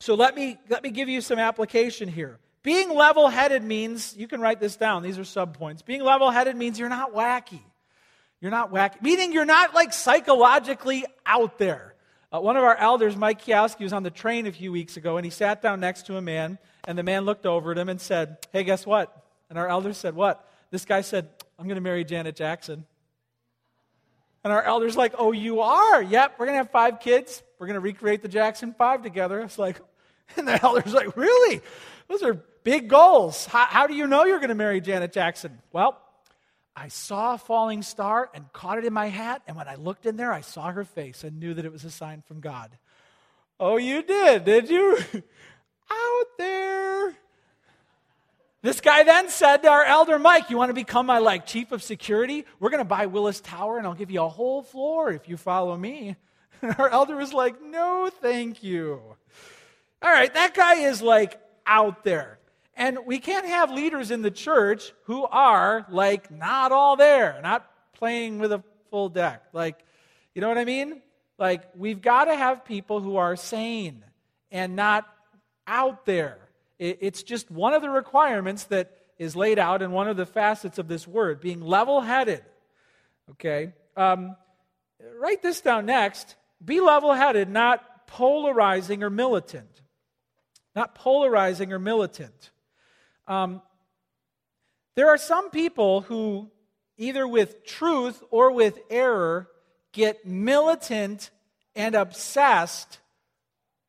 So 0.00 0.14
let 0.14 0.34
me, 0.34 0.58
let 0.68 0.82
me 0.82 0.90
give 0.90 1.08
you 1.08 1.20
some 1.20 1.38
application 1.38 2.08
here. 2.08 2.38
Being 2.64 2.94
level 2.94 3.28
headed 3.28 3.62
means, 3.62 4.16
you 4.16 4.26
can 4.26 4.40
write 4.40 4.58
this 4.58 4.74
down, 4.74 5.02
these 5.02 5.18
are 5.18 5.22
subpoints. 5.22 5.84
Being 5.84 6.02
level 6.02 6.30
headed 6.30 6.56
means 6.56 6.78
you're 6.78 6.88
not 6.88 7.12
wacky. 7.14 7.60
You're 8.40 8.50
not 8.50 8.72
wacky, 8.72 9.00
meaning 9.00 9.32
you're 9.32 9.44
not 9.44 9.74
like 9.74 9.92
psychologically 9.92 11.04
out 11.24 11.58
there. 11.58 11.94
Uh, 12.32 12.40
one 12.40 12.56
of 12.56 12.64
our 12.64 12.76
elders, 12.76 13.16
Mike 13.16 13.44
Kiowski, 13.44 13.80
was 13.80 13.92
on 13.92 14.02
the 14.02 14.10
train 14.10 14.46
a 14.46 14.52
few 14.52 14.72
weeks 14.72 14.96
ago, 14.96 15.18
and 15.18 15.24
he 15.24 15.30
sat 15.30 15.62
down 15.62 15.78
next 15.78 16.06
to 16.06 16.16
a 16.16 16.22
man, 16.22 16.58
and 16.88 16.98
the 16.98 17.02
man 17.02 17.26
looked 17.26 17.46
over 17.46 17.72
at 17.72 17.78
him 17.78 17.88
and 17.88 18.00
said, 18.00 18.38
Hey, 18.50 18.64
guess 18.64 18.84
what? 18.84 19.14
And 19.50 19.58
our 19.58 19.68
elder 19.68 19.92
said, 19.92 20.14
What? 20.14 20.46
This 20.70 20.86
guy 20.86 21.02
said, 21.02 21.28
I'm 21.58 21.66
going 21.66 21.76
to 21.76 21.82
marry 21.82 22.02
Janet 22.02 22.34
Jackson. 22.34 22.86
And 24.42 24.52
our 24.52 24.62
elder's 24.62 24.96
like, 24.96 25.14
Oh, 25.18 25.32
you 25.32 25.60
are? 25.60 26.02
Yep, 26.02 26.36
we're 26.38 26.46
going 26.46 26.54
to 26.54 26.64
have 26.64 26.70
five 26.70 26.98
kids. 26.98 27.42
We're 27.58 27.66
going 27.66 27.74
to 27.74 27.80
recreate 27.80 28.22
the 28.22 28.28
Jackson 28.28 28.74
Five 28.76 29.02
together. 29.02 29.40
It's 29.40 29.58
like, 29.58 29.80
and 30.36 30.48
the 30.48 30.60
elder's 30.62 30.94
like, 30.94 31.16
Really? 31.16 31.60
Those 32.08 32.22
are 32.22 32.42
big 32.64 32.88
goals. 32.88 33.46
How, 33.46 33.66
how 33.66 33.86
do 33.86 33.94
you 33.94 34.06
know 34.06 34.24
you're 34.24 34.40
going 34.40 34.48
to 34.48 34.54
marry 34.54 34.80
Janet 34.80 35.12
Jackson? 35.12 35.60
Well, 35.72 36.00
I 36.74 36.88
saw 36.88 37.34
a 37.34 37.38
falling 37.38 37.82
star 37.82 38.28
and 38.34 38.52
caught 38.52 38.78
it 38.78 38.84
in 38.84 38.92
my 38.92 39.06
hat. 39.06 39.42
And 39.46 39.56
when 39.56 39.68
I 39.68 39.76
looked 39.76 40.06
in 40.06 40.16
there, 40.16 40.32
I 40.32 40.40
saw 40.40 40.72
her 40.72 40.84
face 40.84 41.22
and 41.22 41.38
knew 41.38 41.54
that 41.54 41.64
it 41.64 41.70
was 41.70 41.84
a 41.84 41.90
sign 41.90 42.22
from 42.26 42.40
God. 42.40 42.76
Oh, 43.60 43.76
you 43.76 44.02
did, 44.02 44.44
did 44.44 44.68
you? 44.68 44.98
Out 45.90 46.26
there. 46.38 47.14
This 48.62 48.80
guy 48.80 49.02
then 49.04 49.28
said 49.28 49.58
to 49.58 49.68
our 49.68 49.84
elder 49.84 50.18
Mike, 50.18 50.48
You 50.50 50.56
want 50.56 50.70
to 50.70 50.74
become 50.74 51.06
my 51.06 51.18
like 51.18 51.46
chief 51.46 51.70
of 51.70 51.82
security? 51.82 52.46
We're 52.58 52.70
going 52.70 52.80
to 52.80 52.84
buy 52.84 53.06
Willis 53.06 53.40
Tower 53.40 53.78
and 53.78 53.86
I'll 53.86 53.94
give 53.94 54.10
you 54.10 54.22
a 54.22 54.28
whole 54.28 54.62
floor 54.62 55.12
if 55.12 55.28
you 55.28 55.36
follow 55.36 55.76
me. 55.76 56.16
And 56.62 56.74
our 56.78 56.88
elder 56.88 57.14
was 57.14 57.32
like, 57.32 57.62
No, 57.62 58.10
thank 58.20 58.62
you. 58.62 59.00
All 60.02 60.10
right, 60.10 60.32
that 60.32 60.54
guy 60.54 60.76
is 60.76 61.02
like 61.02 61.38
out 61.66 62.04
there. 62.04 62.38
And 62.76 62.98
we 63.06 63.18
can't 63.18 63.46
have 63.46 63.70
leaders 63.70 64.10
in 64.10 64.22
the 64.22 64.30
church 64.30 64.92
who 65.04 65.24
are 65.24 65.86
like 65.88 66.30
not 66.30 66.72
all 66.72 66.96
there, 66.96 67.38
not 67.42 67.70
playing 67.94 68.38
with 68.38 68.52
a 68.52 68.62
full 68.90 69.08
deck. 69.08 69.44
Like, 69.52 69.78
you 70.34 70.40
know 70.40 70.48
what 70.48 70.58
I 70.58 70.64
mean? 70.64 71.00
Like, 71.38 71.62
we've 71.76 72.00
got 72.00 72.24
to 72.24 72.36
have 72.36 72.64
people 72.64 73.00
who 73.00 73.16
are 73.16 73.36
sane 73.36 74.04
and 74.50 74.76
not 74.76 75.06
out 75.66 76.06
there. 76.06 76.38
It's 76.78 77.22
just 77.22 77.50
one 77.50 77.72
of 77.72 77.82
the 77.82 77.90
requirements 77.90 78.64
that 78.64 78.96
is 79.18 79.36
laid 79.36 79.58
out 79.58 79.80
in 79.80 79.92
one 79.92 80.08
of 80.08 80.16
the 80.16 80.26
facets 80.26 80.78
of 80.78 80.88
this 80.88 81.06
word, 81.06 81.40
being 81.40 81.60
level 81.60 82.00
headed. 82.00 82.44
Okay? 83.30 83.72
Um, 83.96 84.36
write 85.20 85.42
this 85.42 85.60
down 85.60 85.86
next. 85.86 86.34
Be 86.64 86.80
level 86.80 87.14
headed, 87.14 87.48
not 87.48 88.06
polarizing 88.06 89.02
or 89.02 89.10
militant. 89.10 89.82
Not 90.74 90.94
polarizing 90.94 91.72
or 91.72 91.78
militant. 91.78 92.50
Um, 93.26 93.62
there 94.96 95.08
are 95.08 95.18
some 95.18 95.50
people 95.50 96.02
who, 96.02 96.50
either 96.96 97.26
with 97.26 97.64
truth 97.64 98.22
or 98.30 98.52
with 98.52 98.78
error, 98.90 99.48
get 99.92 100.26
militant 100.26 101.30
and 101.74 101.94
obsessed 101.94 102.98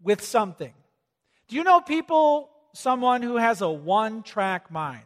with 0.02 0.24
something. 0.24 0.74
Do 1.48 1.56
you 1.56 1.64
know 1.64 1.82
people, 1.82 2.50
someone 2.74 3.22
who 3.22 3.38
has 3.38 3.62
a 3.62 3.70
one 3.70 4.24
track 4.24 4.72
mind? 4.72 5.04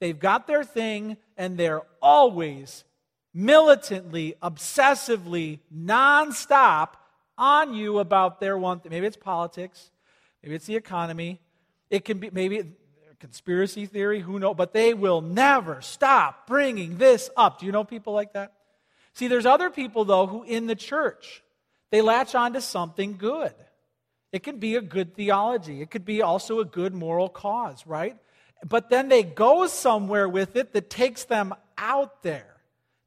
They've 0.00 0.18
got 0.18 0.46
their 0.46 0.64
thing 0.64 1.16
and 1.36 1.56
they're 1.56 1.82
always 2.00 2.84
militantly, 3.32 4.34
obsessively, 4.42 5.60
nonstop 5.74 6.90
on 7.36 7.74
you 7.74 7.98
about 7.98 8.40
their 8.40 8.58
one 8.58 8.80
thing. 8.80 8.90
Maybe 8.90 9.06
it's 9.06 9.16
politics, 9.16 9.90
maybe 10.42 10.56
it's 10.56 10.66
the 10.66 10.76
economy, 10.76 11.40
it 11.90 12.04
can 12.04 12.18
be 12.18 12.30
maybe 12.30 12.64
conspiracy 13.20 13.86
theory, 13.86 14.20
who 14.20 14.38
knows, 14.38 14.54
but 14.56 14.72
they 14.72 14.94
will 14.94 15.20
never 15.20 15.80
stop 15.80 16.46
bringing 16.46 16.98
this 16.98 17.30
up. 17.36 17.60
Do 17.60 17.66
you 17.66 17.72
know 17.72 17.84
people 17.84 18.12
like 18.12 18.32
that? 18.34 18.52
See, 19.14 19.28
there's 19.28 19.46
other 19.46 19.70
people, 19.70 20.04
though, 20.04 20.26
who 20.26 20.42
in 20.44 20.66
the 20.66 20.76
church, 20.76 21.42
they 21.90 22.02
latch 22.02 22.34
on 22.34 22.52
to 22.52 22.60
something 22.60 23.16
good. 23.16 23.54
It 24.30 24.42
could 24.42 24.60
be 24.60 24.76
a 24.76 24.80
good 24.80 25.14
theology, 25.14 25.80
it 25.80 25.90
could 25.90 26.04
be 26.04 26.22
also 26.22 26.60
a 26.60 26.64
good 26.64 26.94
moral 26.94 27.28
cause, 27.28 27.86
right? 27.86 28.16
But 28.66 28.90
then 28.90 29.08
they 29.08 29.22
go 29.22 29.66
somewhere 29.66 30.28
with 30.28 30.56
it 30.56 30.72
that 30.72 30.90
takes 30.90 31.24
them 31.24 31.54
out 31.76 32.22
there. 32.22 32.56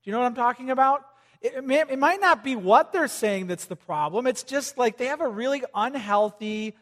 Do 0.04 0.10
you 0.10 0.13
know 0.13 0.19
what 0.19 0.26
I'm 0.26 0.36
talking 0.36 0.69
about? 0.69 1.06
It, 1.41 1.63
may, 1.63 1.82
it 1.82 2.00
might 2.00 2.21
not 2.21 2.43
be 2.43 2.56
what 2.56 2.93
they're 2.93 3.08
saying 3.08 3.47
that's 3.47 3.65
the 3.65 3.76
problem. 3.76 4.28
It's 4.28 4.43
just 4.43 4.78
like 4.78 4.97
they 4.97 5.08
have 5.08 5.21
a 5.21 5.28
really 5.28 5.63
unhealthy, 5.74 6.76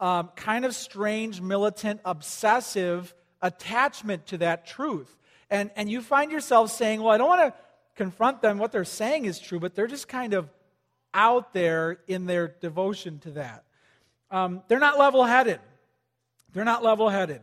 um, 0.00 0.30
kind 0.36 0.64
of 0.64 0.74
strange, 0.74 1.40
militant, 1.40 2.00
obsessive 2.04 3.14
attachment 3.42 4.26
to 4.26 4.38
that 4.38 4.66
truth. 4.66 5.16
And, 5.50 5.70
and 5.76 5.90
you 5.90 6.00
find 6.00 6.30
yourself 6.32 6.70
saying, 6.70 7.02
Well, 7.02 7.12
I 7.12 7.18
don't 7.18 7.28
want 7.28 7.54
to 7.54 7.60
confront 7.94 8.42
them. 8.42 8.58
What 8.58 8.72
they're 8.72 8.84
saying 8.84 9.24
is 9.24 9.38
true, 9.38 9.60
but 9.60 9.74
they're 9.74 9.86
just 9.86 10.08
kind 10.08 10.34
of 10.34 10.48
out 11.14 11.52
there 11.52 11.98
in 12.06 12.26
their 12.26 12.48
devotion 12.48 13.18
to 13.20 13.30
that. 13.32 13.64
Um, 14.30 14.62
they're 14.68 14.78
not 14.78 14.98
level 14.98 15.24
headed. 15.24 15.60
They're 16.52 16.64
not 16.64 16.82
level 16.82 17.08
headed. 17.08 17.40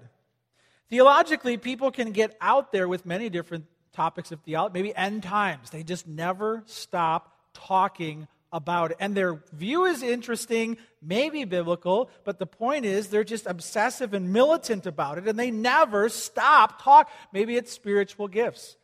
Theologically, 0.90 1.58
people 1.58 1.92
can 1.92 2.12
get 2.12 2.38
out 2.40 2.72
there 2.72 2.88
with 2.88 3.06
many 3.06 3.30
different 3.30 3.66
topics 3.94 4.32
of 4.32 4.42
theology, 4.42 4.74
maybe 4.74 4.96
end 4.96 5.24
times. 5.24 5.70
They 5.70 5.84
just 5.84 6.08
never 6.08 6.64
stop 6.66 7.36
talking 7.54 8.28
about 8.54 8.92
it. 8.92 8.98
And 9.02 9.16
their 9.16 9.42
view 9.52 9.84
is 9.86 10.02
interesting, 10.04 10.78
maybe 11.02 11.44
biblical, 11.44 12.10
but 12.24 12.40
the 12.40 12.46
point 12.46 12.86
is 12.86 13.08
they're 13.08 13.26
just 13.26 13.48
obsessive 13.48 14.14
and 14.14 14.32
militant 14.32 14.86
about 14.86 15.18
it, 15.18 15.28
and 15.28 15.38
they 15.38 15.52
never 15.52 16.08
stop 16.08 16.82
talk. 16.82 17.10
Maybe 17.34 17.58
it's 17.58 17.74
spiritual 17.74 18.30
gifts. 18.30 18.78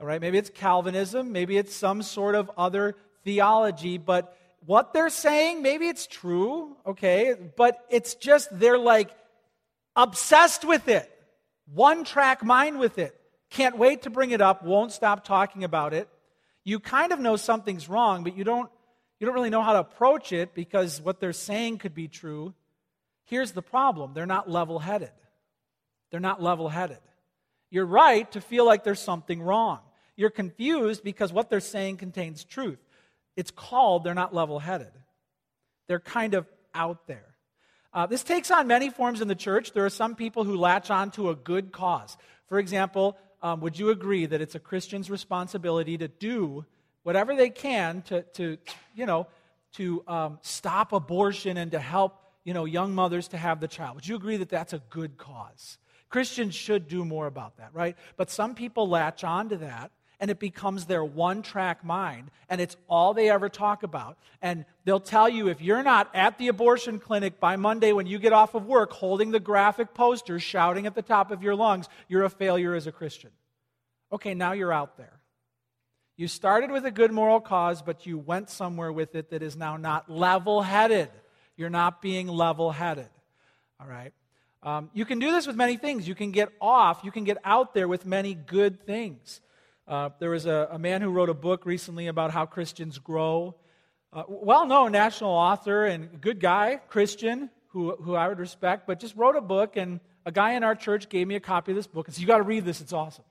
All 0.00 0.06
right, 0.06 0.20
maybe 0.20 0.36
it's 0.36 0.50
Calvinism, 0.50 1.30
maybe 1.30 1.56
it's 1.56 1.74
some 1.74 2.02
sort 2.02 2.34
of 2.34 2.50
other 2.58 2.96
theology, 3.24 3.98
but 3.98 4.36
what 4.66 4.92
they're 4.92 5.10
saying, 5.10 5.62
maybe 5.62 5.86
it's 5.86 6.06
true, 6.06 6.76
okay, 6.84 7.34
but 7.56 7.84
it's 7.88 8.14
just 8.16 8.48
they're 8.58 8.78
like 8.78 9.10
obsessed 9.94 10.64
with 10.64 10.88
it, 10.88 11.08
one 11.72 12.04
track 12.04 12.44
mind 12.44 12.78
with 12.80 12.98
it. 12.98 13.16
Can't 13.50 13.76
wait 13.76 14.02
to 14.02 14.10
bring 14.10 14.30
it 14.30 14.40
up, 14.40 14.64
won't 14.64 14.92
stop 14.92 15.24
talking 15.24 15.62
about 15.62 15.94
it. 15.94 16.08
You 16.64 16.80
kind 16.80 17.12
of 17.12 17.20
know 17.20 17.36
something's 17.36 17.88
wrong, 17.88 18.24
but 18.24 18.36
you 18.36 18.44
don't, 18.44 18.70
you 19.22 19.26
don't 19.26 19.36
really 19.36 19.50
know 19.50 19.62
how 19.62 19.74
to 19.74 19.78
approach 19.78 20.32
it 20.32 20.52
because 20.52 21.00
what 21.00 21.20
they're 21.20 21.32
saying 21.32 21.78
could 21.78 21.94
be 21.94 22.08
true. 22.08 22.54
Here's 23.26 23.52
the 23.52 23.62
problem 23.62 24.14
they're 24.14 24.26
not 24.26 24.50
level 24.50 24.80
headed. 24.80 25.12
They're 26.10 26.18
not 26.18 26.42
level 26.42 26.68
headed. 26.68 26.98
You're 27.70 27.86
right 27.86 28.28
to 28.32 28.40
feel 28.40 28.66
like 28.66 28.82
there's 28.82 28.98
something 28.98 29.40
wrong. 29.40 29.78
You're 30.16 30.30
confused 30.30 31.04
because 31.04 31.32
what 31.32 31.50
they're 31.50 31.60
saying 31.60 31.98
contains 31.98 32.42
truth. 32.42 32.80
It's 33.36 33.52
called 33.52 34.02
they're 34.02 34.12
not 34.12 34.34
level 34.34 34.58
headed, 34.58 34.90
they're 35.86 36.00
kind 36.00 36.34
of 36.34 36.48
out 36.74 37.06
there. 37.06 37.36
Uh, 37.94 38.06
this 38.06 38.24
takes 38.24 38.50
on 38.50 38.66
many 38.66 38.90
forms 38.90 39.20
in 39.20 39.28
the 39.28 39.36
church. 39.36 39.70
There 39.70 39.84
are 39.84 39.90
some 39.90 40.16
people 40.16 40.42
who 40.42 40.56
latch 40.56 40.90
on 40.90 41.12
to 41.12 41.30
a 41.30 41.36
good 41.36 41.70
cause. 41.70 42.16
For 42.48 42.58
example, 42.58 43.16
um, 43.40 43.60
would 43.60 43.78
you 43.78 43.90
agree 43.90 44.26
that 44.26 44.40
it's 44.40 44.56
a 44.56 44.60
Christian's 44.60 45.08
responsibility 45.08 45.96
to 45.98 46.08
do 46.08 46.64
whatever 47.02 47.34
they 47.36 47.50
can 47.50 48.02
to, 48.02 48.22
to 48.22 48.58
you 48.94 49.06
know, 49.06 49.26
to 49.74 50.02
um, 50.06 50.38
stop 50.42 50.92
abortion 50.92 51.56
and 51.56 51.72
to 51.72 51.78
help, 51.78 52.18
you 52.44 52.54
know, 52.54 52.64
young 52.64 52.94
mothers 52.94 53.28
to 53.28 53.36
have 53.36 53.60
the 53.60 53.68
child? 53.68 53.96
Would 53.96 54.06
you 54.06 54.16
agree 54.16 54.36
that 54.38 54.48
that's 54.48 54.72
a 54.72 54.82
good 54.90 55.16
cause? 55.16 55.78
Christians 56.08 56.54
should 56.54 56.88
do 56.88 57.04
more 57.04 57.26
about 57.26 57.56
that, 57.56 57.70
right? 57.72 57.96
But 58.16 58.30
some 58.30 58.54
people 58.54 58.88
latch 58.88 59.24
on 59.24 59.48
to 59.48 59.56
that 59.58 59.90
and 60.22 60.30
it 60.30 60.38
becomes 60.38 60.84
their 60.84 61.04
one 61.04 61.42
track 61.42 61.84
mind, 61.84 62.30
and 62.48 62.60
it's 62.60 62.76
all 62.88 63.12
they 63.12 63.28
ever 63.28 63.48
talk 63.48 63.82
about. 63.82 64.16
And 64.40 64.64
they'll 64.84 65.00
tell 65.00 65.28
you 65.28 65.48
if 65.48 65.60
you're 65.60 65.82
not 65.82 66.08
at 66.14 66.38
the 66.38 66.46
abortion 66.46 67.00
clinic 67.00 67.40
by 67.40 67.56
Monday 67.56 67.92
when 67.92 68.06
you 68.06 68.20
get 68.20 68.32
off 68.32 68.54
of 68.54 68.64
work 68.64 68.92
holding 68.92 69.32
the 69.32 69.40
graphic 69.40 69.94
posters, 69.94 70.40
shouting 70.40 70.86
at 70.86 70.94
the 70.94 71.02
top 71.02 71.32
of 71.32 71.42
your 71.42 71.56
lungs, 71.56 71.88
you're 72.06 72.22
a 72.22 72.30
failure 72.30 72.72
as 72.76 72.86
a 72.86 72.92
Christian. 72.92 73.30
Okay, 74.12 74.32
now 74.32 74.52
you're 74.52 74.72
out 74.72 74.96
there. 74.96 75.18
You 76.16 76.28
started 76.28 76.70
with 76.70 76.84
a 76.84 76.90
good 76.90 77.10
moral 77.10 77.40
cause, 77.40 77.82
but 77.82 78.06
you 78.06 78.18
went 78.18 78.50
somewhere 78.50 78.92
with 78.92 79.14
it 79.14 79.30
that 79.30 79.42
is 79.42 79.56
now 79.56 79.76
not 79.76 80.10
level 80.10 80.62
headed. 80.62 81.08
You're 81.56 81.70
not 81.70 82.02
being 82.02 82.28
level 82.28 82.70
headed. 82.70 83.08
All 83.80 83.86
right? 83.86 84.12
Um, 84.62 84.90
you 84.92 85.04
can 85.04 85.18
do 85.18 85.32
this 85.32 85.46
with 85.46 85.56
many 85.56 85.76
things. 85.76 86.06
You 86.06 86.14
can 86.14 86.30
get 86.30 86.50
off, 86.60 87.00
you 87.02 87.10
can 87.10 87.24
get 87.24 87.38
out 87.44 87.74
there 87.74 87.88
with 87.88 88.06
many 88.06 88.34
good 88.34 88.86
things. 88.86 89.40
Uh, 89.88 90.10
there 90.20 90.30
was 90.30 90.46
a, 90.46 90.68
a, 90.70 90.78
man 90.78 91.02
who 91.02 91.10
wrote 91.10 91.28
a 91.28 91.34
book 91.34 91.66
recently 91.66 92.06
about 92.06 92.30
how 92.30 92.46
Christians 92.46 92.98
grow. 92.98 93.56
Uh, 94.12 94.22
well 94.28 94.66
known 94.66 94.92
national 94.92 95.30
author 95.30 95.86
and 95.86 96.20
good 96.20 96.38
guy, 96.38 96.80
Christian, 96.88 97.50
who, 97.68 97.96
who 97.96 98.14
I 98.14 98.28
would 98.28 98.38
respect, 98.38 98.86
but 98.86 99.00
just 99.00 99.16
wrote 99.16 99.34
a 99.34 99.40
book, 99.40 99.76
and 99.76 99.98
a 100.24 100.30
guy 100.30 100.52
in 100.52 100.62
our 100.62 100.76
church 100.76 101.08
gave 101.08 101.26
me 101.26 101.34
a 101.34 101.40
copy 101.40 101.72
of 101.72 101.76
this 101.76 101.86
book 101.88 102.06
and 102.06 102.14
said, 102.14 102.20
You 102.20 102.28
got 102.28 102.36
to 102.36 102.44
read 102.44 102.64
this, 102.64 102.80
it's 102.80 102.92
awesome. 102.92 103.24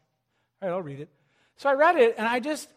All 0.62 0.67
right, 0.67 0.76
I'll 0.76 0.82
read 0.82 1.00
it. 1.00 1.10
So 1.57 1.69
I 1.69 1.73
read 1.73 1.97
it, 1.97 2.15
and 2.17 2.27
I 2.27 2.39
just, 2.39 2.73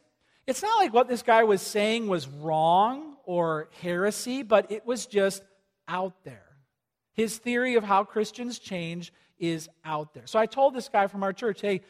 it's 0.47 0.63
not 0.63 0.79
like 0.79 0.93
what 0.93 1.09
this 1.09 1.23
guy 1.23 1.45
was 1.45 1.63
saying 1.63 2.07
was 2.07 2.29
wrong 2.29 3.17
or 3.25 3.69
heresy, 3.81 4.43
but 4.43 4.71
it 4.71 4.85
was 4.85 5.07
just 5.07 5.43
out 5.89 6.25
there. 6.25 6.43
His 7.13 7.39
theory 7.39 7.77
of 7.77 7.85
how 7.85 8.05
Christians 8.05 8.59
change 8.59 9.13
is 9.39 9.69
out 9.85 10.15
there. 10.15 10.27
So 10.27 10.39
I 10.39 10.47
told 10.47 10.75
this 10.75 10.89
guy 10.89 11.07
from 11.07 11.23
our 11.23 11.33
church, 11.33 11.61
hey, 11.61 11.83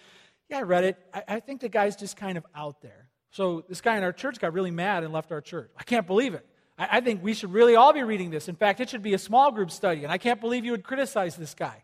yeah, 0.49 0.59
I 0.59 0.63
read 0.63 0.85
it. 0.85 0.99
I, 1.13 1.23
I 1.29 1.41
think 1.41 1.61
the 1.61 1.69
guy's 1.69 1.97
just 1.97 2.17
kind 2.17 2.39
of 2.39 2.47
out 2.55 2.81
there. 2.83 3.09
So 3.31 3.65
this 3.69 3.81
guy 3.81 3.97
in 3.97 4.05
our 4.05 4.13
church 4.13 4.39
got 4.39 4.53
really 4.53 4.71
mad 4.71 5.03
and 5.03 5.13
left 5.13 5.33
our 5.33 5.41
church. 5.41 5.71
I 5.77 5.83
can't 5.83 6.07
believe 6.07 6.35
it. 6.35 6.47
I, 6.79 6.99
I 6.99 7.01
think 7.01 7.23
we 7.23 7.35
should 7.35 7.53
really 7.53 7.75
all 7.75 7.93
be 7.93 8.03
reading 8.03 8.31
this. 8.31 8.49
In 8.49 8.55
fact, 8.55 8.81
it 8.81 8.89
should 8.91 9.03
be 9.03 9.15
a 9.15 9.19
small 9.19 9.51
group 9.51 9.71
study, 9.71 10.05
and 10.05 10.13
I 10.13 10.19
can't 10.19 10.41
believe 10.41 10.65
you 10.65 10.71
would 10.71 10.85
criticize 10.85 11.37
this 11.37 11.55
guy. 11.55 11.83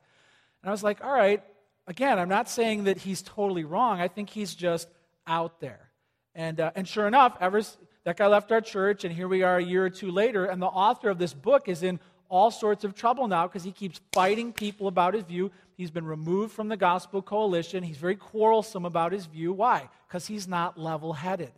And 0.62 0.68
I 0.68 0.70
was 0.70 0.82
like, 0.82 1.02
all 1.02 1.12
right, 1.12 1.42
again, 1.90 2.20
I'm 2.20 2.28
not 2.28 2.48
saying 2.48 2.84
that 2.84 2.98
he's 2.98 3.20
totally 3.20 3.64
wrong. 3.64 4.00
I 4.00 4.08
think 4.08 4.30
he's 4.30 4.54
just 4.54 4.88
out 5.26 5.60
there. 5.60 5.90
And, 6.34 6.60
uh, 6.60 6.70
and 6.76 6.86
sure 6.86 7.08
enough, 7.08 7.36
ever, 7.40 7.60
that 8.04 8.16
guy 8.16 8.28
left 8.28 8.52
our 8.52 8.60
church, 8.60 9.04
and 9.04 9.12
here 9.12 9.26
we 9.26 9.42
are 9.42 9.58
a 9.58 9.62
year 9.62 9.84
or 9.84 9.90
two 9.90 10.12
later, 10.12 10.46
and 10.46 10.62
the 10.62 10.66
author 10.66 11.10
of 11.10 11.18
this 11.18 11.34
book 11.34 11.68
is 11.68 11.82
in 11.82 11.98
all 12.28 12.52
sorts 12.52 12.84
of 12.84 12.94
trouble 12.94 13.26
now 13.26 13.48
because 13.48 13.64
he 13.64 13.72
keeps 13.72 14.00
fighting 14.12 14.52
people 14.52 14.86
about 14.86 15.14
his 15.14 15.24
view. 15.24 15.50
He's 15.76 15.90
been 15.90 16.06
removed 16.06 16.52
from 16.52 16.68
the 16.68 16.76
Gospel 16.76 17.22
Coalition. 17.22 17.82
He's 17.82 17.96
very 17.96 18.14
quarrelsome 18.14 18.84
about 18.84 19.10
his 19.10 19.26
view. 19.26 19.52
Why? 19.52 19.88
Because 20.06 20.28
he's 20.28 20.46
not 20.46 20.78
level 20.78 21.12
headed. 21.12 21.50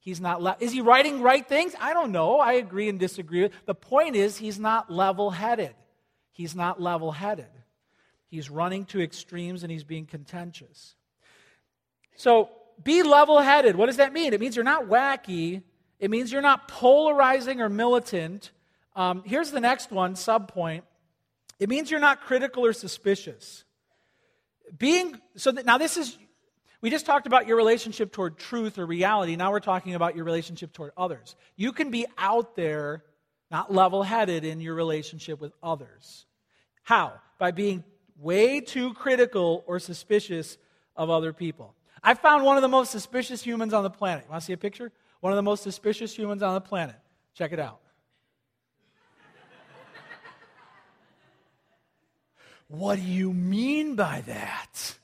He's 0.00 0.20
not 0.20 0.40
le- 0.40 0.56
is 0.60 0.72
he 0.72 0.80
writing 0.80 1.20
right 1.20 1.46
things? 1.46 1.74
I 1.78 1.92
don't 1.92 2.12
know. 2.12 2.38
I 2.38 2.54
agree 2.54 2.88
and 2.88 2.98
disagree. 2.98 3.50
The 3.66 3.74
point 3.74 4.16
is 4.16 4.38
he's 4.38 4.58
not 4.58 4.90
level 4.90 5.30
headed. 5.30 5.74
He's 6.30 6.54
not 6.54 6.80
level 6.80 7.12
headed. 7.12 7.50
He's 8.28 8.50
running 8.50 8.84
to 8.86 9.00
extremes 9.00 9.62
and 9.62 9.72
he's 9.72 9.84
being 9.84 10.06
contentious. 10.06 10.94
So 12.16 12.50
be 12.82 13.02
level 13.02 13.38
headed. 13.40 13.76
What 13.76 13.86
does 13.86 13.96
that 13.96 14.12
mean? 14.12 14.32
It 14.32 14.40
means 14.40 14.54
you're 14.54 14.64
not 14.64 14.86
wacky. 14.86 15.62
It 15.98 16.10
means 16.10 16.30
you're 16.30 16.42
not 16.42 16.68
polarizing 16.68 17.60
or 17.60 17.68
militant. 17.68 18.50
Um, 18.94 19.22
here's 19.24 19.50
the 19.50 19.60
next 19.60 19.90
one, 19.90 20.14
sub 20.16 20.48
point. 20.52 20.84
It 21.58 21.68
means 21.68 21.90
you're 21.90 22.00
not 22.00 22.20
critical 22.20 22.64
or 22.64 22.72
suspicious. 22.72 23.64
Being 24.76 25.20
so 25.36 25.50
that 25.52 25.64
now 25.64 25.78
this 25.78 25.96
is 25.96 26.16
we 26.80 26.90
just 26.90 27.06
talked 27.06 27.26
about 27.26 27.46
your 27.48 27.56
relationship 27.56 28.12
toward 28.12 28.38
truth 28.38 28.78
or 28.78 28.86
reality. 28.86 29.34
Now 29.34 29.50
we're 29.50 29.60
talking 29.60 29.94
about 29.94 30.14
your 30.14 30.24
relationship 30.24 30.72
toward 30.72 30.92
others. 30.96 31.34
You 31.56 31.72
can 31.72 31.90
be 31.90 32.06
out 32.16 32.54
there, 32.54 33.02
not 33.50 33.72
level 33.72 34.02
headed 34.02 34.44
in 34.44 34.60
your 34.60 34.74
relationship 34.74 35.40
with 35.40 35.52
others. 35.62 36.26
How? 36.84 37.14
By 37.38 37.50
being 37.50 37.82
way 38.18 38.60
too 38.60 38.94
critical 38.94 39.64
or 39.66 39.78
suspicious 39.78 40.58
of 40.96 41.10
other 41.10 41.32
people. 41.32 41.74
I 42.02 42.14
found 42.14 42.44
one 42.44 42.56
of 42.56 42.62
the 42.62 42.68
most 42.68 42.90
suspicious 42.90 43.42
humans 43.42 43.72
on 43.72 43.82
the 43.82 43.90
planet. 43.90 44.28
Want 44.28 44.42
to 44.42 44.46
see 44.46 44.52
a 44.52 44.56
picture? 44.56 44.92
One 45.20 45.32
of 45.32 45.36
the 45.36 45.42
most 45.42 45.62
suspicious 45.62 46.14
humans 46.14 46.42
on 46.42 46.54
the 46.54 46.60
planet. 46.60 46.96
Check 47.34 47.52
it 47.52 47.58
out. 47.58 47.80
what 52.68 52.96
do 52.96 53.02
you 53.02 53.32
mean 53.32 53.96
by 53.96 54.22
that? 54.26 54.96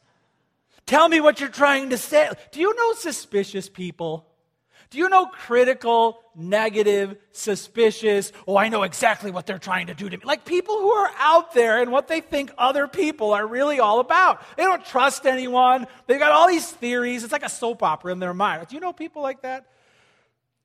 Tell 0.87 1.09
me 1.09 1.21
what 1.21 1.41
you're 1.41 1.49
trying 1.49 1.91
to 1.91 1.99
say. 1.99 2.31
Do 2.53 2.61
you 2.61 2.75
know 2.75 2.93
suspicious 2.95 3.69
people? 3.69 4.29
Do 4.91 4.99
you 4.99 5.09
know 5.09 5.27
critical, 5.27 6.21
negative, 6.35 7.17
suspicious? 7.33 8.33
Oh, 8.47 8.57
I 8.57 8.69
know 8.69 8.83
exactly 8.83 9.31
what 9.31 9.47
they're 9.47 9.59
trying 9.59 9.89
to 9.89 9.95
do 9.95 10.09
to 10.09 10.17
me. 10.17 10.23
Like 10.25 10.45
people 10.45 10.79
who 10.79 10.91
are 10.91 11.11
out 11.19 11.55
there 11.55 11.81
and 11.81 11.91
what 11.91 12.09
they 12.09 12.21
think 12.21 12.53
other 12.57 12.87
people 12.87 13.33
are 13.33 13.47
really 13.47 13.81
all 13.81 14.01
about. 14.01 14.43
They 14.57 14.63
don't 14.63 14.85
trust 14.85 15.27
anyone. 15.27 15.87
They've 16.07 16.19
got 16.19 16.33
all 16.33 16.49
these 16.49 16.71
theories. 16.71 17.25
It's 17.25 17.33
like 17.33 17.45
a 17.45 17.49
soap 17.49 17.83
opera 17.83 18.13
in 18.13 18.19
their 18.19 18.35
mind. 18.35 18.67
Do 18.69 18.75
you 18.77 18.81
know 18.81 18.93
people 18.93 19.23
like 19.23 19.43
that? 19.43 19.67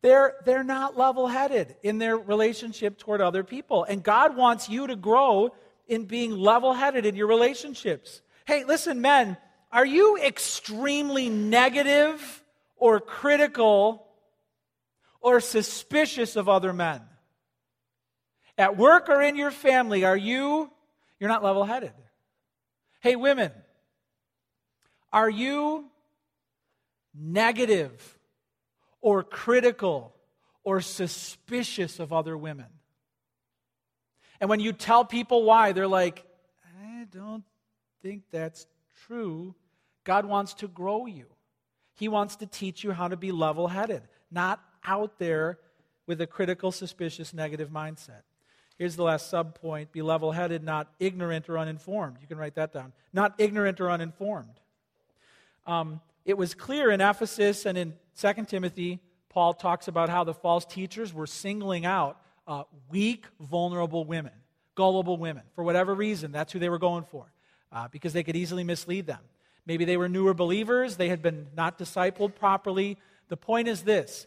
They're, 0.01 0.35
they're 0.45 0.63
not 0.63 0.97
level 0.97 1.27
headed 1.27 1.75
in 1.83 1.97
their 1.97 2.17
relationship 2.17 2.97
toward 2.97 3.21
other 3.21 3.43
people. 3.43 3.83
And 3.83 4.01
God 4.01 4.35
wants 4.35 4.69
you 4.69 4.87
to 4.87 4.95
grow 4.95 5.53
in 5.87 6.05
being 6.05 6.31
level 6.31 6.73
headed 6.73 7.05
in 7.05 7.15
your 7.15 7.27
relationships. 7.27 8.21
Hey, 8.45 8.63
listen, 8.63 9.01
men, 9.01 9.37
are 9.71 9.85
you 9.85 10.17
extremely 10.17 11.29
negative 11.29 12.43
or 12.77 12.99
critical 12.99 14.07
or 15.21 15.39
suspicious 15.39 16.35
of 16.35 16.49
other 16.49 16.73
men? 16.73 17.01
At 18.57 18.77
work 18.77 19.09
or 19.09 19.21
in 19.21 19.35
your 19.35 19.51
family, 19.51 20.03
are 20.03 20.17
you, 20.17 20.69
you're 21.19 21.29
not 21.29 21.43
level 21.43 21.63
headed. 21.63 21.93
Hey, 22.99 23.15
women, 23.15 23.51
are 25.13 25.29
you 25.29 25.85
negative 27.13 28.19
or 29.01 29.23
critical 29.23 30.13
or 30.63 30.81
suspicious 30.81 31.99
of 31.99 32.11
other 32.11 32.37
women? 32.37 32.67
And 34.41 34.49
when 34.49 34.59
you 34.59 34.73
tell 34.73 35.05
people 35.05 35.43
why, 35.43 35.71
they're 35.71 35.87
like, 35.87 36.25
I 36.81 37.05
don't 37.09 37.43
think 38.01 38.23
that's 38.31 38.65
true. 39.07 39.55
God 40.03 40.25
wants 40.25 40.53
to 40.55 40.67
grow 40.67 41.05
you. 41.05 41.25
He 41.95 42.07
wants 42.07 42.37
to 42.37 42.45
teach 42.45 42.83
you 42.83 42.91
how 42.91 43.09
to 43.09 43.17
be 43.17 43.31
level 43.31 43.67
headed, 43.67 44.03
not 44.31 44.61
out 44.83 45.19
there 45.19 45.59
with 46.07 46.21
a 46.21 46.27
critical, 46.27 46.71
suspicious, 46.71 47.33
negative 47.33 47.69
mindset. 47.69 48.21
Here's 48.77 48.95
the 48.95 49.03
last 49.03 49.29
sub 49.29 49.55
point 49.55 49.91
be 49.91 50.01
level 50.01 50.31
headed, 50.31 50.63
not 50.63 50.89
ignorant 50.99 51.49
or 51.49 51.57
uninformed. 51.57 52.17
You 52.21 52.27
can 52.27 52.37
write 52.37 52.55
that 52.55 52.73
down. 52.73 52.93
Not 53.13 53.35
ignorant 53.37 53.81
or 53.81 53.91
uninformed. 53.91 54.59
Um, 55.67 56.01
it 56.25 56.37
was 56.37 56.53
clear 56.53 56.89
in 56.89 57.01
Ephesus 57.01 57.65
and 57.65 57.77
in 57.77 57.93
2 58.19 58.45
Timothy, 58.45 58.99
Paul 59.29 59.53
talks 59.53 59.87
about 59.87 60.09
how 60.09 60.23
the 60.23 60.33
false 60.33 60.65
teachers 60.65 61.13
were 61.13 61.27
singling 61.27 61.85
out 61.85 62.19
uh, 62.47 62.63
weak, 62.89 63.25
vulnerable 63.39 64.05
women, 64.05 64.33
gullible 64.75 65.17
women. 65.17 65.43
For 65.53 65.63
whatever 65.63 65.93
reason, 65.93 66.31
that's 66.31 66.51
who 66.51 66.59
they 66.59 66.69
were 66.69 66.79
going 66.79 67.03
for, 67.03 67.31
uh, 67.71 67.87
because 67.91 68.13
they 68.13 68.23
could 68.23 68.35
easily 68.35 68.63
mislead 68.63 69.05
them. 69.05 69.19
Maybe 69.65 69.85
they 69.85 69.97
were 69.97 70.09
newer 70.09 70.33
believers, 70.33 70.97
they 70.97 71.09
had 71.09 71.21
been 71.21 71.47
not 71.55 71.77
discipled 71.77 72.35
properly. 72.35 72.97
The 73.27 73.37
point 73.37 73.67
is 73.67 73.83
this 73.83 74.25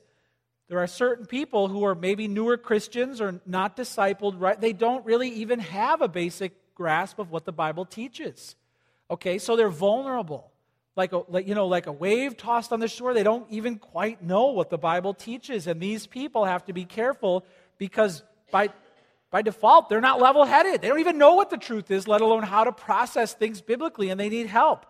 there 0.72 0.80
are 0.82 0.86
certain 0.86 1.26
people 1.26 1.68
who 1.68 1.84
are 1.84 1.94
maybe 1.94 2.26
newer 2.26 2.56
Christians 2.56 3.20
or 3.20 3.42
not 3.44 3.76
discipled, 3.76 4.40
right? 4.40 4.58
They 4.58 4.72
don't 4.72 5.04
really 5.04 5.28
even 5.28 5.58
have 5.58 6.00
a 6.00 6.08
basic 6.08 6.54
grasp 6.74 7.18
of 7.18 7.30
what 7.30 7.44
the 7.44 7.52
Bible 7.52 7.84
teaches. 7.84 8.56
Okay, 9.10 9.36
so 9.36 9.54
they're 9.54 9.68
vulnerable. 9.68 10.50
Like 10.96 11.12
a, 11.12 11.24
like, 11.28 11.46
you 11.46 11.54
know, 11.54 11.66
like 11.66 11.88
a 11.88 11.92
wave 11.92 12.38
tossed 12.38 12.72
on 12.72 12.80
the 12.80 12.88
shore, 12.88 13.12
they 13.12 13.22
don't 13.22 13.46
even 13.50 13.78
quite 13.78 14.22
know 14.22 14.46
what 14.46 14.70
the 14.70 14.78
Bible 14.78 15.12
teaches. 15.12 15.66
And 15.66 15.78
these 15.78 16.06
people 16.06 16.46
have 16.46 16.64
to 16.64 16.72
be 16.72 16.86
careful 16.86 17.44
because 17.76 18.22
by, 18.50 18.70
by 19.30 19.42
default, 19.42 19.90
they're 19.90 20.00
not 20.00 20.22
level 20.22 20.46
headed. 20.46 20.80
They 20.80 20.88
don't 20.88 21.00
even 21.00 21.18
know 21.18 21.34
what 21.34 21.50
the 21.50 21.58
truth 21.58 21.90
is, 21.90 22.08
let 22.08 22.22
alone 22.22 22.44
how 22.44 22.64
to 22.64 22.72
process 22.72 23.34
things 23.34 23.60
biblically, 23.60 24.08
and 24.08 24.18
they 24.18 24.30
need 24.30 24.46
help. 24.46 24.86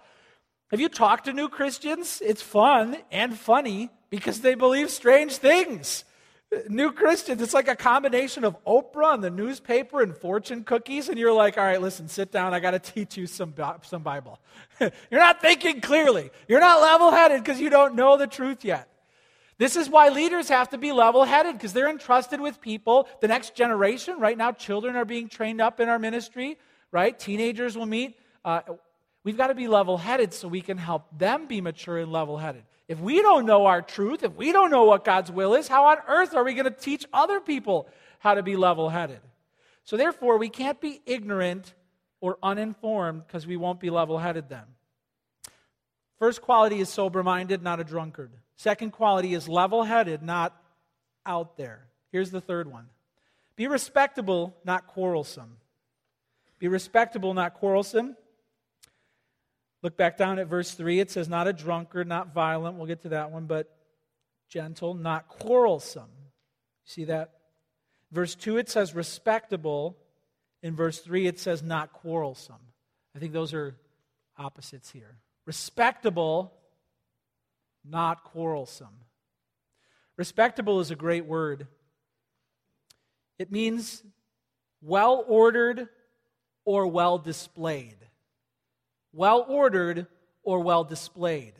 Have 0.70 0.78
you 0.78 0.88
talked 0.88 1.24
to 1.24 1.32
new 1.32 1.48
Christians? 1.48 2.22
It's 2.24 2.40
fun 2.40 2.98
and 3.10 3.36
funny 3.36 3.90
because 4.12 4.42
they 4.42 4.54
believe 4.54 4.90
strange 4.90 5.38
things. 5.38 6.04
New 6.68 6.92
Christians, 6.92 7.40
it's 7.40 7.54
like 7.54 7.66
a 7.66 7.74
combination 7.74 8.44
of 8.44 8.62
Oprah 8.66 9.14
and 9.14 9.24
the 9.24 9.30
newspaper 9.30 10.02
and 10.02 10.14
fortune 10.14 10.64
cookies, 10.64 11.08
and 11.08 11.18
you're 11.18 11.32
like, 11.32 11.56
all 11.56 11.64
right, 11.64 11.80
listen, 11.80 12.08
sit 12.08 12.30
down. 12.30 12.52
I 12.52 12.60
got 12.60 12.72
to 12.72 12.78
teach 12.78 13.16
you 13.16 13.26
some, 13.26 13.54
some 13.80 14.02
Bible. 14.02 14.38
you're 14.80 14.92
not 15.12 15.40
thinking 15.40 15.80
clearly. 15.80 16.30
You're 16.46 16.60
not 16.60 16.82
level 16.82 17.10
headed 17.10 17.42
because 17.42 17.58
you 17.58 17.70
don't 17.70 17.94
know 17.94 18.18
the 18.18 18.26
truth 18.26 18.66
yet. 18.66 18.86
This 19.56 19.76
is 19.76 19.88
why 19.88 20.10
leaders 20.10 20.50
have 20.50 20.68
to 20.70 20.78
be 20.78 20.92
level 20.92 21.24
headed 21.24 21.54
because 21.54 21.72
they're 21.72 21.88
entrusted 21.88 22.38
with 22.38 22.60
people. 22.60 23.08
The 23.22 23.28
next 23.28 23.54
generation, 23.54 24.18
right 24.18 24.36
now, 24.36 24.52
children 24.52 24.94
are 24.94 25.06
being 25.06 25.30
trained 25.30 25.62
up 25.62 25.80
in 25.80 25.88
our 25.88 25.98
ministry, 25.98 26.58
right? 26.90 27.18
Teenagers 27.18 27.78
will 27.78 27.86
meet. 27.86 28.18
Uh, 28.44 28.60
we've 29.24 29.38
got 29.38 29.46
to 29.46 29.54
be 29.54 29.68
level 29.68 29.96
headed 29.96 30.34
so 30.34 30.48
we 30.48 30.60
can 30.60 30.76
help 30.76 31.06
them 31.16 31.46
be 31.46 31.62
mature 31.62 31.96
and 31.96 32.12
level 32.12 32.36
headed. 32.36 32.64
If 32.92 33.00
we 33.00 33.22
don't 33.22 33.46
know 33.46 33.64
our 33.64 33.80
truth, 33.80 34.22
if 34.22 34.34
we 34.34 34.52
don't 34.52 34.70
know 34.70 34.84
what 34.84 35.02
God's 35.02 35.32
will 35.32 35.54
is, 35.54 35.66
how 35.66 35.86
on 35.86 35.96
earth 36.06 36.34
are 36.34 36.44
we 36.44 36.52
going 36.52 36.66
to 36.66 36.70
teach 36.70 37.06
other 37.10 37.40
people 37.40 37.88
how 38.18 38.34
to 38.34 38.42
be 38.42 38.54
level 38.54 38.90
headed? 38.90 39.20
So, 39.82 39.96
therefore, 39.96 40.36
we 40.36 40.50
can't 40.50 40.78
be 40.78 41.00
ignorant 41.06 41.72
or 42.20 42.36
uninformed 42.42 43.26
because 43.26 43.46
we 43.46 43.56
won't 43.56 43.80
be 43.80 43.88
level 43.88 44.18
headed 44.18 44.50
then. 44.50 44.64
First 46.18 46.42
quality 46.42 46.80
is 46.80 46.90
sober 46.90 47.22
minded, 47.22 47.62
not 47.62 47.80
a 47.80 47.84
drunkard. 47.84 48.30
Second 48.56 48.90
quality 48.90 49.32
is 49.32 49.48
level 49.48 49.84
headed, 49.84 50.22
not 50.22 50.54
out 51.24 51.56
there. 51.56 51.86
Here's 52.10 52.30
the 52.30 52.42
third 52.42 52.70
one 52.70 52.90
be 53.56 53.68
respectable, 53.68 54.54
not 54.66 54.86
quarrelsome. 54.86 55.56
Be 56.58 56.68
respectable, 56.68 57.32
not 57.32 57.54
quarrelsome. 57.54 58.16
Look 59.82 59.96
back 59.96 60.16
down 60.16 60.38
at 60.38 60.46
verse 60.46 60.72
3. 60.72 61.00
It 61.00 61.10
says, 61.10 61.28
not 61.28 61.48
a 61.48 61.52
drunkard, 61.52 62.06
not 62.06 62.32
violent. 62.32 62.76
We'll 62.76 62.86
get 62.86 63.02
to 63.02 63.10
that 63.10 63.32
one, 63.32 63.46
but 63.46 63.74
gentle, 64.48 64.94
not 64.94 65.28
quarrelsome. 65.28 66.10
See 66.84 67.04
that? 67.04 67.32
Verse 68.12 68.34
2, 68.34 68.58
it 68.58 68.68
says 68.68 68.94
respectable. 68.94 69.96
In 70.62 70.76
verse 70.76 71.00
3, 71.00 71.26
it 71.26 71.40
says 71.40 71.62
not 71.62 71.92
quarrelsome. 71.92 72.60
I 73.16 73.18
think 73.18 73.32
those 73.32 73.52
are 73.52 73.74
opposites 74.38 74.90
here. 74.90 75.16
Respectable, 75.46 76.52
not 77.84 78.22
quarrelsome. 78.22 79.00
Respectable 80.16 80.78
is 80.80 80.90
a 80.90 80.96
great 80.96 81.26
word. 81.26 81.66
It 83.38 83.50
means 83.50 84.04
well 84.80 85.24
ordered 85.26 85.88
or 86.64 86.86
well 86.86 87.18
displayed. 87.18 87.96
Well 89.12 89.44
ordered 89.48 90.06
or 90.42 90.60
well 90.60 90.84
displayed. 90.84 91.54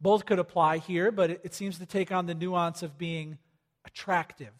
Both 0.00 0.24
could 0.24 0.38
apply 0.38 0.78
here, 0.78 1.10
but 1.10 1.30
it, 1.30 1.54
seems 1.54 1.78
to 1.78 1.86
take 1.86 2.10
on 2.10 2.26
the 2.26 2.34
nuance 2.34 2.82
of 2.82 2.96
being 2.96 3.38
attractive, 3.84 4.52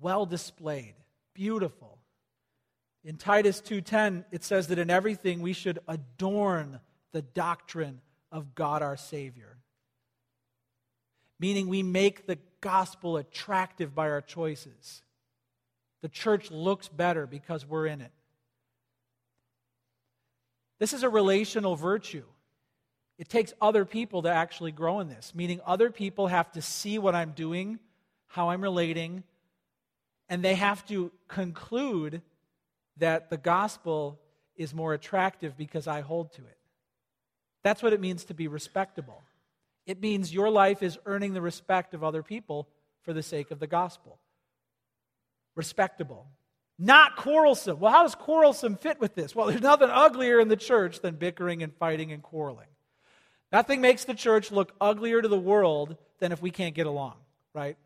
well 0.00 0.24
displayed, 0.24 0.94
beautiful. 1.34 1.98
In 3.04 3.16
Titus 3.16 3.60
2:10 3.60 4.24
it 4.30 4.44
says 4.44 4.68
that 4.68 4.78
in 4.78 4.90
everything 4.90 5.40
we 5.40 5.52
should 5.52 5.78
adorn 5.86 6.80
the 7.12 7.22
doctrine 7.22 8.00
of 8.32 8.54
God 8.54 8.82
our 8.82 8.96
Savior. 8.96 9.58
Meaning 11.38 11.68
we 11.68 11.82
make 11.82 12.26
the 12.26 12.38
gospel 12.60 13.16
attractive 13.16 13.94
by 13.94 14.10
our 14.10 14.20
choices. 14.20 15.02
The 16.02 16.08
church 16.08 16.50
looks 16.50 16.88
better 16.88 17.26
because 17.26 17.64
we're 17.64 17.86
in 17.86 18.00
it. 18.00 18.12
This 20.78 20.92
is 20.92 21.02
a 21.02 21.08
relational 21.08 21.76
virtue. 21.76 22.24
It 23.18 23.28
takes 23.28 23.52
other 23.60 23.84
people 23.84 24.22
to 24.22 24.30
actually 24.30 24.70
grow 24.70 25.00
in 25.00 25.08
this, 25.08 25.32
meaning 25.34 25.60
other 25.66 25.90
people 25.90 26.28
have 26.28 26.52
to 26.52 26.62
see 26.62 26.98
what 26.98 27.14
I'm 27.14 27.32
doing, 27.32 27.80
how 28.28 28.50
I'm 28.50 28.62
relating, 28.62 29.24
and 30.28 30.44
they 30.44 30.54
have 30.54 30.86
to 30.86 31.10
conclude 31.26 32.22
that 32.98 33.30
the 33.30 33.36
gospel 33.36 34.20
is 34.56 34.74
more 34.74 34.92
attractive 34.92 35.56
because 35.56 35.86
I 35.86 36.00
hold 36.00 36.32
to 36.34 36.42
it. 36.42 36.58
That's 37.62 37.82
what 37.82 37.92
it 37.92 38.00
means 38.00 38.24
to 38.24 38.34
be 38.34 38.46
respectable. 38.46 39.22
It 39.86 40.00
means 40.00 40.34
your 40.34 40.50
life 40.50 40.82
is 40.82 40.98
earning 41.06 41.32
the 41.32 41.40
respect 41.40 41.94
of 41.94 42.04
other 42.04 42.22
people 42.22 42.68
for 43.02 43.12
the 43.12 43.22
sake 43.22 43.50
of 43.50 43.58
the 43.58 43.66
gospel. 43.66 44.18
Respectable. 45.54 46.26
Not 46.78 47.16
quarrelsome. 47.16 47.80
Well, 47.80 47.90
how 47.90 48.02
does 48.04 48.14
quarrelsome 48.14 48.76
fit 48.76 49.00
with 49.00 49.14
this? 49.14 49.34
Well, 49.34 49.48
there's 49.48 49.60
nothing 49.60 49.90
uglier 49.90 50.38
in 50.38 50.48
the 50.48 50.56
church 50.56 51.00
than 51.00 51.16
bickering 51.16 51.62
and 51.62 51.74
fighting 51.74 52.12
and 52.12 52.22
quarreling. 52.22 52.68
Nothing 53.50 53.80
makes 53.80 54.04
the 54.04 54.14
church 54.14 54.52
look 54.52 54.72
uglier 54.80 55.20
to 55.20 55.28
the 55.28 55.38
world 55.38 55.96
than 56.20 56.32
if 56.32 56.40
we 56.40 56.50
can't 56.50 56.74
get 56.74 56.86
along, 56.86 57.14
right? 57.54 57.76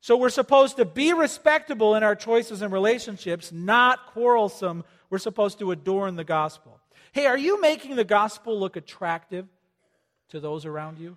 So 0.00 0.16
we're 0.16 0.30
supposed 0.30 0.76
to 0.78 0.84
be 0.84 1.12
respectable 1.12 1.94
in 1.94 2.02
our 2.02 2.16
choices 2.16 2.60
and 2.60 2.72
relationships, 2.72 3.52
not 3.52 4.06
quarrelsome. 4.06 4.84
We're 5.10 5.18
supposed 5.18 5.60
to 5.60 5.70
adorn 5.70 6.16
the 6.16 6.24
gospel. 6.24 6.80
Hey, 7.12 7.26
are 7.26 7.38
you 7.38 7.60
making 7.60 7.96
the 7.96 8.04
gospel 8.04 8.58
look 8.58 8.76
attractive 8.76 9.46
to 10.30 10.40
those 10.40 10.66
around 10.66 10.98
you 10.98 11.16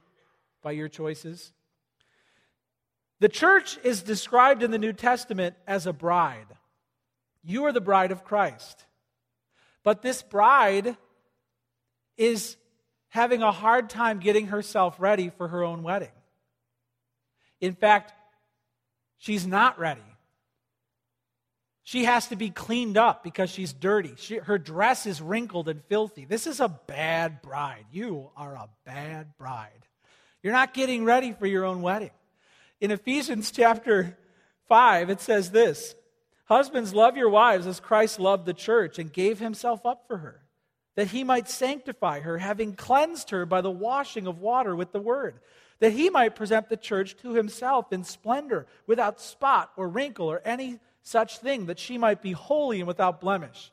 by 0.61 0.71
your 0.71 0.87
choices? 0.87 1.51
The 3.19 3.29
church 3.29 3.79
is 3.83 4.03
described 4.03 4.61
in 4.61 4.69
the 4.69 4.77
New 4.77 4.93
Testament 4.93 5.55
as 5.65 5.87
a 5.87 5.93
bride. 5.93 6.47
You 7.47 7.63
are 7.65 7.71
the 7.71 7.79
bride 7.79 8.11
of 8.11 8.25
Christ. 8.25 8.85
But 9.81 10.01
this 10.01 10.21
bride 10.21 10.97
is 12.17 12.57
having 13.07 13.41
a 13.41 13.53
hard 13.53 13.89
time 13.89 14.19
getting 14.19 14.47
herself 14.47 14.97
ready 14.99 15.29
for 15.29 15.47
her 15.47 15.63
own 15.63 15.81
wedding. 15.81 16.11
In 17.61 17.73
fact, 17.73 18.11
she's 19.17 19.47
not 19.47 19.79
ready. 19.79 20.01
She 21.83 22.03
has 22.03 22.27
to 22.27 22.35
be 22.35 22.49
cleaned 22.49 22.97
up 22.97 23.23
because 23.23 23.49
she's 23.49 23.71
dirty. 23.71 24.15
She, 24.17 24.39
her 24.39 24.57
dress 24.57 25.05
is 25.05 25.21
wrinkled 25.21 25.69
and 25.69 25.81
filthy. 25.85 26.25
This 26.25 26.47
is 26.47 26.59
a 26.59 26.67
bad 26.67 27.41
bride. 27.41 27.85
You 27.93 28.29
are 28.35 28.55
a 28.55 28.67
bad 28.85 29.37
bride. 29.37 29.85
You're 30.43 30.51
not 30.51 30.73
getting 30.73 31.05
ready 31.05 31.31
for 31.31 31.47
your 31.47 31.63
own 31.63 31.81
wedding. 31.81 32.11
In 32.81 32.91
Ephesians 32.91 33.51
chapter 33.51 34.17
5, 34.67 35.09
it 35.09 35.21
says 35.21 35.51
this 35.51 35.95
Husbands, 36.47 36.93
love 36.93 37.17
your 37.17 37.29
wives 37.29 37.67
as 37.67 37.79
Christ 37.79 38.19
loved 38.19 38.45
the 38.45 38.53
church 38.53 38.99
and 38.99 39.11
gave 39.11 39.39
himself 39.39 39.85
up 39.85 40.05
for 40.07 40.17
her, 40.17 40.41
that 40.95 41.07
he 41.07 41.23
might 41.23 41.47
sanctify 41.47 42.21
her, 42.21 42.37
having 42.37 42.73
cleansed 42.73 43.29
her 43.29 43.45
by 43.45 43.61
the 43.61 43.71
washing 43.71 44.27
of 44.27 44.39
water 44.39 44.75
with 44.75 44.91
the 44.91 44.99
word 44.99 45.39
that 45.79 45.91
he 45.91 46.09
might 46.09 46.35
present 46.35 46.69
the 46.69 46.77
church 46.77 47.15
to 47.17 47.33
himself 47.33 47.93
in 47.93 48.03
splendor, 48.03 48.65
without 48.85 49.21
spot 49.21 49.71
or 49.77 49.87
wrinkle 49.87 50.27
or 50.27 50.41
any 50.43 50.79
such 51.03 51.37
thing, 51.39 51.67
that 51.67 51.79
she 51.79 51.97
might 51.97 52.21
be 52.21 52.31
holy 52.31 52.79
and 52.79 52.87
without 52.87 53.21
blemish. 53.21 53.71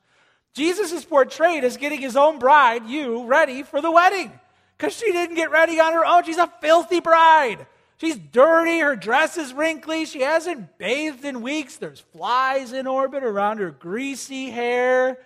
Jesus 0.52 0.92
is 0.92 1.04
portrayed 1.04 1.64
as 1.64 1.76
getting 1.76 2.00
his 2.00 2.16
own 2.16 2.38
bride, 2.38 2.86
you, 2.86 3.24
ready 3.26 3.62
for 3.62 3.80
the 3.80 3.90
wedding. 3.90 4.32
Because 4.76 4.96
she 4.96 5.10
didn't 5.12 5.36
get 5.36 5.50
ready 5.50 5.80
on 5.80 5.92
her 5.92 6.04
own. 6.04 6.24
She's 6.24 6.38
a 6.38 6.52
filthy 6.60 7.00
bride. 7.00 7.66
She's 8.04 8.18
dirty. 8.18 8.80
Her 8.80 8.96
dress 8.96 9.38
is 9.38 9.54
wrinkly. 9.54 10.04
She 10.04 10.20
hasn't 10.20 10.76
bathed 10.76 11.24
in 11.24 11.40
weeks. 11.40 11.76
There's 11.76 12.00
flies 12.00 12.74
in 12.74 12.86
orbit 12.86 13.24
around 13.24 13.58
her 13.58 13.70
greasy 13.70 14.50
hair. 14.50 15.20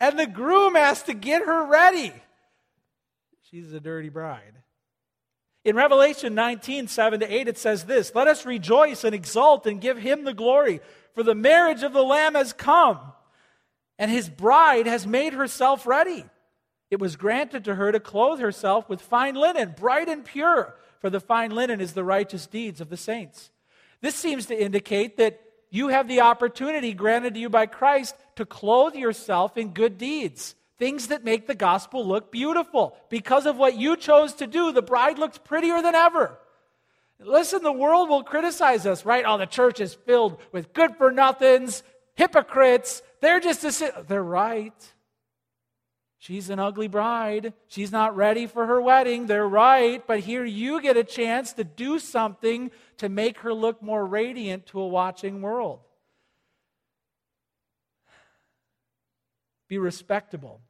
And 0.00 0.18
the 0.18 0.26
groom 0.26 0.74
has 0.74 1.04
to 1.04 1.14
get 1.14 1.46
her 1.46 1.64
ready. 1.64 2.12
She's 3.50 3.72
a 3.72 3.78
dirty 3.78 4.08
bride. 4.08 4.54
In 5.64 5.76
Revelation 5.76 6.34
19, 6.34 6.88
7 6.88 7.20
to 7.20 7.32
8, 7.32 7.46
it 7.46 7.58
says 7.58 7.84
this 7.84 8.12
Let 8.16 8.26
us 8.26 8.44
rejoice 8.44 9.04
and 9.04 9.14
exult 9.14 9.64
and 9.64 9.80
give 9.80 9.98
him 9.98 10.24
the 10.24 10.34
glory, 10.34 10.80
for 11.14 11.22
the 11.22 11.36
marriage 11.36 11.84
of 11.84 11.92
the 11.92 12.02
Lamb 12.02 12.34
has 12.34 12.52
come, 12.52 12.98
and 13.96 14.10
his 14.10 14.28
bride 14.28 14.88
has 14.88 15.06
made 15.06 15.34
herself 15.34 15.86
ready. 15.86 16.24
It 16.90 16.98
was 16.98 17.14
granted 17.14 17.64
to 17.64 17.76
her 17.76 17.92
to 17.92 18.00
clothe 18.00 18.40
herself 18.40 18.88
with 18.88 19.00
fine 19.00 19.36
linen, 19.36 19.74
bright 19.76 20.08
and 20.08 20.24
pure, 20.24 20.74
for 21.00 21.10
the 21.10 21.20
fine 21.20 21.50
linen 21.50 21.80
is 21.80 21.92
the 21.92 22.04
righteous 22.04 22.46
deeds 22.46 22.80
of 22.80 22.88
the 22.88 22.96
saints. 22.96 23.50
This 24.00 24.14
seems 24.14 24.46
to 24.46 24.60
indicate 24.60 25.16
that 25.16 25.40
you 25.70 25.88
have 25.88 26.08
the 26.08 26.20
opportunity 26.20 26.92
granted 26.92 27.34
to 27.34 27.40
you 27.40 27.48
by 27.48 27.66
Christ 27.66 28.14
to 28.36 28.46
clothe 28.46 28.94
yourself 28.94 29.56
in 29.56 29.72
good 29.72 29.98
deeds, 29.98 30.54
things 30.78 31.08
that 31.08 31.24
make 31.24 31.46
the 31.46 31.54
gospel 31.54 32.06
look 32.06 32.30
beautiful. 32.30 32.96
Because 33.08 33.46
of 33.46 33.56
what 33.56 33.76
you 33.76 33.96
chose 33.96 34.34
to 34.34 34.46
do, 34.46 34.72
the 34.72 34.82
bride 34.82 35.18
looks 35.18 35.38
prettier 35.38 35.82
than 35.82 35.94
ever. 35.94 36.38
Listen, 37.18 37.62
the 37.62 37.72
world 37.72 38.08
will 38.08 38.22
criticize 38.22 38.86
us, 38.86 39.04
right? 39.04 39.24
Oh, 39.26 39.38
the 39.38 39.46
church 39.46 39.80
is 39.80 39.94
filled 39.94 40.38
with 40.52 40.72
good 40.72 40.96
for 40.96 41.10
nothings, 41.10 41.82
hypocrites. 42.14 43.02
They're 43.20 43.40
just 43.40 43.64
a, 43.64 44.04
they're 44.06 44.22
right. 44.22 44.74
She's 46.26 46.50
an 46.50 46.58
ugly 46.58 46.88
bride. 46.88 47.52
She's 47.68 47.92
not 47.92 48.16
ready 48.16 48.48
for 48.48 48.66
her 48.66 48.80
wedding. 48.80 49.28
They're 49.28 49.46
right. 49.46 50.04
But 50.04 50.18
here 50.18 50.44
you 50.44 50.82
get 50.82 50.96
a 50.96 51.04
chance 51.04 51.52
to 51.52 51.62
do 51.62 52.00
something 52.00 52.72
to 52.96 53.08
make 53.08 53.38
her 53.38 53.54
look 53.54 53.80
more 53.80 54.04
radiant 54.04 54.66
to 54.66 54.80
a 54.80 54.88
watching 54.88 55.40
world. 55.40 55.78
Be 59.68 59.78
respectable. 59.78 60.62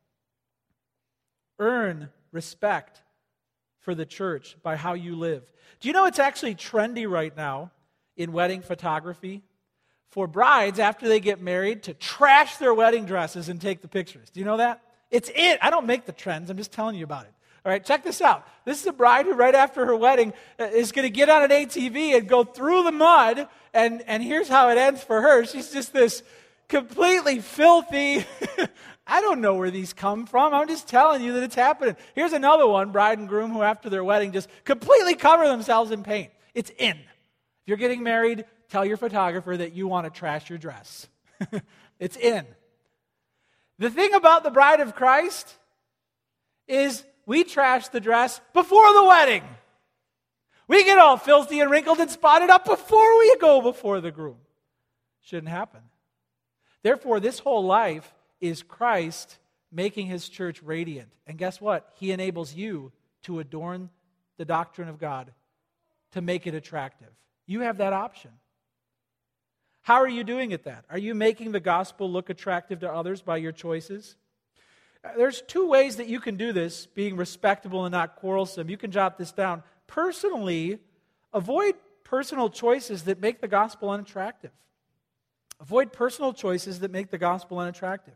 Earn 1.58 2.10
respect 2.32 3.02
for 3.80 3.94
the 3.94 4.04
church 4.04 4.58
by 4.62 4.76
how 4.76 4.92
you 4.92 5.16
live. 5.16 5.50
Do 5.80 5.88
you 5.88 5.94
know 5.94 6.04
it's 6.04 6.18
actually 6.18 6.54
trendy 6.54 7.08
right 7.08 7.34
now 7.34 7.70
in 8.14 8.32
wedding 8.32 8.60
photography 8.60 9.42
for 10.10 10.26
brides 10.26 10.78
after 10.78 11.08
they 11.08 11.18
get 11.18 11.40
married 11.40 11.84
to 11.84 11.94
trash 11.94 12.58
their 12.58 12.74
wedding 12.74 13.06
dresses 13.06 13.48
and 13.48 13.58
take 13.58 13.80
the 13.80 13.88
pictures? 13.88 14.28
Do 14.28 14.40
you 14.40 14.44
know 14.44 14.58
that? 14.58 14.82
It's 15.10 15.30
it. 15.34 15.58
I 15.62 15.70
don't 15.70 15.86
make 15.86 16.06
the 16.06 16.12
trends, 16.12 16.50
I'm 16.50 16.56
just 16.56 16.72
telling 16.72 16.96
you 16.96 17.04
about 17.04 17.24
it. 17.24 17.32
All 17.64 17.72
right, 17.72 17.84
check 17.84 18.04
this 18.04 18.20
out. 18.20 18.46
This 18.64 18.80
is 18.80 18.86
a 18.86 18.92
bride 18.92 19.26
who, 19.26 19.32
right 19.32 19.54
after 19.54 19.84
her 19.86 19.96
wedding, 19.96 20.32
uh, 20.60 20.64
is 20.66 20.92
going 20.92 21.04
to 21.04 21.10
get 21.10 21.28
on 21.28 21.42
an 21.42 21.50
ATV 21.50 22.16
and 22.16 22.28
go 22.28 22.44
through 22.44 22.84
the 22.84 22.92
mud. 22.92 23.48
And, 23.74 24.02
and 24.06 24.22
here's 24.22 24.48
how 24.48 24.68
it 24.68 24.78
ends 24.78 25.02
for 25.02 25.20
her. 25.20 25.44
She's 25.44 25.72
just 25.72 25.92
this 25.92 26.22
completely 26.68 27.40
filthy. 27.40 28.24
I 29.06 29.20
don't 29.20 29.40
know 29.40 29.54
where 29.54 29.72
these 29.72 29.92
come 29.92 30.26
from. 30.26 30.54
I'm 30.54 30.68
just 30.68 30.86
telling 30.86 31.22
you 31.22 31.32
that 31.32 31.42
it's 31.42 31.56
happening. 31.56 31.96
Here's 32.14 32.32
another 32.32 32.68
one 32.68 32.92
bride 32.92 33.18
and 33.18 33.28
groom 33.28 33.50
who, 33.50 33.62
after 33.62 33.90
their 33.90 34.04
wedding, 34.04 34.30
just 34.30 34.48
completely 34.64 35.16
cover 35.16 35.48
themselves 35.48 35.90
in 35.90 36.04
paint. 36.04 36.30
It's 36.54 36.70
in. 36.78 36.96
If 36.96 37.66
you're 37.66 37.76
getting 37.76 38.04
married, 38.04 38.44
tell 38.68 38.84
your 38.84 38.96
photographer 38.96 39.56
that 39.56 39.72
you 39.72 39.88
want 39.88 40.12
to 40.12 40.16
trash 40.16 40.48
your 40.48 40.58
dress. 40.58 41.08
it's 41.98 42.16
in. 42.16 42.46
The 43.78 43.90
thing 43.90 44.14
about 44.14 44.42
the 44.42 44.50
bride 44.50 44.80
of 44.80 44.94
Christ 44.94 45.54
is 46.66 47.04
we 47.26 47.44
trash 47.44 47.88
the 47.88 48.00
dress 48.00 48.40
before 48.54 48.92
the 48.94 49.04
wedding. 49.04 49.42
We 50.68 50.84
get 50.84 50.98
all 50.98 51.16
filthy 51.16 51.60
and 51.60 51.70
wrinkled 51.70 51.98
and 51.98 52.10
spotted 52.10 52.50
up 52.50 52.64
before 52.64 53.18
we 53.18 53.36
go 53.36 53.60
before 53.60 54.00
the 54.00 54.10
groom. 54.10 54.38
Shouldn't 55.20 55.48
happen. 55.48 55.80
Therefore, 56.82 57.20
this 57.20 57.38
whole 57.38 57.64
life 57.64 58.14
is 58.40 58.62
Christ 58.62 59.38
making 59.72 60.06
his 60.06 60.28
church 60.28 60.62
radiant. 60.62 61.12
And 61.26 61.38
guess 61.38 61.60
what? 61.60 61.92
He 61.96 62.12
enables 62.12 62.54
you 62.54 62.92
to 63.24 63.40
adorn 63.40 63.90
the 64.38 64.44
doctrine 64.44 64.88
of 64.88 64.98
God, 64.98 65.32
to 66.12 66.20
make 66.20 66.46
it 66.46 66.54
attractive. 66.54 67.08
You 67.46 67.60
have 67.60 67.78
that 67.78 67.92
option. 67.92 68.30
How 69.86 70.02
are 70.02 70.08
you 70.08 70.24
doing 70.24 70.52
at 70.52 70.64
that? 70.64 70.84
Are 70.90 70.98
you 70.98 71.14
making 71.14 71.52
the 71.52 71.60
gospel 71.60 72.10
look 72.10 72.28
attractive 72.28 72.80
to 72.80 72.92
others 72.92 73.22
by 73.22 73.36
your 73.36 73.52
choices? 73.52 74.16
Uh, 75.04 75.10
there's 75.16 75.42
two 75.42 75.68
ways 75.68 75.94
that 75.98 76.08
you 76.08 76.18
can 76.18 76.36
do 76.36 76.52
this, 76.52 76.86
being 76.86 77.14
respectable 77.14 77.84
and 77.84 77.92
not 77.92 78.16
quarrelsome. 78.16 78.68
You 78.68 78.76
can 78.76 78.90
jot 78.90 79.16
this 79.16 79.30
down. 79.30 79.62
Personally, 79.86 80.80
avoid 81.32 81.76
personal 82.02 82.50
choices 82.50 83.04
that 83.04 83.20
make 83.20 83.40
the 83.40 83.46
gospel 83.46 83.88
unattractive. 83.90 84.50
Avoid 85.60 85.92
personal 85.92 86.32
choices 86.32 86.80
that 86.80 86.90
make 86.90 87.12
the 87.12 87.18
gospel 87.18 87.60
unattractive. 87.60 88.14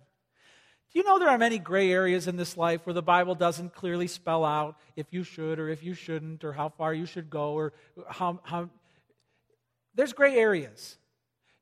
Do 0.93 0.99
you 0.99 1.05
know 1.05 1.21
there 1.21 1.29
are 1.29 1.39
many 1.39 1.61
gray 1.61 1.93
areas 1.93 2.27
in 2.27 2.37
this 2.37 2.57
life 2.57 2.85
where 2.85 2.95
the 2.95 3.01
Bible 3.01 3.37
doesn't 3.37 3.75
clearly 3.75 4.09
spell 4.09 4.45
out 4.45 4.77
if 4.97 5.07
you 5.13 5.23
should 5.23 5.61
or 5.61 5.69
if 5.69 5.85
you 5.85 5.95
shouldn't 5.95 6.43
or 6.43 6.53
how 6.53 6.71
far 6.71 6.93
you 6.93 7.07
should 7.07 7.31
go 7.31 7.53
or 7.53 7.75
how. 8.09 8.41
how... 8.43 8.71
There's 9.95 10.13
gray 10.13 10.37
areas, 10.37 10.97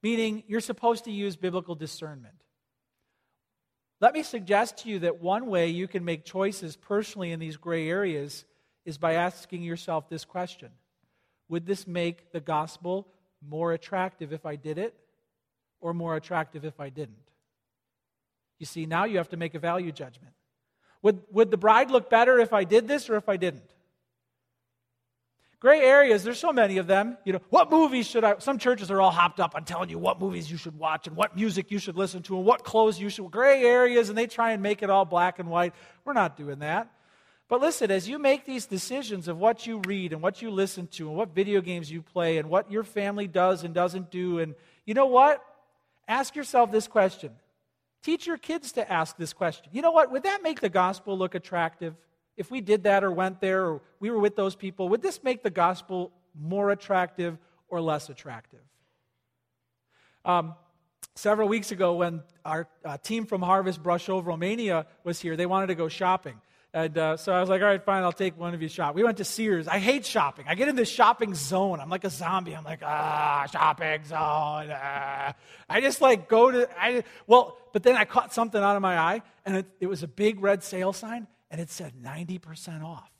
meaning 0.02 0.44
you're 0.46 0.60
supposed 0.60 1.04
to 1.04 1.12
use 1.12 1.36
biblical 1.36 1.74
discernment. 1.74 2.34
Let 4.00 4.14
me 4.14 4.22
suggest 4.22 4.78
to 4.78 4.88
you 4.88 5.00
that 5.00 5.20
one 5.20 5.46
way 5.46 5.68
you 5.68 5.88
can 5.88 6.04
make 6.04 6.24
choices 6.24 6.76
personally 6.76 7.32
in 7.32 7.40
these 7.40 7.56
gray 7.56 7.88
areas 7.88 8.44
is 8.84 8.96
by 8.96 9.14
asking 9.14 9.62
yourself 9.62 10.08
this 10.08 10.24
question 10.24 10.70
Would 11.48 11.66
this 11.66 11.86
make 11.86 12.32
the 12.32 12.40
gospel 12.40 13.08
more 13.46 13.72
attractive 13.72 14.32
if 14.32 14.46
I 14.46 14.56
did 14.56 14.78
it? 14.78 14.94
or 15.80 15.94
more 15.94 16.16
attractive 16.16 16.64
if 16.64 16.80
I 16.80 16.88
didn't? 16.88 17.16
You 18.58 18.66
see, 18.66 18.86
now 18.86 19.04
you 19.04 19.18
have 19.18 19.28
to 19.30 19.36
make 19.36 19.54
a 19.54 19.58
value 19.58 19.92
judgment. 19.92 20.34
Would, 21.02 21.20
would 21.30 21.50
the 21.50 21.56
bride 21.56 21.90
look 21.90 22.10
better 22.10 22.38
if 22.40 22.52
I 22.52 22.64
did 22.64 22.88
this 22.88 23.08
or 23.08 23.16
if 23.16 23.28
I 23.28 23.36
didn't? 23.36 23.70
Gray 25.60 25.80
areas, 25.80 26.22
there's 26.22 26.38
so 26.38 26.52
many 26.52 26.78
of 26.78 26.86
them. 26.86 27.18
You 27.24 27.32
know, 27.32 27.40
what 27.50 27.68
movies 27.70 28.06
should 28.06 28.22
I? 28.22 28.36
Some 28.38 28.58
churches 28.58 28.92
are 28.92 29.00
all 29.00 29.10
hopped 29.10 29.40
up 29.40 29.56
on 29.56 29.64
telling 29.64 29.90
you 29.90 29.98
what 29.98 30.20
movies 30.20 30.48
you 30.48 30.56
should 30.56 30.78
watch 30.78 31.08
and 31.08 31.16
what 31.16 31.34
music 31.34 31.72
you 31.72 31.80
should 31.80 31.96
listen 31.96 32.22
to 32.24 32.36
and 32.36 32.44
what 32.44 32.62
clothes 32.62 33.00
you 33.00 33.08
should. 33.08 33.28
Gray 33.30 33.64
areas, 33.64 34.08
and 34.08 34.16
they 34.16 34.28
try 34.28 34.52
and 34.52 34.62
make 34.62 34.84
it 34.84 34.90
all 34.90 35.04
black 35.04 35.40
and 35.40 35.50
white. 35.50 35.74
We're 36.04 36.12
not 36.12 36.36
doing 36.36 36.60
that. 36.60 36.92
But 37.48 37.60
listen, 37.60 37.90
as 37.90 38.08
you 38.08 38.18
make 38.18 38.44
these 38.44 38.66
decisions 38.66 39.26
of 39.26 39.38
what 39.38 39.66
you 39.66 39.80
read 39.86 40.12
and 40.12 40.22
what 40.22 40.42
you 40.42 40.50
listen 40.50 40.86
to 40.88 41.08
and 41.08 41.16
what 41.16 41.34
video 41.34 41.60
games 41.60 41.90
you 41.90 42.02
play 42.02 42.38
and 42.38 42.50
what 42.50 42.70
your 42.70 42.84
family 42.84 43.26
does 43.26 43.64
and 43.64 43.74
doesn't 43.74 44.10
do, 44.12 44.38
and 44.38 44.54
you 44.84 44.94
know 44.94 45.06
what? 45.06 45.42
Ask 46.06 46.36
yourself 46.36 46.70
this 46.70 46.86
question. 46.86 47.32
Teach 48.02 48.26
your 48.26 48.36
kids 48.36 48.72
to 48.72 48.92
ask 48.92 49.16
this 49.16 49.32
question. 49.32 49.70
You 49.72 49.82
know 49.82 49.90
what? 49.90 50.12
Would 50.12 50.22
that 50.22 50.42
make 50.42 50.60
the 50.60 50.68
gospel 50.68 51.18
look 51.18 51.34
attractive? 51.34 51.96
If 52.38 52.50
we 52.50 52.60
did 52.60 52.84
that 52.84 53.04
or 53.04 53.10
went 53.10 53.40
there 53.40 53.66
or 53.66 53.82
we 54.00 54.10
were 54.10 54.18
with 54.18 54.36
those 54.36 54.54
people, 54.54 54.88
would 54.90 55.02
this 55.02 55.22
make 55.22 55.42
the 55.42 55.50
gospel 55.50 56.12
more 56.34 56.70
attractive 56.70 57.36
or 57.68 57.80
less 57.80 58.08
attractive? 58.08 58.60
Um, 60.24 60.54
several 61.16 61.48
weeks 61.48 61.72
ago, 61.72 61.94
when 61.94 62.22
our 62.44 62.68
uh, 62.84 62.96
team 62.98 63.26
from 63.26 63.42
Harvest 63.42 63.82
Brașov 63.82 64.24
Romania 64.24 64.86
was 65.04 65.20
here, 65.20 65.36
they 65.36 65.46
wanted 65.46 65.66
to 65.66 65.74
go 65.74 65.88
shopping. 65.88 66.40
And 66.74 66.96
uh, 66.98 67.16
so 67.16 67.32
I 67.32 67.40
was 67.40 67.48
like, 67.48 67.62
all 67.62 67.66
right, 67.66 67.82
fine, 67.82 68.02
I'll 68.02 68.12
take 68.12 68.38
one 68.38 68.52
of 68.52 68.60
you 68.60 68.68
shop. 68.68 68.94
We 68.94 69.02
went 69.02 69.16
to 69.16 69.24
Sears. 69.24 69.66
I 69.66 69.78
hate 69.78 70.04
shopping. 70.04 70.44
I 70.48 70.54
get 70.54 70.68
in 70.68 70.76
this 70.76 70.88
shopping 70.88 71.34
zone. 71.34 71.80
I'm 71.80 71.88
like 71.88 72.04
a 72.04 72.10
zombie. 72.10 72.54
I'm 72.54 72.62
like, 72.62 72.82
ah, 72.84 73.46
shopping 73.50 74.04
zone. 74.04 74.70
Ah. 74.70 75.34
I 75.68 75.80
just 75.80 76.00
like 76.00 76.28
go 76.28 76.50
to, 76.50 76.68
I, 76.78 77.04
well, 77.26 77.56
but 77.72 77.82
then 77.82 77.96
I 77.96 78.04
caught 78.04 78.34
something 78.34 78.62
out 78.62 78.76
of 78.76 78.82
my 78.82 78.98
eye, 78.98 79.22
and 79.46 79.56
it, 79.56 79.66
it 79.80 79.86
was 79.86 80.02
a 80.02 80.08
big 80.08 80.40
red 80.40 80.62
sale 80.62 80.92
sign, 80.92 81.26
and 81.50 81.60
it 81.60 81.70
said 81.70 81.92
90% 82.02 82.84
off. 82.84 83.10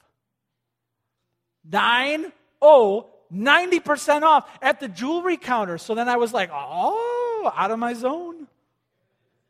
Nine, 1.70 2.32
oh, 2.62 3.08
90% 3.32 4.22
off 4.22 4.48
at 4.62 4.80
the 4.80 4.88
jewelry 4.88 5.36
counter. 5.36 5.78
So 5.78 5.94
then 5.94 6.08
I 6.08 6.16
was 6.16 6.32
like, 6.32 6.50
oh, 6.52 7.52
out 7.54 7.70
of 7.70 7.78
my 7.78 7.94
zone. 7.94 8.46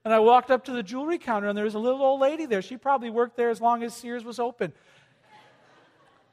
And 0.04 0.14
I 0.14 0.20
walked 0.20 0.50
up 0.50 0.64
to 0.66 0.72
the 0.72 0.82
jewelry 0.82 1.18
counter, 1.18 1.48
and 1.48 1.56
there 1.56 1.64
was 1.64 1.74
a 1.74 1.78
little 1.78 2.02
old 2.02 2.20
lady 2.20 2.46
there. 2.46 2.62
She 2.62 2.76
probably 2.76 3.10
worked 3.10 3.36
there 3.36 3.50
as 3.50 3.60
long 3.60 3.82
as 3.82 3.94
Sears 3.94 4.24
was 4.24 4.38
open. 4.38 4.72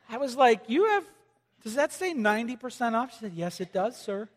I 0.10 0.18
was 0.18 0.36
like, 0.36 0.62
You 0.68 0.86
have, 0.86 1.04
does 1.64 1.76
that 1.76 1.92
say 1.92 2.14
90% 2.14 2.94
off? 2.94 3.12
She 3.14 3.20
said, 3.20 3.34
Yes, 3.36 3.60
it 3.60 3.74
does, 3.74 3.98
sir. 3.98 4.30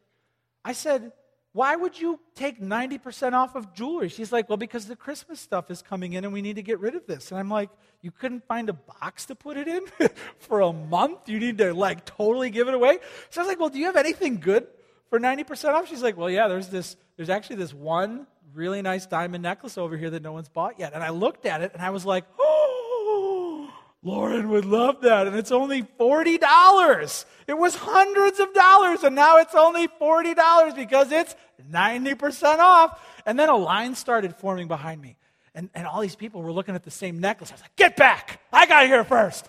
I 0.65 0.73
said, 0.73 1.13
Why 1.59 1.75
would 1.75 2.01
you 2.01 2.21
take 2.37 2.61
90% 2.61 3.33
off 3.33 3.57
of 3.57 3.75
jewelry? 3.75 4.09
She's 4.11 4.31
like, 4.31 4.49
Well, 4.49 4.57
because 4.57 4.87
the 4.87 4.95
Christmas 4.95 5.41
stuff 5.41 5.73
is 5.73 5.83
coming 5.83 6.13
in 6.13 6.23
and 6.25 6.33
we 6.33 6.41
need 6.41 6.55
to 6.55 6.63
get 6.63 6.79
rid 6.79 6.95
of 6.95 7.05
this. 7.09 7.33
And 7.33 7.41
I'm 7.41 7.51
like, 7.51 7.69
You 8.01 8.13
couldn't 8.13 8.47
find 8.47 8.69
a 8.69 8.75
box 8.75 9.27
to 9.27 9.35
put 9.35 9.57
it 9.57 9.67
in 9.67 9.83
for 10.39 10.61
a 10.61 10.73
month? 10.73 11.29
You 11.29 11.41
need 11.41 11.59
to, 11.59 11.75
like, 11.75 12.05
totally 12.05 12.51
give 12.51 12.69
it 12.69 12.75
away? 12.75 13.01
So 13.31 13.41
I 13.41 13.43
was 13.43 13.49
like, 13.49 13.59
Well, 13.59 13.71
do 13.71 13.81
you 13.81 13.87
have 13.87 13.97
anything 13.97 14.39
good 14.39 14.69
for 15.11 15.19
90% 15.19 15.75
off? 15.75 15.89
She's 15.89 16.01
like, 16.01 16.17
Well, 16.17 16.31
yeah, 16.31 16.47
there's 16.47 16.69
this, 16.69 16.95
there's 17.17 17.29
actually 17.29 17.57
this 17.57 17.75
one 17.75 18.29
really 18.55 18.81
nice 18.81 19.07
diamond 19.07 19.43
necklace 19.43 19.77
over 19.77 19.97
here 19.97 20.11
that 20.11 20.23
no 20.23 20.31
one's 20.31 20.49
bought 20.49 20.79
yet. 20.79 20.93
And 20.95 21.03
I 21.03 21.11
looked 21.11 21.45
at 21.45 21.61
it 21.61 21.73
and 21.75 21.83
I 21.83 21.91
was 21.91 22.07
like, 22.07 22.25
oh, 22.39 23.69
Lauren 24.05 24.49
would 24.51 24.65
love 24.65 25.01
that. 25.01 25.27
And 25.27 25.35
it's 25.35 25.51
only 25.51 25.83
$40. 25.83 27.25
It 27.49 27.59
was 27.59 27.75
hundreds 27.75 28.39
of 28.39 28.55
dollars 28.55 29.03
and 29.03 29.17
now 29.17 29.39
it's 29.39 29.57
only 29.57 29.89
$40 29.89 30.77
because 30.77 31.11
it's 31.11 31.35
90% 31.63 32.59
off. 32.59 33.01
And 33.27 33.39
then 33.39 33.49
a 33.49 33.57
line 33.57 33.95
started 33.95 34.35
forming 34.37 34.69
behind 34.69 35.01
me. 35.01 35.17
And, 35.55 35.71
and 35.75 35.87
all 35.87 36.01
these 36.01 36.17
people 36.17 36.43
were 36.43 36.53
looking 36.53 36.75
at 36.75 36.85
the 36.85 36.91
same 36.91 37.19
necklace. 37.19 37.51
I 37.51 37.55
was 37.55 37.63
like, 37.63 37.77
get 37.77 37.97
back. 37.97 38.41
I 38.53 38.67
got 38.67 38.87
here 38.87 39.05
first. 39.05 39.49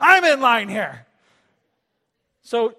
I'm 0.00 0.24
in 0.24 0.40
line 0.40 0.68
here. 0.68 1.06
So 2.42 2.74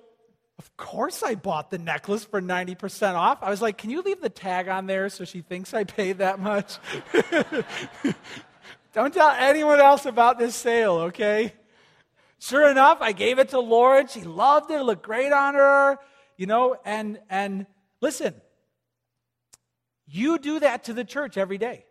of 0.61 0.78
course, 0.78 1.24
I 1.24 1.34
bought 1.34 1.72
the 1.72 1.80
necklace 1.80 2.24
for 2.24 2.39
90% 2.39 3.15
off. 3.15 3.39
I 3.41 3.49
was 3.49 3.63
like, 3.63 3.80
Can 3.80 3.89
you 3.89 4.03
leave 4.03 4.22
the 4.22 4.30
tag 4.30 4.67
on 4.67 4.86
there 4.86 5.09
so 5.09 5.26
she 5.26 5.41
thinks 5.41 5.74
I 5.74 5.86
paid 5.86 6.19
that 6.19 6.39
much? 6.39 6.78
Don't 8.93 9.11
tell 9.11 9.32
anyone 9.32 9.80
else 9.80 10.05
about 10.05 10.38
this 10.38 10.53
sale, 10.53 10.97
okay? 11.09 11.53
Sure 12.38 12.69
enough, 12.69 12.99
I 13.01 13.11
gave 13.11 13.39
it 13.39 13.49
to 13.49 13.59
Lauren. 13.59 14.05
She 14.05 14.22
loved 14.22 14.69
it. 14.69 14.82
It 14.82 14.84
looked 14.84 15.01
great 15.01 15.32
on 15.32 15.55
her. 15.55 15.97
You 16.38 16.45
know, 16.45 16.78
and 16.86 17.17
and 17.28 17.65
listen, 17.99 18.36
you 20.12 20.38
do 20.38 20.59
that 20.59 20.84
to 20.86 20.93
the 20.93 21.05
church 21.05 21.38
every 21.38 21.57
day. 21.57 21.86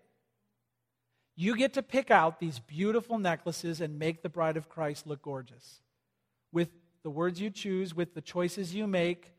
You 1.37 1.57
get 1.57 1.75
to 1.75 1.83
pick 1.83 2.11
out 2.11 2.39
these 2.39 2.59
beautiful 2.59 3.19
necklaces 3.19 3.81
and 3.81 3.99
make 3.99 4.23
the 4.23 4.29
bride 4.29 4.59
of 4.59 4.69
Christ 4.69 5.07
look 5.07 5.23
gorgeous 5.23 5.81
with 6.53 6.69
the 7.03 7.11
words 7.11 7.41
you 7.41 7.49
choose, 7.49 7.95
with 7.95 8.15
the 8.15 8.21
choices 8.21 8.75
you 8.75 8.87
make, 8.87 9.33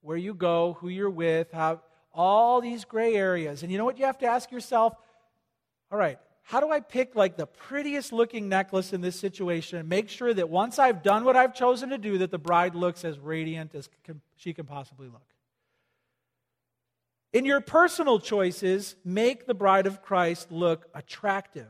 where 0.00 0.16
you 0.16 0.32
go, 0.32 0.74
who 0.80 0.88
you're 0.88 1.10
with, 1.10 1.50
how, 1.50 1.80
all 2.12 2.60
these 2.60 2.84
gray 2.84 3.16
areas. 3.16 3.62
And 3.62 3.72
you 3.72 3.78
know 3.78 3.84
what 3.84 3.98
you 3.98 4.04
have 4.04 4.18
to 4.18 4.26
ask 4.26 4.52
yourself? 4.52 4.94
All 5.90 5.98
right, 5.98 6.18
how 6.42 6.60
do 6.60 6.70
I 6.70 6.78
pick 6.78 7.16
like 7.16 7.36
the 7.36 7.46
prettiest 7.46 8.12
looking 8.12 8.48
necklace 8.48 8.92
in 8.92 9.00
this 9.00 9.18
situation 9.18 9.78
and 9.78 9.88
make 9.88 10.08
sure 10.08 10.32
that 10.32 10.48
once 10.48 10.78
I've 10.78 11.02
done 11.02 11.24
what 11.24 11.36
I've 11.36 11.54
chosen 11.54 11.90
to 11.90 11.98
do, 11.98 12.18
that 12.18 12.30
the 12.30 12.38
bride 12.38 12.76
looks 12.76 13.04
as 13.04 13.18
radiant 13.18 13.74
as 13.74 13.88
can, 14.04 14.20
she 14.36 14.52
can 14.52 14.66
possibly 14.66 15.08
look? 15.08 15.33
In 17.34 17.44
your 17.44 17.60
personal 17.60 18.20
choices, 18.20 18.94
make 19.04 19.46
the 19.46 19.54
bride 19.54 19.88
of 19.88 20.02
Christ 20.02 20.52
look 20.52 20.86
attractive. 20.94 21.66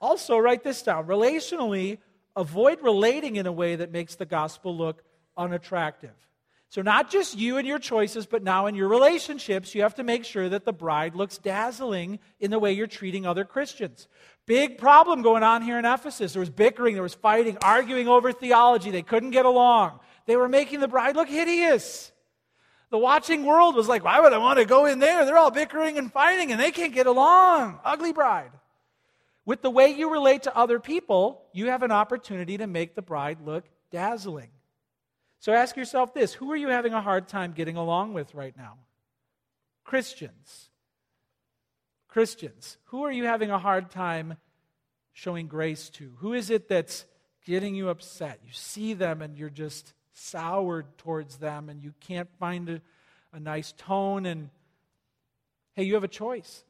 Also, 0.00 0.38
write 0.38 0.62
this 0.62 0.80
down. 0.80 1.08
Relationally, 1.08 1.98
avoid 2.36 2.80
relating 2.82 3.34
in 3.34 3.44
a 3.44 3.52
way 3.52 3.74
that 3.74 3.90
makes 3.90 4.14
the 4.14 4.24
gospel 4.24 4.76
look 4.76 5.02
unattractive. 5.36 6.14
So, 6.70 6.82
not 6.82 7.10
just 7.10 7.36
you 7.36 7.56
and 7.56 7.66
your 7.66 7.80
choices, 7.80 8.26
but 8.26 8.44
now 8.44 8.66
in 8.66 8.76
your 8.76 8.86
relationships, 8.86 9.74
you 9.74 9.82
have 9.82 9.96
to 9.96 10.04
make 10.04 10.24
sure 10.24 10.48
that 10.50 10.64
the 10.64 10.72
bride 10.72 11.16
looks 11.16 11.36
dazzling 11.36 12.20
in 12.38 12.52
the 12.52 12.58
way 12.60 12.72
you're 12.72 12.86
treating 12.86 13.26
other 13.26 13.44
Christians. 13.44 14.06
Big 14.46 14.78
problem 14.78 15.22
going 15.22 15.42
on 15.42 15.62
here 15.62 15.80
in 15.80 15.84
Ephesus. 15.84 16.32
There 16.32 16.40
was 16.40 16.50
bickering, 16.50 16.94
there 16.94 17.02
was 17.02 17.14
fighting, 17.14 17.58
arguing 17.60 18.06
over 18.06 18.30
theology. 18.30 18.92
They 18.92 19.02
couldn't 19.02 19.30
get 19.30 19.46
along. 19.46 19.98
They 20.26 20.36
were 20.36 20.48
making 20.48 20.78
the 20.78 20.88
bride 20.88 21.16
look 21.16 21.28
hideous. 21.28 22.12
The 22.90 22.98
watching 22.98 23.44
world 23.44 23.74
was 23.74 23.88
like, 23.88 24.04
why 24.04 24.20
would 24.20 24.32
I 24.32 24.38
want 24.38 24.58
to 24.58 24.64
go 24.64 24.86
in 24.86 24.98
there? 24.98 25.24
They're 25.24 25.36
all 25.36 25.50
bickering 25.50 25.98
and 25.98 26.12
fighting 26.12 26.52
and 26.52 26.60
they 26.60 26.70
can't 26.70 26.94
get 26.94 27.06
along. 27.06 27.78
Ugly 27.84 28.12
bride. 28.12 28.50
With 29.44 29.62
the 29.62 29.70
way 29.70 29.88
you 29.88 30.10
relate 30.10 30.44
to 30.44 30.56
other 30.56 30.78
people, 30.80 31.42
you 31.52 31.66
have 31.66 31.82
an 31.82 31.92
opportunity 31.92 32.58
to 32.58 32.66
make 32.66 32.94
the 32.94 33.02
bride 33.02 33.38
look 33.44 33.64
dazzling. 33.90 34.50
So 35.40 35.52
ask 35.52 35.76
yourself 35.76 36.14
this 36.14 36.34
who 36.34 36.50
are 36.52 36.56
you 36.56 36.68
having 36.68 36.94
a 36.94 37.00
hard 37.00 37.28
time 37.28 37.52
getting 37.52 37.76
along 37.76 38.14
with 38.14 38.34
right 38.34 38.56
now? 38.56 38.78
Christians. 39.84 40.70
Christians. 42.08 42.78
Who 42.86 43.04
are 43.04 43.12
you 43.12 43.24
having 43.24 43.50
a 43.50 43.58
hard 43.58 43.90
time 43.90 44.36
showing 45.12 45.46
grace 45.46 45.90
to? 45.90 46.12
Who 46.18 46.32
is 46.32 46.50
it 46.50 46.68
that's 46.68 47.04
getting 47.46 47.74
you 47.74 47.88
upset? 47.88 48.40
You 48.44 48.52
see 48.52 48.94
them 48.94 49.22
and 49.22 49.36
you're 49.36 49.50
just 49.50 49.92
soured 50.18 50.86
towards 50.98 51.36
them 51.36 51.68
and 51.68 51.82
you 51.82 51.94
can't 52.00 52.28
find 52.38 52.68
a, 52.68 52.80
a 53.32 53.40
nice 53.40 53.72
tone. 53.72 54.26
And 54.26 54.50
hey, 55.74 55.84
you 55.84 55.94
have 55.94 56.04
a 56.04 56.08
choice. 56.08 56.64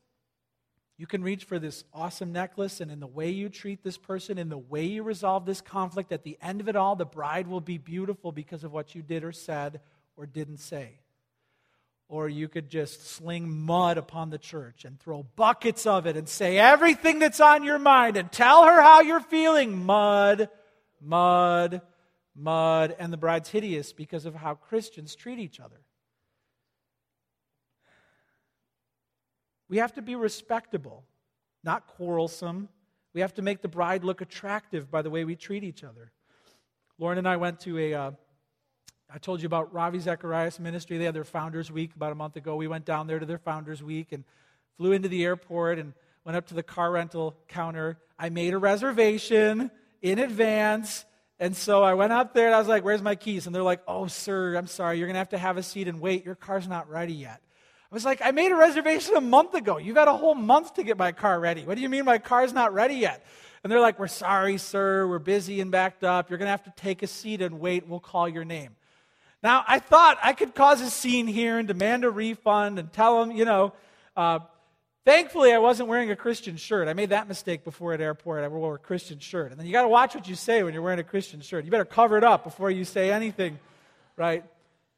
You 0.98 1.06
can 1.06 1.22
reach 1.22 1.44
for 1.44 1.60
this 1.60 1.84
awesome 1.94 2.32
necklace, 2.32 2.80
and 2.80 2.90
in 2.90 2.98
the 2.98 3.06
way 3.06 3.30
you 3.30 3.48
treat 3.48 3.84
this 3.84 3.96
person, 3.96 4.36
in 4.36 4.48
the 4.48 4.58
way 4.58 4.84
you 4.84 5.04
resolve 5.04 5.46
this 5.46 5.60
conflict, 5.60 6.10
at 6.10 6.24
the 6.24 6.36
end 6.42 6.60
of 6.60 6.68
it 6.68 6.74
all, 6.74 6.96
the 6.96 7.06
bride 7.06 7.46
will 7.46 7.60
be 7.60 7.78
beautiful 7.78 8.32
because 8.32 8.64
of 8.64 8.72
what 8.72 8.96
you 8.96 9.02
did 9.02 9.22
or 9.22 9.30
said 9.30 9.80
or 10.16 10.26
didn't 10.26 10.58
say. 10.58 10.98
Or 12.08 12.28
you 12.28 12.48
could 12.48 12.68
just 12.68 13.06
sling 13.06 13.48
mud 13.48 13.96
upon 13.96 14.30
the 14.30 14.38
church 14.38 14.84
and 14.84 14.98
throw 14.98 15.22
buckets 15.36 15.86
of 15.86 16.06
it 16.06 16.16
and 16.16 16.28
say 16.28 16.58
everything 16.58 17.20
that's 17.20 17.40
on 17.40 17.62
your 17.62 17.78
mind 17.78 18.16
and 18.16 18.32
tell 18.32 18.64
her 18.64 18.82
how 18.82 19.00
you're 19.00 19.20
feeling. 19.20 19.86
Mud, 19.86 20.48
mud, 21.00 21.80
mud. 22.38 22.94
And 22.98 23.12
the 23.12 23.16
bride's 23.16 23.48
hideous 23.48 23.92
because 23.92 24.24
of 24.24 24.34
how 24.34 24.54
Christians 24.54 25.14
treat 25.14 25.38
each 25.38 25.60
other. 25.60 25.80
We 29.68 29.78
have 29.78 29.92
to 29.94 30.02
be 30.02 30.14
respectable, 30.14 31.04
not 31.62 31.86
quarrelsome. 31.86 32.68
We 33.12 33.20
have 33.20 33.34
to 33.34 33.42
make 33.42 33.60
the 33.60 33.68
bride 33.68 34.04
look 34.04 34.20
attractive 34.20 34.90
by 34.90 35.02
the 35.02 35.10
way 35.10 35.24
we 35.24 35.36
treat 35.36 35.64
each 35.64 35.84
other. 35.84 36.12
Lauren 36.98 37.18
and 37.18 37.28
I 37.28 37.36
went 37.36 37.60
to 37.60 37.78
a. 37.78 37.94
Uh, 37.94 38.10
I 39.12 39.16
told 39.16 39.40
you 39.40 39.46
about 39.46 39.72
Ravi 39.72 39.98
Zacharias 40.00 40.60
Ministry. 40.60 40.98
They 40.98 41.04
had 41.04 41.14
their 41.14 41.24
Founders 41.24 41.72
Week 41.72 41.94
about 41.96 42.12
a 42.12 42.14
month 42.14 42.36
ago. 42.36 42.56
We 42.56 42.68
went 42.68 42.84
down 42.84 43.06
there 43.06 43.18
to 43.18 43.24
their 43.24 43.38
Founders 43.38 43.82
Week 43.82 44.12
and 44.12 44.22
flew 44.76 44.92
into 44.92 45.08
the 45.08 45.24
airport 45.24 45.78
and 45.78 45.94
went 46.24 46.36
up 46.36 46.46
to 46.48 46.54
the 46.54 46.62
car 46.62 46.90
rental 46.92 47.34
counter. 47.48 47.98
I 48.18 48.28
made 48.28 48.52
a 48.52 48.58
reservation 48.58 49.70
in 50.02 50.18
advance. 50.18 51.06
And 51.40 51.56
so 51.56 51.82
I 51.82 51.94
went 51.94 52.12
up 52.12 52.34
there 52.34 52.46
and 52.46 52.54
I 52.54 52.58
was 52.58 52.68
like, 52.68 52.84
Where's 52.84 53.02
my 53.02 53.14
keys? 53.14 53.46
And 53.46 53.54
they're 53.54 53.62
like, 53.62 53.80
Oh, 53.86 54.06
sir, 54.06 54.56
I'm 54.56 54.66
sorry. 54.66 54.98
You're 54.98 55.06
going 55.06 55.14
to 55.14 55.20
have 55.20 55.28
to 55.30 55.38
have 55.38 55.56
a 55.56 55.62
seat 55.62 55.88
and 55.88 56.00
wait. 56.00 56.24
Your 56.24 56.34
car's 56.34 56.66
not 56.66 56.90
ready 56.90 57.12
yet. 57.12 57.40
I 57.90 57.94
was 57.94 58.04
like, 58.04 58.20
I 58.22 58.32
made 58.32 58.52
a 58.52 58.56
reservation 58.56 59.16
a 59.16 59.20
month 59.20 59.54
ago. 59.54 59.78
You've 59.78 59.96
had 59.96 60.08
a 60.08 60.16
whole 60.16 60.34
month 60.34 60.74
to 60.74 60.82
get 60.82 60.98
my 60.98 61.12
car 61.12 61.40
ready. 61.40 61.64
What 61.64 61.76
do 61.76 61.80
you 61.80 61.88
mean 61.88 62.04
my 62.04 62.18
car's 62.18 62.52
not 62.52 62.74
ready 62.74 62.96
yet? 62.96 63.24
And 63.62 63.72
they're 63.72 63.80
like, 63.80 63.98
We're 63.98 64.08
sorry, 64.08 64.58
sir. 64.58 65.06
We're 65.06 65.18
busy 65.20 65.60
and 65.60 65.70
backed 65.70 66.04
up. 66.04 66.28
You're 66.28 66.38
going 66.38 66.46
to 66.46 66.50
have 66.50 66.64
to 66.64 66.72
take 66.76 67.02
a 67.02 67.06
seat 67.06 67.40
and 67.40 67.60
wait. 67.60 67.86
We'll 67.86 68.00
call 68.00 68.28
your 68.28 68.44
name. 68.44 68.74
Now, 69.42 69.64
I 69.68 69.78
thought 69.78 70.18
I 70.22 70.32
could 70.32 70.54
cause 70.54 70.80
a 70.80 70.90
scene 70.90 71.28
here 71.28 71.58
and 71.58 71.68
demand 71.68 72.04
a 72.04 72.10
refund 72.10 72.80
and 72.80 72.92
tell 72.92 73.20
them, 73.20 73.36
you 73.36 73.44
know, 73.44 73.72
uh, 74.16 74.40
thankfully 75.08 75.54
I 75.54 75.58
wasn't 75.58 75.88
wearing 75.88 76.10
a 76.10 76.16
Christian 76.16 76.58
shirt. 76.58 76.86
I 76.86 76.92
made 76.92 77.08
that 77.10 77.28
mistake 77.28 77.64
before 77.64 77.94
at 77.94 78.00
airport. 78.02 78.44
I 78.44 78.48
wore 78.48 78.74
a 78.74 78.78
Christian 78.78 79.18
shirt. 79.20 79.50
And 79.50 79.58
then 79.58 79.66
you 79.66 79.72
got 79.72 79.82
to 79.82 79.88
watch 79.88 80.14
what 80.14 80.28
you 80.28 80.34
say 80.34 80.62
when 80.62 80.74
you're 80.74 80.82
wearing 80.82 80.98
a 80.98 81.04
Christian 81.04 81.40
shirt. 81.40 81.64
You 81.64 81.70
better 81.70 81.86
cover 81.86 82.18
it 82.18 82.24
up 82.24 82.44
before 82.44 82.70
you 82.70 82.84
say 82.84 83.10
anything, 83.10 83.58
right? 84.16 84.44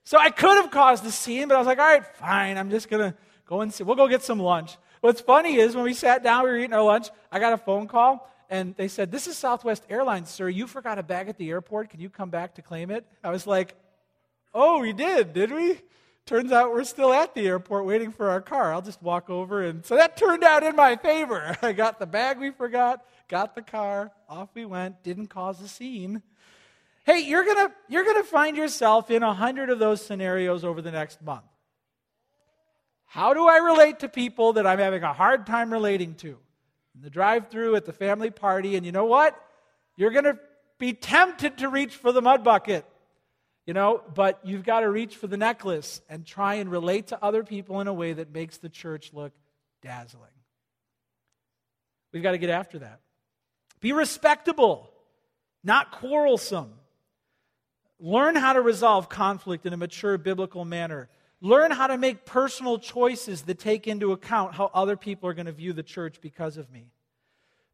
So 0.03 0.19
I 0.19 0.31
could 0.31 0.57
have 0.57 0.73
caused 0.73 1.07
a 1.07 1.13
scene, 1.13 1.47
but 1.47 1.55
I 1.55 1.59
was 1.59 1.67
like, 1.69 1.79
all 1.79 1.87
right, 1.87 2.05
fine. 2.17 2.59
I'm 2.59 2.71
just 2.71 2.91
going 2.91 3.13
to 3.13 3.17
go 3.47 3.61
and 3.61 3.73
see. 3.73 3.85
We'll 3.85 3.95
go 3.95 4.09
get 4.09 4.25
some 4.25 4.41
lunch. 4.41 4.77
What's 5.01 5.21
funny 5.21 5.55
is 5.55 5.77
when 5.77 5.85
we 5.85 5.95
sat 5.95 6.25
down, 6.25 6.43
we 6.43 6.51
were 6.51 6.59
eating 6.59 6.73
our 6.73 6.83
lunch, 6.83 7.07
I 7.31 7.39
got 7.39 7.53
a 7.53 7.59
phone 7.59 7.87
call, 7.87 8.29
and 8.51 8.75
they 8.77 8.89
said, 8.89 9.13
This 9.13 9.29
is 9.29 9.39
Southwest 9.39 9.85
Airlines, 9.89 10.29
sir. 10.29 10.49
You 10.49 10.67
forgot 10.67 10.99
a 10.99 11.05
bag 11.05 11.29
at 11.29 11.39
the 11.39 11.49
airport. 11.51 11.91
Can 11.91 12.01
you 12.01 12.11
come 12.11 12.31
back 12.31 12.57
to 12.57 12.63
claim 12.63 12.91
it? 12.91 13.07
I 13.23 13.31
was 13.31 13.47
like, 13.47 13.77
Oh, 14.53 14.81
we 14.81 14.93
did, 14.93 15.35
did 15.35 15.53
we? 15.53 15.79
Turns 16.31 16.53
out 16.53 16.71
we're 16.71 16.85
still 16.85 17.13
at 17.13 17.35
the 17.35 17.49
airport 17.49 17.87
waiting 17.87 18.13
for 18.13 18.31
our 18.31 18.41
car. 18.41 18.73
I'll 18.73 18.83
just 18.83 19.03
walk 19.03 19.29
over. 19.29 19.65
And 19.65 19.85
so 19.85 19.97
that 19.97 20.17
turned 20.17 20.45
out 20.45 20.63
in 20.63 20.77
my 20.77 20.95
favor. 20.95 21.57
I 21.63 21.73
got 21.73 21.99
the 21.99 22.07
bag 22.07 22.39
we 22.39 22.53
forgot, 22.53 23.05
got 23.27 23.57
the 23.57 23.63
car, 23.63 24.13
off 24.29 24.49
we 24.55 24.65
went, 24.65 25.03
didn't 25.03 25.27
cause 25.27 25.61
a 25.61 25.67
scene. 25.67 26.23
Hey, 27.03 27.19
you're 27.19 27.45
going 27.45 27.71
you're 27.89 28.05
to 28.05 28.23
find 28.23 28.57
yourself 28.57 29.11
in 29.11 29.25
a 29.25 29.35
hundred 29.35 29.71
of 29.71 29.81
those 29.81 30.07
scenarios 30.07 30.65
over 30.65 30.81
the 30.81 30.93
next 30.93 31.21
month. 31.21 31.43
How 33.07 33.35
do 33.35 33.49
I 33.49 33.57
relate 33.57 33.99
to 33.99 34.09
people 34.09 34.53
that 34.53 34.69
I'm 34.69 34.79
having 34.79 35.03
a 35.03 35.13
hard 35.13 35.49
time 35.49 35.73
relating 35.73 36.15
to? 36.19 36.39
In 36.95 37.03
the 37.03 37.11
drive 37.11 37.49
through 37.49 37.75
at 37.75 37.87
the 37.87 37.93
family 37.93 38.31
party, 38.31 38.77
and 38.77 38.87
you 38.87 38.93
know 38.93 39.07
what? 39.07 39.35
You're 39.97 40.13
going 40.13 40.27
to 40.27 40.39
be 40.79 40.93
tempted 40.93 41.59
to 41.59 41.69
reach 41.69 41.97
for 41.97 42.13
the 42.13 42.23
mud 42.23 42.45
bucket. 42.45 42.87
You 43.71 43.75
know, 43.75 44.03
but 44.17 44.41
you've 44.43 44.65
got 44.65 44.81
to 44.81 44.91
reach 44.91 45.15
for 45.15 45.29
the 45.29 45.37
necklace 45.37 46.01
and 46.09 46.27
try 46.27 46.55
and 46.55 46.69
relate 46.69 47.07
to 47.07 47.25
other 47.25 47.45
people 47.45 47.81
in 47.81 47.87
a 47.87 47.93
way 47.93 48.13
that 48.13 48.33
makes 48.33 48.57
the 48.57 48.69
church 48.69 49.13
look 49.13 49.31
dazzling. 49.81 50.33
We've 52.13 52.21
got 52.21 52.33
to 52.33 52.39
get 52.39 52.51
after 52.51 52.81
that. 52.81 52.99
Be 53.79 53.93
respectable, 53.93 54.91
not 55.63 55.93
quarrelsome. 55.93 56.73
Learn 58.01 58.35
how 58.35 58.55
to 58.55 58.61
resolve 58.61 59.09
conflict 59.09 59.65
in 59.65 59.73
a 59.73 59.77
mature 59.77 60.19
biblical 60.19 60.65
manner. 60.65 61.09
Learn 61.41 61.71
how 61.71 61.87
to 61.87 61.97
make 61.97 62.27
personal 62.27 62.77
choices 62.77 63.43
that 63.43 63.61
take 63.61 63.87
into 63.87 64.11
account 64.11 64.57
how 64.57 64.73
other 64.75 64.97
people 64.97 65.29
are 65.29 65.35
going 65.35 65.47
to 65.47 65.53
view 65.53 65.73
the 65.73 65.85
church 65.85 66.21
because 66.21 66.57
of 66.57 66.73
me. 66.73 66.91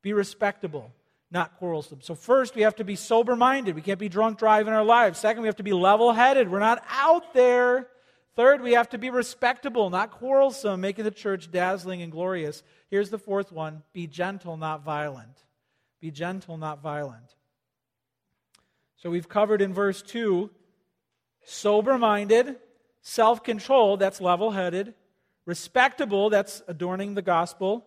Be 0.02 0.12
respectable, 0.12 0.92
not 1.30 1.56
quarrelsome. 1.58 2.00
So, 2.02 2.14
first, 2.14 2.54
we 2.54 2.62
have 2.62 2.76
to 2.76 2.84
be 2.84 2.96
sober 2.96 3.34
minded. 3.34 3.74
We 3.74 3.82
can't 3.82 3.98
be 3.98 4.08
drunk 4.08 4.38
driving 4.38 4.72
our 4.72 4.84
lives. 4.84 5.18
Second, 5.18 5.42
we 5.42 5.48
have 5.48 5.56
to 5.56 5.62
be 5.62 5.72
level 5.72 6.12
headed. 6.12 6.50
We're 6.50 6.60
not 6.60 6.84
out 6.88 7.34
there. 7.34 7.88
Third, 8.36 8.62
we 8.62 8.72
have 8.72 8.90
to 8.90 8.98
be 8.98 9.10
respectable, 9.10 9.90
not 9.90 10.10
quarrelsome, 10.10 10.80
making 10.80 11.04
the 11.04 11.10
church 11.10 11.50
dazzling 11.50 12.02
and 12.02 12.12
glorious. 12.12 12.62
Here's 12.90 13.10
the 13.10 13.18
fourth 13.18 13.50
one 13.50 13.82
be 13.92 14.06
gentle, 14.06 14.56
not 14.56 14.84
violent. 14.84 15.44
Be 16.00 16.10
gentle, 16.10 16.58
not 16.58 16.82
violent. 16.82 17.34
So, 18.96 19.10
we've 19.10 19.28
covered 19.28 19.60
in 19.60 19.74
verse 19.74 20.02
2 20.02 20.50
sober 21.44 21.98
minded, 21.98 22.56
self 23.02 23.42
controlled, 23.42 24.00
that's 24.00 24.20
level 24.20 24.52
headed, 24.52 24.94
respectable, 25.44 26.30
that's 26.30 26.62
adorning 26.68 27.14
the 27.14 27.22
gospel. 27.22 27.84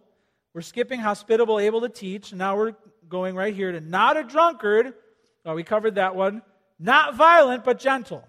We're 0.54 0.62
skipping 0.62 1.00
hospitable, 1.00 1.60
able 1.60 1.82
to 1.82 1.90
teach. 1.90 2.34
Now 2.34 2.58
we're 2.58 2.74
going 3.10 3.36
right 3.36 3.54
here 3.54 3.72
to 3.72 3.82
not 3.82 4.18
a 4.18 4.24
drunkard. 4.24 4.94
Oh, 5.46 5.56
we 5.56 5.64
covered 5.64 5.96
that 5.96 6.16
one. 6.16 6.42
Not 6.80 7.16
violent, 7.16 7.64
but 7.64 7.80
gentle. 7.80 8.26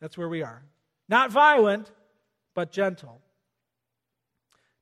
That's 0.00 0.18
where 0.18 0.28
we 0.28 0.42
are. 0.42 0.62
Not 1.08 1.30
violent, 1.30 1.90
but 2.54 2.72
gentle. 2.72 3.20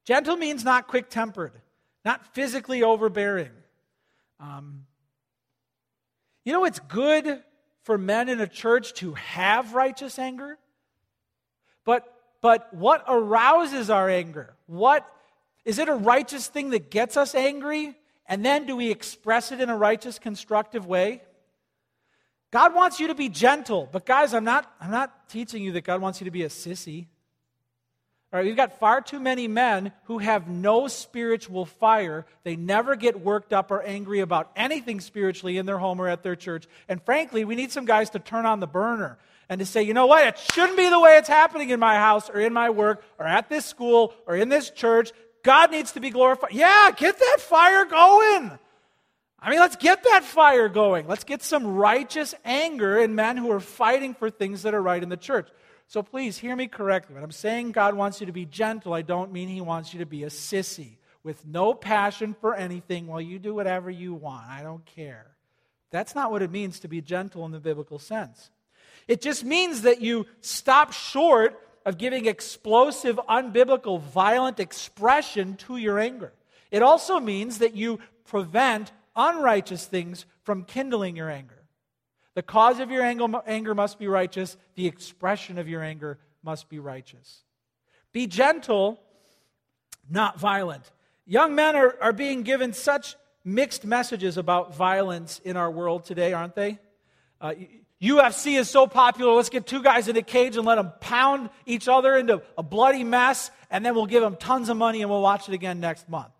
Gentle 0.05 0.37
means 0.37 0.65
not 0.65 0.89
quick 0.89 1.11
tempered, 1.11 1.53
not 2.05 2.35
physically 2.35 2.83
overbearing. 2.83 3.51
Um, 4.41 4.87
you 6.45 6.53
know, 6.53 6.65
it's 6.65 6.81
good 6.81 7.43
for 7.85 7.99
men 7.99 8.29
in 8.29 8.41
a 8.41 8.47
church 8.47 8.95
to 8.95 9.15
have 9.15 9.75
righteous 9.75 10.19
anger, 10.19 10.59
but, 11.85 12.05
but 12.41 12.73
what 12.75 13.05
arouses 13.07 13.91
our 13.91 14.09
anger? 14.09 14.55
What 14.67 15.07
is 15.65 15.79
it 15.79 15.89
a 15.89 15.95
righteous 15.95 16.49
thing 16.49 16.71
that 16.71 16.91
gets 16.91 17.17
us 17.17 17.35
angry? 17.35 17.97
And 18.27 18.45
then 18.45 18.66
do 18.66 18.77
we 18.77 18.91
express 18.91 19.53
it 19.53 19.61
in 19.61 19.68
a 19.68 19.77
righteous, 19.77 20.18
constructive 20.18 20.87
way? 20.87 21.23
God 22.51 22.75
wants 22.75 23.01
you 23.01 23.09
to 23.09 23.14
be 23.14 23.29
gentle, 23.31 23.89
but 23.91 24.05
guys, 24.05 24.35
I'm 24.35 24.45
not, 24.45 24.70
I'm 24.81 24.91
not 24.91 25.29
teaching 25.31 25.62
you 25.62 25.73
that 25.73 25.85
God 25.85 26.03
wants 26.03 26.20
you 26.20 26.27
to 26.27 26.31
be 26.31 26.43
a 26.43 26.49
sissy. 26.49 27.07
All 28.33 28.39
right, 28.39 28.47
we've 28.47 28.57
got 28.57 28.79
far 28.79 29.03
too 29.03 29.20
many 29.20 29.47
men 29.47 29.93
who 30.05 30.18
have 30.18 30.49
no 30.49 30.89
spiritual 30.89 31.66
fire. 31.66 32.25
They 32.45 32.57
never 32.57 32.97
get 32.97 33.20
worked 33.20 33.53
up 33.53 33.70
or 33.70 33.83
angry 33.83 34.20
about 34.20 34.51
anything 34.57 35.01
spiritually 35.01 35.59
in 35.59 35.66
their 35.66 35.77
home 35.77 36.01
or 36.01 36.09
at 36.09 36.23
their 36.23 36.37
church. 36.37 36.66
And 36.89 37.03
frankly, 37.03 37.45
we 37.45 37.57
need 37.57 37.73
some 37.73 37.85
guys 37.85 38.09
to 38.11 38.18
turn 38.18 38.47
on 38.47 38.61
the 38.61 38.66
burner 38.66 39.18
and 39.51 39.59
to 39.59 39.66
say, 39.66 39.83
you 39.83 39.93
know 39.93 40.07
what, 40.07 40.27
it 40.27 40.39
shouldn't 40.39 40.79
be 40.79 40.89
the 40.89 40.99
way 40.99 41.18
it's 41.18 41.29
happening 41.29 41.68
in 41.68 41.79
my 41.79 41.97
house 41.97 42.31
or 42.31 42.41
in 42.41 42.55
my 42.55 42.70
work 42.70 43.05
or 43.18 43.27
at 43.27 43.51
this 43.51 43.66
school 43.66 44.14
or 44.27 44.35
in 44.35 44.49
this 44.49 44.70
church. 44.70 45.12
God 45.43 45.70
needs 45.70 45.93
to 45.93 46.01
be 46.01 46.11
glorified. 46.11 46.53
Yeah, 46.53 46.90
get 46.97 47.18
that 47.18 47.36
fire 47.40 47.84
going. 47.84 48.59
I 49.38 49.51
mean, 49.51 49.59
let's 49.59 49.76
get 49.76 50.05
that 50.05 50.22
fire 50.22 50.68
going. 50.68 51.09
Let's 51.09 51.24
get 51.24 51.43
some 51.43 51.66
righteous 51.66 52.34
anger 52.45 52.99
in 52.99 53.16
men 53.16 53.36
who 53.36 53.51
are 53.51 53.61
fighting 53.61 54.14
for 54.14 54.30
things 54.30 54.62
that 54.62 54.72
are 54.72 54.82
right 54.82 55.03
in 55.03 55.09
the 55.09 55.16
church. 55.16 55.49
So 55.88 56.03
please 56.03 56.38
hear 56.38 56.55
me 56.55 56.68
correctly. 56.68 57.16
When 57.16 57.24
I'm 57.24 57.32
saying 57.32 57.72
God 57.72 57.95
wants 57.95 58.20
you 58.20 58.26
to 58.26 58.32
be 58.32 58.47
gentle, 58.47 58.95
I 58.95 59.03
don't 59.03 59.32
mean 59.32 59.49
He 59.49 59.61
wants 59.61 59.93
you 59.93 59.99
to 59.99 60.07
be 60.07 60.22
a 60.22 60.28
sissy 60.28 60.97
with 61.24 61.45
no 61.45 61.74
passion 61.74 62.34
for 62.40 62.55
anything 62.55 63.09
while 63.09 63.20
you 63.20 63.38
do 63.38 63.53
whatever 63.53 63.90
you 63.90 64.14
want. 64.14 64.47
I 64.47 64.62
don't 64.62 64.84
care. 64.86 65.26
That's 65.90 66.14
not 66.14 66.30
what 66.30 66.43
it 66.43 66.51
means 66.51 66.80
to 66.80 66.88
be 66.88 67.01
gentle 67.01 67.45
in 67.45 67.53
the 67.53 67.61
biblical 67.61 67.99
sense. 67.99 68.51
It 69.09 69.20
just 69.20 69.45
means 69.45 69.82
that 69.82 70.01
you 70.01 70.26
stop 70.40 70.93
short 70.93 71.61
of 71.85 71.99
giving 71.99 72.26
explosive, 72.26 73.16
unbiblical, 73.28 74.01
violent 74.01 74.61
expression 74.61 75.57
to 75.57 75.76
your 75.76 75.99
anger. 75.99 76.33
It 76.70 76.83
also 76.83 77.20
means 77.20 77.59
that 77.59 77.74
you 77.74 77.99
prevent 78.24 78.93
unrighteous 79.14 79.87
things 79.87 80.24
from 80.43 80.64
kindling 80.64 81.16
your 81.16 81.30
anger. 81.30 81.62
The 82.35 82.43
cause 82.43 82.80
of 82.80 82.91
your 82.91 83.03
anger 83.03 83.74
must 83.74 83.99
be 83.99 84.09
righteous, 84.09 84.57
the 84.74 84.87
expression 84.87 85.59
of 85.59 85.68
your 85.68 85.83
anger 85.83 86.18
must 86.43 86.68
be 86.68 86.78
righteous. 86.78 87.43
Be 88.12 88.26
gentle, 88.26 89.01
not 90.09 90.41
violent. 90.41 90.91
Young 91.26 91.55
men 91.55 91.76
are, 91.76 91.97
are 92.01 92.12
being 92.12 92.43
given 92.43 92.72
such 92.72 93.16
mixed 93.45 93.85
messages 93.85 94.37
about 94.37 94.74
violence 94.74 95.41
in 95.45 95.57
our 95.57 95.70
world 95.70 96.05
today, 96.05 96.33
aren't 96.33 96.55
they? 96.55 96.78
Uh, 97.41 97.55
UFC 98.03 98.59
is 98.59 98.69
so 98.69 98.89
popular, 98.89 99.33
let's 99.33 99.49
get 99.49 99.65
two 99.65 99.81
guys 99.81 100.09
in 100.09 100.17
a 100.17 100.23
cage 100.23 100.57
and 100.57 100.67
let 100.67 100.75
them 100.75 100.93
pound 101.01 101.51
each 101.67 101.87
other 101.87 102.17
into 102.17 102.43
a 102.59 102.63
bloody 102.63 103.05
mess, 103.05 103.53
and 103.71 103.87
then 103.87 103.95
we'll 103.95 104.07
give 104.07 104.23
them 104.23 104.35
tons 104.35 104.69
of 104.69 104.77
money 104.77 105.03
and 105.03 105.11
we'll 105.11 105.23
watch 105.23 105.49
it 105.49 105.55
again 105.55 105.79
next 105.79 106.09
month. 106.09 106.33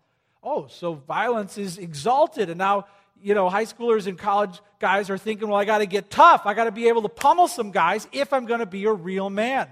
Oh, 0.43 0.67
so 0.67 0.93
violence 0.93 1.57
is 1.57 1.77
exalted, 1.77 2.49
and 2.49 2.57
now, 2.57 2.87
you 3.21 3.33
know, 3.33 3.49
high 3.49 3.63
schoolers 3.63 4.07
and 4.07 4.17
college 4.17 4.59
guys 4.79 5.09
are 5.09 5.17
thinking, 5.17 5.47
well, 5.47 5.57
I 5.57 5.63
got 5.63 5.77
to 5.77 5.85
get 5.85 6.09
tough. 6.09 6.41
I 6.45 6.53
got 6.53 6.65
to 6.65 6.71
be 6.71 6.89
able 6.89 7.03
to 7.03 7.09
pummel 7.09 7.47
some 7.47 7.71
guys 7.71 8.09
if 8.11 8.33
I'm 8.33 8.45
going 8.45 8.59
to 8.59 8.65
be 8.65 8.83
a 8.83 8.91
real 8.91 9.29
man. 9.29 9.71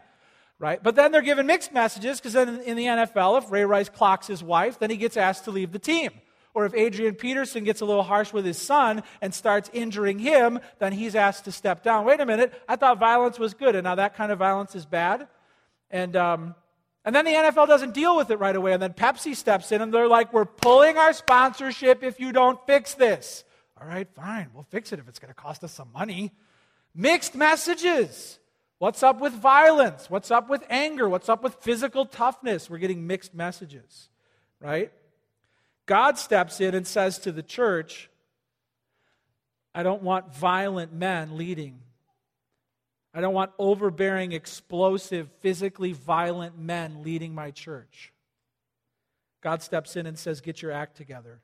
Right? 0.60 0.82
But 0.82 0.96
then 0.96 1.12
they're 1.12 1.22
given 1.22 1.48
mixed 1.48 1.74
messages 1.74 2.20
because 2.20 2.34
then 2.34 2.62
in 2.62 2.78
the 2.78 2.86
NFL, 2.86 3.44
if 3.44 3.52
Ray 3.52 3.66
Rice 3.66 3.90
clocks 3.90 4.28
his 4.28 4.44
wife, 4.44 4.80
then 4.80 4.92
he 4.92 4.96
gets 4.96 5.18
asked 5.18 5.46
to 5.46 5.52
leave 5.52 5.72
the 5.72 5.80
team. 5.80 6.12
Or 6.54 6.66
if 6.66 6.74
Adrian 6.74 7.16
Peterson 7.16 7.64
gets 7.64 7.82
a 7.82 7.86
little 7.86 8.04
harsh 8.04 8.34
with 8.34 8.46
his 8.46 8.58
son 8.58 9.04
and 9.22 9.34
starts 9.34 9.70
injuring 9.74 10.20
him, 10.20 10.60
then 10.80 10.92
he's 10.92 11.16
asked 11.16 11.46
to 11.46 11.52
step 11.52 11.84
down. 11.84 12.06
Wait 12.06 12.20
a 12.20 12.26
minute, 12.26 12.54
I 12.68 12.76
thought 12.76 13.00
violence 13.00 13.40
was 13.40 13.54
good, 13.54 13.76
and 13.76 13.84
now 13.84 13.96
that 13.96 14.16
kind 14.16 14.32
of 14.32 14.40
violence 14.40 14.76
is 14.76 14.86
bad. 14.86 15.28
And, 15.90 16.16
um, 16.16 16.56
and 17.06 17.16
then 17.16 17.26
the 17.26 17.32
NFL 17.32 17.68
doesn't 17.68 17.94
deal 17.94 18.16
with 18.18 18.30
it 18.32 18.38
right 18.38 18.56
away, 18.56 18.74
and 18.74 18.82
then 18.82 18.94
Pepsi 18.94 19.36
steps 19.36 19.72
in 19.72 19.82
and 19.82 19.94
they're 19.94 20.08
like, 20.08 20.34
We're 20.34 20.46
pulling 20.46 20.98
our 20.98 21.14
sponsorship 21.14 22.04
if 22.04 22.20
you 22.20 22.32
don't 22.32 22.60
fix 22.66 22.94
this. 22.94 23.44
All 23.80 23.88
right, 23.88 24.08
fine, 24.14 24.50
we'll 24.54 24.68
fix 24.70 24.92
it 24.94 25.00
if 25.00 25.08
it's 25.08 25.20
going 25.20 25.34
to 25.34 25.40
cost 25.40 25.64
us 25.64 25.72
some 25.72 25.92
money. 25.94 26.32
Mixed 26.94 27.36
messages. 27.36 28.40
What's 28.78 29.04
up 29.04 29.22
with 29.22 29.34
violence? 29.34 30.10
What's 30.10 30.32
up 30.32 30.50
with 30.50 30.64
anger? 30.70 31.08
What's 31.08 31.30
up 31.30 31.44
with 31.44 31.56
physical 31.56 32.06
toughness? 32.06 32.70
We're 32.70 32.80
getting 32.80 33.08
mixed 33.08 33.34
messages, 33.34 34.10
right? 34.60 34.92
God 35.86 36.18
steps 36.18 36.62
in 36.62 36.76
and 36.76 36.86
says 36.86 37.20
to 37.20 37.32
the 37.32 37.44
church, 37.44 38.10
I 39.74 39.84
don't 39.84 40.04
want 40.04 40.36
violent 40.36 40.94
men 40.94 41.38
leading. 41.38 41.80
I 43.14 43.22
don't 43.22 43.34
want 43.34 43.52
overbearing, 43.60 44.32
explosive, 44.32 45.30
physically 45.40 45.92
violent 45.94 46.58
men 46.58 47.04
leading 47.04 47.36
my 47.36 47.52
church. 47.52 48.14
God 49.42 49.62
steps 49.62 49.96
in 49.96 50.06
and 50.06 50.18
says, 50.18 50.40
Get 50.40 50.62
your 50.62 50.72
act 50.72 50.96
together. 50.96 51.40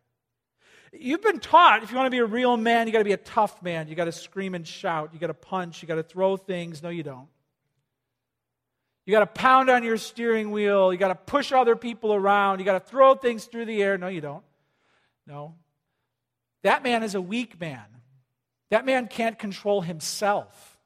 You've 0.93 1.21
been 1.21 1.39
taught 1.39 1.83
if 1.83 1.91
you 1.91 1.97
want 1.97 2.07
to 2.07 2.11
be 2.11 2.19
a 2.19 2.25
real 2.25 2.55
man, 2.55 2.87
you 2.87 2.93
got 2.93 2.99
to 2.99 3.05
be 3.05 3.11
a 3.11 3.17
tough 3.17 3.61
man. 3.61 3.89
You 3.89 3.95
got 3.95 4.05
to 4.05 4.11
scream 4.11 4.55
and 4.55 4.65
shout. 4.65 5.09
You 5.13 5.19
got 5.19 5.27
to 5.27 5.33
punch. 5.33 5.81
You 5.81 5.87
got 5.87 5.95
to 5.95 6.03
throw 6.03 6.37
things. 6.37 6.81
No, 6.81 6.89
you 6.89 7.03
don't. 7.03 7.27
You 9.07 9.13
got 9.13 9.19
to 9.21 9.25
pound 9.25 9.69
on 9.69 9.85
your 9.85 9.95
steering 9.95 10.51
wheel. 10.51 10.91
You 10.91 10.99
got 10.99 11.07
to 11.07 11.15
push 11.15 11.53
other 11.53 11.77
people 11.77 12.13
around. 12.13 12.59
You 12.59 12.65
got 12.65 12.73
to 12.73 12.85
throw 12.91 13.15
things 13.15 13.45
through 13.45 13.63
the 13.63 13.81
air. 13.81 13.97
No, 13.97 14.07
you 14.09 14.19
don't. 14.19 14.43
No. 15.25 15.55
That 16.63 16.83
man 16.83 17.03
is 17.03 17.15
a 17.15 17.21
weak 17.21 17.57
man. 17.57 17.85
That 18.69 18.85
man 18.85 19.07
can't 19.07 19.39
control 19.39 19.79
himself. 19.79 20.77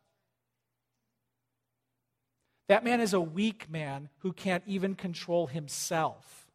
That 2.70 2.84
man 2.84 3.02
is 3.02 3.16
a 3.16 3.20
weak 3.20 3.72
man 3.72 4.08
who 4.20 4.34
can't 4.34 4.64
even 4.68 4.94
control 4.94 5.48
himself. 5.48 6.48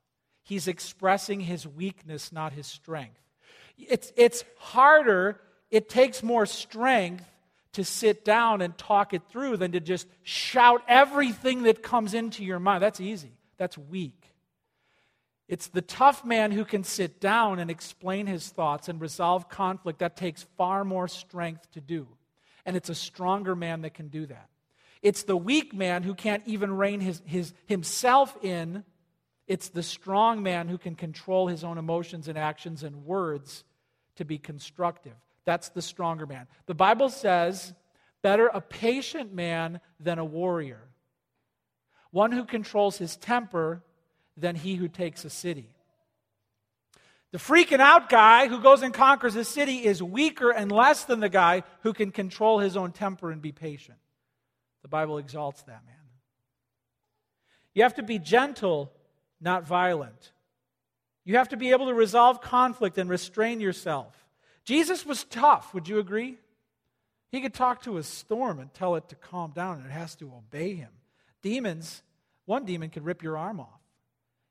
He's 0.44 0.68
expressing 0.68 1.40
his 1.40 1.66
weakness, 1.66 2.30
not 2.30 2.52
his 2.52 2.68
strength. 2.68 3.20
It's, 3.76 4.12
it's 4.16 4.44
harder, 4.56 5.40
it 5.72 5.88
takes 5.88 6.22
more 6.22 6.46
strength 6.46 7.28
to 7.76 7.84
sit 7.84 8.24
down 8.24 8.62
and 8.62 8.76
talk 8.76 9.12
it 9.12 9.22
through 9.28 9.58
than 9.58 9.72
to 9.72 9.80
just 9.80 10.08
shout 10.22 10.82
everything 10.88 11.64
that 11.64 11.82
comes 11.82 12.14
into 12.14 12.42
your 12.42 12.58
mind. 12.58 12.82
That's 12.82 13.00
easy, 13.00 13.32
that's 13.58 13.76
weak. 13.76 14.32
It's 15.46 15.68
the 15.68 15.82
tough 15.82 16.24
man 16.24 16.50
who 16.52 16.64
can 16.64 16.82
sit 16.82 17.20
down 17.20 17.58
and 17.58 17.70
explain 17.70 18.26
his 18.26 18.48
thoughts 18.48 18.88
and 18.88 19.00
resolve 19.00 19.48
conflict. 19.48 19.98
That 20.00 20.16
takes 20.16 20.42
far 20.56 20.84
more 20.84 21.06
strength 21.06 21.70
to 21.72 21.80
do. 21.80 22.08
And 22.64 22.76
it's 22.76 22.88
a 22.88 22.94
stronger 22.94 23.54
man 23.54 23.82
that 23.82 23.94
can 23.94 24.08
do 24.08 24.26
that. 24.26 24.48
It's 25.02 25.22
the 25.22 25.36
weak 25.36 25.72
man 25.74 26.02
who 26.02 26.14
can't 26.14 26.42
even 26.46 26.72
rein 26.72 27.00
his, 27.00 27.22
his, 27.26 27.52
himself 27.66 28.36
in. 28.42 28.84
It's 29.46 29.68
the 29.68 29.82
strong 29.82 30.42
man 30.42 30.66
who 30.66 30.78
can 30.78 30.96
control 30.96 31.46
his 31.46 31.62
own 31.62 31.78
emotions 31.78 32.26
and 32.26 32.36
actions 32.36 32.82
and 32.82 33.04
words 33.04 33.62
to 34.16 34.24
be 34.24 34.38
constructive. 34.38 35.12
That's 35.46 35.70
the 35.70 35.80
stronger 35.80 36.26
man. 36.26 36.46
The 36.66 36.74
Bible 36.74 37.08
says, 37.08 37.72
better 38.20 38.48
a 38.48 38.60
patient 38.60 39.32
man 39.32 39.80
than 39.98 40.18
a 40.18 40.24
warrior. 40.24 40.82
One 42.10 42.32
who 42.32 42.44
controls 42.44 42.98
his 42.98 43.16
temper 43.16 43.82
than 44.36 44.56
he 44.56 44.74
who 44.74 44.88
takes 44.88 45.24
a 45.24 45.30
city. 45.30 45.70
The 47.32 47.38
freaking 47.38 47.80
out 47.80 48.08
guy 48.08 48.48
who 48.48 48.60
goes 48.60 48.82
and 48.82 48.92
conquers 48.92 49.36
a 49.36 49.44
city 49.44 49.84
is 49.84 50.02
weaker 50.02 50.50
and 50.50 50.72
less 50.72 51.04
than 51.04 51.20
the 51.20 51.28
guy 51.28 51.62
who 51.82 51.92
can 51.92 52.10
control 52.10 52.58
his 52.58 52.76
own 52.76 52.92
temper 52.92 53.30
and 53.30 53.40
be 53.40 53.52
patient. 53.52 53.98
The 54.82 54.88
Bible 54.88 55.18
exalts 55.18 55.62
that 55.62 55.84
man. 55.86 55.94
You 57.74 57.82
have 57.82 57.94
to 57.94 58.02
be 58.02 58.18
gentle, 58.18 58.90
not 59.40 59.66
violent. 59.66 60.32
You 61.24 61.36
have 61.36 61.50
to 61.50 61.56
be 61.56 61.72
able 61.72 61.86
to 61.86 61.94
resolve 61.94 62.40
conflict 62.40 62.96
and 62.98 63.10
restrain 63.10 63.60
yourself. 63.60 64.25
Jesus 64.66 65.06
was 65.06 65.24
tough, 65.24 65.72
would 65.72 65.88
you 65.88 65.98
agree? 65.98 66.36
He 67.30 67.40
could 67.40 67.54
talk 67.54 67.82
to 67.82 67.96
a 67.96 68.02
storm 68.02 68.58
and 68.58 68.72
tell 68.74 68.96
it 68.96 69.08
to 69.08 69.14
calm 69.14 69.52
down, 69.52 69.78
and 69.78 69.86
it 69.86 69.92
has 69.92 70.14
to 70.16 70.32
obey 70.36 70.74
him. 70.74 70.90
Demons, 71.40 72.02
one 72.44 72.64
demon 72.64 72.90
could 72.90 73.04
rip 73.04 73.22
your 73.22 73.38
arm 73.38 73.60
off. 73.60 73.80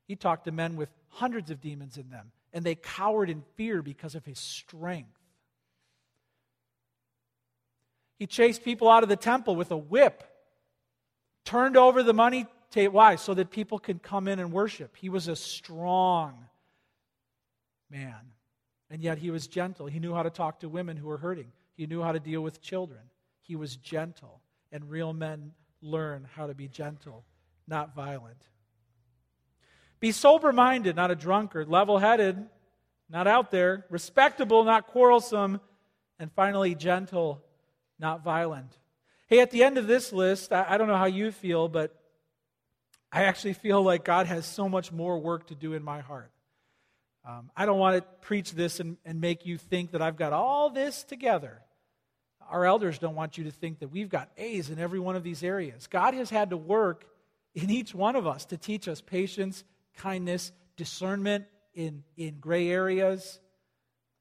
He 0.08 0.16
talked 0.16 0.46
to 0.46 0.52
men 0.52 0.76
with 0.76 0.88
hundreds 1.08 1.50
of 1.50 1.60
demons 1.60 1.98
in 1.98 2.10
them, 2.10 2.32
and 2.52 2.64
they 2.64 2.74
cowered 2.74 3.28
in 3.28 3.42
fear 3.56 3.82
because 3.82 4.14
of 4.14 4.24
his 4.24 4.38
strength. 4.38 5.10
He 8.18 8.26
chased 8.26 8.64
people 8.64 8.88
out 8.88 9.02
of 9.02 9.10
the 9.10 9.16
temple 9.16 9.54
with 9.54 9.70
a 9.70 9.76
whip, 9.76 10.24
turned 11.44 11.76
over 11.76 12.02
the 12.02 12.14
money. 12.14 12.46
Why? 12.74 13.16
So 13.16 13.32
that 13.34 13.50
people 13.50 13.78
could 13.78 14.02
come 14.02 14.28
in 14.28 14.38
and 14.38 14.52
worship. 14.52 14.96
He 14.96 15.08
was 15.08 15.28
a 15.28 15.36
strong 15.36 16.46
man. 17.90 18.32
And 18.90 19.02
yet 19.02 19.18
he 19.18 19.30
was 19.30 19.46
gentle. 19.46 19.86
He 19.86 19.98
knew 19.98 20.14
how 20.14 20.22
to 20.22 20.30
talk 20.30 20.60
to 20.60 20.68
women 20.68 20.96
who 20.96 21.08
were 21.08 21.18
hurting, 21.18 21.52
he 21.74 21.86
knew 21.86 22.02
how 22.02 22.12
to 22.12 22.20
deal 22.20 22.40
with 22.40 22.60
children. 22.60 23.00
He 23.42 23.56
was 23.56 23.76
gentle. 23.76 24.40
And 24.72 24.90
real 24.90 25.12
men 25.12 25.52
learn 25.80 26.26
how 26.34 26.48
to 26.48 26.54
be 26.54 26.66
gentle, 26.68 27.24
not 27.68 27.94
violent. 27.94 28.42
Be 30.00 30.12
sober 30.12 30.52
minded, 30.52 30.96
not 30.96 31.10
a 31.10 31.14
drunkard, 31.14 31.68
level 31.68 31.98
headed, 31.98 32.44
not 33.08 33.26
out 33.26 33.50
there, 33.50 33.86
respectable, 33.88 34.64
not 34.64 34.88
quarrelsome, 34.88 35.60
and 36.18 36.32
finally, 36.32 36.74
gentle, 36.74 37.42
not 37.98 38.24
violent. 38.24 38.76
Hey, 39.28 39.40
at 39.40 39.50
the 39.50 39.64
end 39.64 39.78
of 39.78 39.86
this 39.86 40.12
list, 40.12 40.52
I, 40.52 40.66
I, 40.68 40.78
don't 40.78 40.88
know 40.88 40.96
how 40.96 41.06
you 41.06 41.30
feel, 41.30 41.68
but 41.68 41.94
I 43.12 43.24
actually 43.24 43.54
feel 43.54 43.82
like 43.82 44.04
God 44.04 44.26
has 44.26 44.46
so 44.46 44.68
much 44.68 44.92
more 44.92 45.18
work 45.18 45.48
to 45.48 45.54
do 45.54 45.74
in 45.74 45.82
my 45.82 46.00
heart. 46.00 46.30
Um, 47.26 47.50
I 47.56 47.66
don't 47.66 47.78
want 47.78 47.96
to 47.96 48.02
preach 48.20 48.52
this 48.52 48.78
and, 48.78 48.96
and 49.04 49.20
make 49.20 49.44
you 49.44 49.58
think 49.58 49.90
that 49.90 50.00
I've 50.00 50.16
got 50.16 50.32
all 50.32 50.70
this 50.70 51.02
together. 51.02 51.60
Our 52.48 52.64
elders 52.64 53.00
don't 53.00 53.16
want 53.16 53.36
you 53.36 53.44
to 53.44 53.50
think 53.50 53.80
that 53.80 53.88
we've 53.88 54.08
got 54.08 54.30
A's 54.36 54.70
in 54.70 54.78
every 54.78 55.00
one 55.00 55.16
of 55.16 55.24
these 55.24 55.42
areas. 55.42 55.88
God 55.88 56.14
has 56.14 56.30
had 56.30 56.50
to 56.50 56.56
work 56.56 57.04
in 57.54 57.68
each 57.68 57.92
one 57.94 58.14
of 58.14 58.28
us 58.28 58.44
to 58.46 58.56
teach 58.56 58.86
us 58.86 59.00
patience 59.00 59.64
kindness, 59.96 60.52
discernment 60.76 61.46
in, 61.74 62.04
in 62.16 62.38
gray 62.38 62.68
areas. 62.68 63.40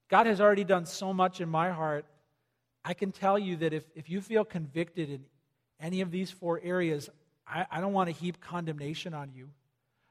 God 0.09 0.25
has 0.25 0.41
already 0.41 0.63
done 0.63 0.85
so 0.85 1.13
much 1.13 1.41
in 1.41 1.49
my 1.49 1.69
heart. 1.69 2.05
I 2.83 2.93
can 2.93 3.11
tell 3.11 3.37
you 3.37 3.57
that 3.57 3.73
if, 3.73 3.83
if 3.93 4.09
you 4.09 4.21
feel 4.21 4.45
convicted 4.45 5.09
in 5.09 5.25
any 5.79 6.01
of 6.01 6.09
these 6.09 6.31
four 6.31 6.59
areas, 6.63 7.09
I, 7.47 7.65
I 7.69 7.81
don't 7.81 7.93
want 7.93 8.09
to 8.09 8.15
heap 8.15 8.41
condemnation 8.41 9.13
on 9.13 9.31
you. 9.31 9.49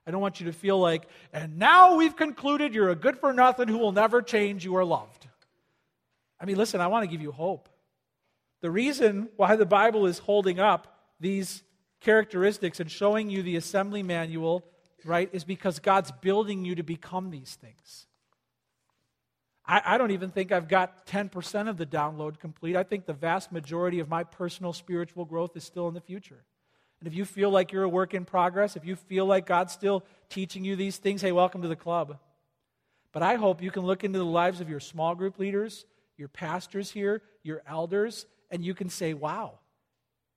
I 0.07 0.11
don't 0.11 0.20
want 0.20 0.40
you 0.40 0.46
to 0.46 0.52
feel 0.52 0.78
like, 0.78 1.09
and 1.32 1.59
now 1.59 1.96
we've 1.96 2.16
concluded 2.16 2.74
you're 2.74 2.90
a 2.90 2.96
good 2.96 3.18
for 3.18 3.32
nothing 3.32 3.68
who 3.68 3.78
will 3.78 3.92
never 3.92 4.20
change, 4.20 4.64
you 4.64 4.76
are 4.76 4.84
loved. 4.84 5.26
I 6.40 6.44
mean, 6.44 6.57
listen, 6.57 6.80
I 6.80 6.88
want 6.88 7.05
to 7.05 7.11
give 7.11 7.22
you 7.22 7.32
hope. 7.32 7.68
The 8.61 8.70
reason 8.70 9.28
why 9.36 9.57
the 9.57 9.66
Bible 9.66 10.07
is 10.07 10.18
holding 10.18 10.61
up 10.61 10.94
these 11.20 11.62
characteristics 12.00 12.80
and 12.80 12.90
showing 12.90 13.30
you 13.30 13.42
the 13.42 13.57
assembly 13.57 14.02
manual 14.02 14.64
right, 15.05 15.28
is 15.32 15.44
because 15.44 15.78
God's 15.78 16.11
building 16.11 16.64
you 16.64 16.74
to 16.76 16.82
become 16.82 17.30
these 17.30 17.57
things. 17.61 18.07
I, 19.66 19.82
I, 19.84 19.98
don't 19.98 20.11
even 20.11 20.30
think 20.30 20.52
I've 20.52 20.68
got 20.68 21.07
10% 21.07 21.68
of 21.68 21.76
the 21.76 21.86
download 21.86 22.38
complete. 22.38 22.76
I 22.76 22.82
think 22.82 23.07
the 23.07 23.14
vast 23.14 23.50
majority 23.50 24.00
of 24.00 24.09
my 24.09 24.24
personal 24.24 24.72
spiritual 24.72 25.24
growth 25.24 25.57
is 25.57 25.64
still 25.64 25.88
in 25.88 25.94
the 25.94 26.00
future. 26.00 26.44
And 27.05 27.12
if 27.12 27.18
you 27.18 27.26
feel 27.26 27.50
like 27.50 27.70
you're 27.70 27.82
a 27.82 27.88
work 27.88 28.14
in 28.14 28.24
progress, 28.24 28.76
if 28.76 28.86
you 28.86 28.96
feel 28.96 29.26
like 29.26 29.44
God's 29.44 29.74
still 29.74 30.07
teaching 30.30 30.64
you 30.64 30.74
these 30.74 30.96
things, 30.96 31.20
hey, 31.20 31.32
welcome 31.32 31.61
to 31.61 31.68
the 31.68 31.76
club. 31.76 32.16
But 33.12 33.22
I 33.22 33.34
hope 33.34 33.62
you 33.62 33.70
can 33.70 33.82
look 33.82 34.05
into 34.05 34.18
the 34.18 34.24
lives 34.24 34.62
of 34.62 34.70
your 34.70 34.80
small 34.80 35.14
group 35.14 35.38
leaders, 35.38 35.84
your 36.16 36.28
pastors 36.28 36.90
here, 36.90 37.20
your 37.42 37.61
elders, 37.68 38.24
and 38.50 38.64
you 38.64 38.72
can 38.72 38.88
say, 38.88 39.12
wow, 39.12 39.59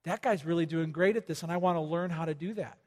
that 0.03 0.21
guy's 0.21 0.43
really 0.43 0.65
doing 0.65 0.91
great 0.91 1.15
at 1.15 1.25
this, 1.25 1.41
and 1.41 1.53
I 1.53 1.55
want 1.55 1.77
to 1.77 1.81
learn 1.81 2.09
how 2.09 2.25
to 2.25 2.33
do 2.33 2.53
that. 2.55 2.77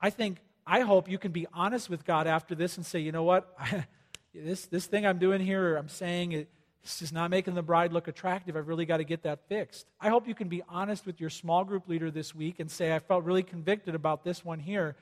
I 0.00 0.10
think 0.10 0.38
I 0.66 0.80
hope 0.80 1.08
you 1.08 1.18
can 1.18 1.30
be 1.30 1.46
honest 1.54 1.88
with 1.88 2.04
God 2.04 2.26
after 2.26 2.56
this 2.56 2.78
and 2.78 2.84
say, 2.84 2.98
you 2.98 3.12
know 3.12 3.22
what? 3.22 3.56
this, 4.34 4.66
this 4.66 4.86
thing 4.86 5.06
I'm 5.06 5.18
doing 5.18 5.40
here, 5.40 5.76
I'm 5.76 5.88
saying, 5.88 6.32
it, 6.32 6.48
this 6.82 7.00
is 7.00 7.12
not 7.12 7.30
making 7.30 7.54
the 7.54 7.62
bride 7.62 7.92
look 7.92 8.08
attractive. 8.08 8.56
I've 8.56 8.66
really 8.66 8.86
got 8.86 8.96
to 8.96 9.04
get 9.04 9.22
that 9.22 9.46
fixed. 9.48 9.86
I 10.00 10.08
hope 10.08 10.26
you 10.26 10.34
can 10.34 10.48
be 10.48 10.62
honest 10.68 11.06
with 11.06 11.20
your 11.20 11.30
small 11.30 11.64
group 11.64 11.88
leader 11.88 12.10
this 12.10 12.34
week 12.34 12.58
and 12.58 12.70
say, 12.70 12.94
I 12.94 12.98
felt 12.98 13.24
really 13.24 13.44
convicted 13.44 13.94
about 13.94 14.24
this 14.24 14.44
one 14.44 14.58
here, 14.58 14.96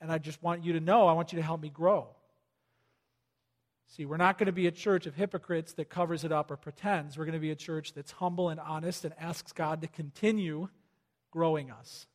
and 0.00 0.12
I 0.12 0.18
just 0.18 0.42
want 0.42 0.64
you 0.64 0.74
to 0.74 0.80
know, 0.80 1.08
I 1.08 1.12
want 1.14 1.32
you 1.32 1.38
to 1.38 1.42
help 1.42 1.60
me 1.60 1.68
grow. 1.68 2.06
See, 3.88 4.04
we're 4.04 4.16
not 4.16 4.38
going 4.38 4.46
to 4.46 4.52
be 4.52 4.66
a 4.66 4.72
church 4.72 5.06
of 5.06 5.14
hypocrites 5.14 5.72
that 5.74 5.88
covers 5.88 6.24
it 6.24 6.32
up 6.32 6.50
or 6.50 6.56
pretends. 6.56 7.16
We're 7.16 7.24
going 7.24 7.34
to 7.34 7.40
be 7.40 7.52
a 7.52 7.56
church 7.56 7.92
that's 7.92 8.12
humble 8.12 8.48
and 8.48 8.60
honest 8.60 9.04
and 9.04 9.14
asks 9.18 9.52
God 9.52 9.80
to 9.82 9.86
continue 9.86 10.68
growing 11.30 11.70
us. 11.70 12.06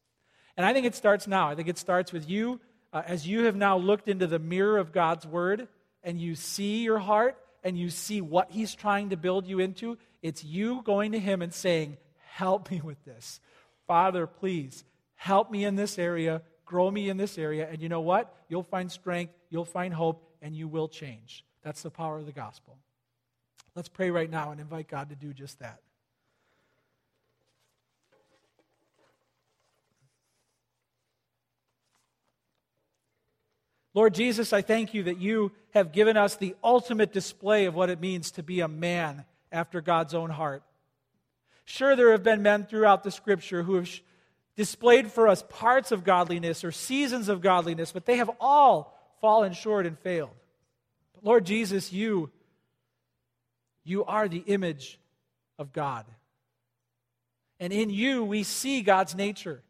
And 0.57 0.65
I 0.65 0.73
think 0.73 0.85
it 0.85 0.95
starts 0.95 1.27
now. 1.27 1.49
I 1.49 1.55
think 1.55 1.69
it 1.69 1.77
starts 1.77 2.11
with 2.11 2.29
you 2.29 2.59
uh, 2.93 3.03
as 3.05 3.27
you 3.27 3.45
have 3.45 3.55
now 3.55 3.77
looked 3.77 4.09
into 4.09 4.27
the 4.27 4.39
mirror 4.39 4.77
of 4.77 4.91
God's 4.91 5.25
Word 5.25 5.67
and 6.03 6.19
you 6.19 6.35
see 6.35 6.83
your 6.83 6.99
heart 6.99 7.37
and 7.63 7.77
you 7.77 7.89
see 7.89 8.21
what 8.21 8.51
He's 8.51 8.75
trying 8.75 9.09
to 9.09 9.17
build 9.17 9.47
you 9.47 9.59
into, 9.59 9.97
it's 10.21 10.43
you 10.43 10.81
going 10.83 11.11
to 11.13 11.19
Him 11.19 11.41
and 11.41 11.53
saying, 11.53 11.97
Help 12.33 12.71
me 12.71 12.81
with 12.81 13.03
this. 13.05 13.39
Father, 13.87 14.25
please 14.25 14.83
help 15.15 15.51
me 15.51 15.65
in 15.65 15.75
this 15.75 15.99
area, 15.99 16.41
grow 16.65 16.89
me 16.89 17.09
in 17.09 17.17
this 17.17 17.37
area. 17.37 17.67
And 17.69 17.81
you 17.81 17.89
know 17.89 18.01
what? 18.01 18.33
You'll 18.47 18.63
find 18.63 18.91
strength, 18.91 19.33
you'll 19.49 19.65
find 19.65 19.93
hope, 19.93 20.27
and 20.41 20.55
you 20.55 20.67
will 20.67 20.87
change. 20.87 21.45
That's 21.61 21.81
the 21.83 21.91
power 21.91 22.17
of 22.17 22.25
the 22.25 22.31
gospel. 22.31 22.77
Let's 23.75 23.89
pray 23.89 24.09
right 24.09 24.29
now 24.29 24.51
and 24.51 24.59
invite 24.59 24.87
God 24.87 25.09
to 25.09 25.15
do 25.15 25.33
just 25.33 25.59
that. 25.59 25.81
Lord 33.93 34.13
Jesus, 34.13 34.53
I 34.53 34.61
thank 34.61 34.93
you 34.93 35.03
that 35.03 35.17
you 35.17 35.51
have 35.71 35.91
given 35.91 36.15
us 36.15 36.35
the 36.35 36.55
ultimate 36.63 37.11
display 37.11 37.65
of 37.65 37.75
what 37.75 37.89
it 37.89 37.99
means 37.99 38.31
to 38.31 38.43
be 38.43 38.61
a 38.61 38.67
man 38.67 39.25
after 39.51 39.81
God's 39.81 40.13
own 40.13 40.29
heart. 40.29 40.63
Sure, 41.65 41.95
there 41.95 42.11
have 42.11 42.23
been 42.23 42.41
men 42.41 42.65
throughout 42.65 43.03
the 43.03 43.11
scripture 43.11 43.63
who 43.63 43.75
have 43.75 43.89
displayed 44.55 45.11
for 45.11 45.27
us 45.27 45.43
parts 45.49 45.91
of 45.91 46.03
godliness 46.03 46.63
or 46.63 46.71
seasons 46.71 47.29
of 47.29 47.41
godliness, 47.41 47.91
but 47.91 48.05
they 48.05 48.17
have 48.17 48.31
all 48.39 48.97
fallen 49.19 49.53
short 49.53 49.85
and 49.85 49.99
failed. 49.99 50.31
But 51.13 51.23
Lord 51.23 51.45
Jesus, 51.45 51.91
you, 51.91 52.29
you 53.83 54.05
are 54.05 54.27
the 54.27 54.43
image 54.47 54.99
of 55.59 55.73
God. 55.73 56.05
And 57.59 57.71
in 57.71 57.89
you, 57.89 58.23
we 58.23 58.43
see 58.43 58.81
God's 58.81 59.15
nature. 59.15 59.61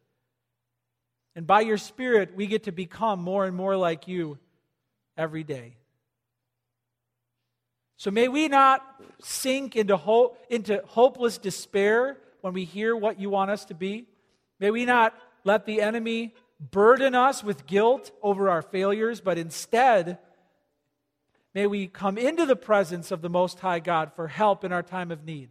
And 1.36 1.48
by 1.48 1.62
your 1.62 1.78
Spirit, 1.78 2.36
we 2.36 2.48
get 2.48 2.64
to 2.64 2.72
become 2.72 3.22
more 3.22 3.46
and 3.46 3.56
more 3.56 3.78
like 3.78 4.08
you 4.08 4.38
every 5.18 5.44
day. 5.44 5.76
So 7.98 8.10
may 8.12 8.28
we 8.28 8.48
not 8.48 8.84
sink 9.22 9.76
into, 9.76 9.96
hope, 9.96 10.38
into 10.50 10.82
hopeless 10.88 11.38
despair 11.38 12.18
when 12.42 12.54
we 12.54 12.66
hear 12.66 12.96
what 12.96 13.20
you 13.20 13.30
want 13.30 13.52
us 13.52 13.66
to 13.66 13.76
be. 13.76 14.08
May 14.60 14.72
we 14.72 14.86
not 14.86 15.14
let 15.44 15.66
the 15.66 15.82
enemy 15.82 16.34
burden 16.60 17.16
us 17.16 17.44
with 17.44 17.66
guilt 17.66 18.12
over 18.22 18.50
our 18.50 18.62
failures, 18.62 19.22
but 19.22 19.38
instead, 19.38 20.18
may 21.54 21.68
we 21.68 21.88
come 21.88 22.18
into 22.18 22.46
the 22.46 22.56
presence 22.56 23.12
of 23.12 23.22
the 23.22 23.30
Most 23.30 23.60
High 23.60 23.80
God 23.80 24.12
for 24.16 24.28
help 24.28 24.64
in 24.64 24.72
our 24.72 24.84
time 24.84 25.12
of 25.12 25.24
need. 25.24 25.50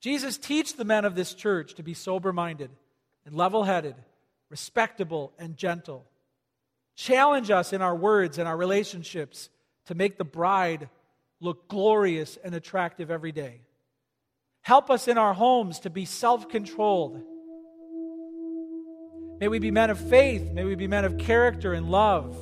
Jesus, 0.00 0.36
teach 0.36 0.76
the 0.76 0.84
men 0.84 1.06
of 1.06 1.14
this 1.14 1.32
church 1.32 1.74
to 1.74 1.82
be 1.82 1.94
sober 1.94 2.32
minded 2.32 2.70
and 3.24 3.34
level 3.34 3.64
headed, 3.64 3.94
respectable 4.54 5.32
and 5.36 5.56
gentle. 5.56 6.06
Challenge 6.94 7.50
us 7.50 7.72
in 7.72 7.82
our 7.82 7.96
words 7.96 8.38
and 8.38 8.46
our 8.46 8.56
relationships 8.56 9.48
to 9.86 9.96
make 9.96 10.16
the 10.16 10.24
bride 10.24 10.88
look 11.40 11.66
glorious 11.66 12.38
and 12.44 12.54
attractive 12.54 13.10
every 13.10 13.32
day. 13.32 13.62
Help 14.62 14.90
us 14.90 15.08
in 15.08 15.18
our 15.18 15.34
homes 15.34 15.80
to 15.80 15.90
be 15.90 16.04
self 16.04 16.48
controlled. 16.48 17.20
May 19.40 19.48
we 19.48 19.58
be 19.58 19.72
men 19.72 19.90
of 19.90 19.98
faith. 19.98 20.52
May 20.52 20.62
we 20.62 20.76
be 20.76 20.86
men 20.86 21.04
of 21.04 21.18
character 21.18 21.72
and 21.72 21.90
love. 21.90 22.36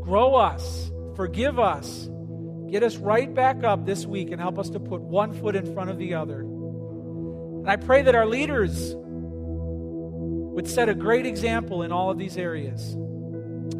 Grow 0.00 0.34
us. 0.34 0.90
Forgive 1.14 1.58
us. 1.58 2.08
Get 2.70 2.82
us 2.82 2.96
right 2.96 3.34
back 3.34 3.64
up 3.64 3.84
this 3.84 4.06
week 4.06 4.30
and 4.30 4.40
help 4.40 4.58
us 4.58 4.70
to 4.70 4.80
put 4.80 5.02
one 5.02 5.38
foot 5.38 5.56
in 5.56 5.74
front 5.74 5.90
of 5.90 5.98
the 5.98 6.14
other. 6.14 6.40
And 6.40 7.68
I 7.68 7.76
pray 7.76 8.00
that 8.00 8.14
our 8.14 8.24
leaders 8.24 8.94
would 10.58 10.66
set 10.66 10.88
a 10.88 10.94
great 10.94 11.24
example 11.24 11.84
in 11.84 11.92
all 11.92 12.10
of 12.10 12.18
these 12.18 12.36
areas. 12.36 12.96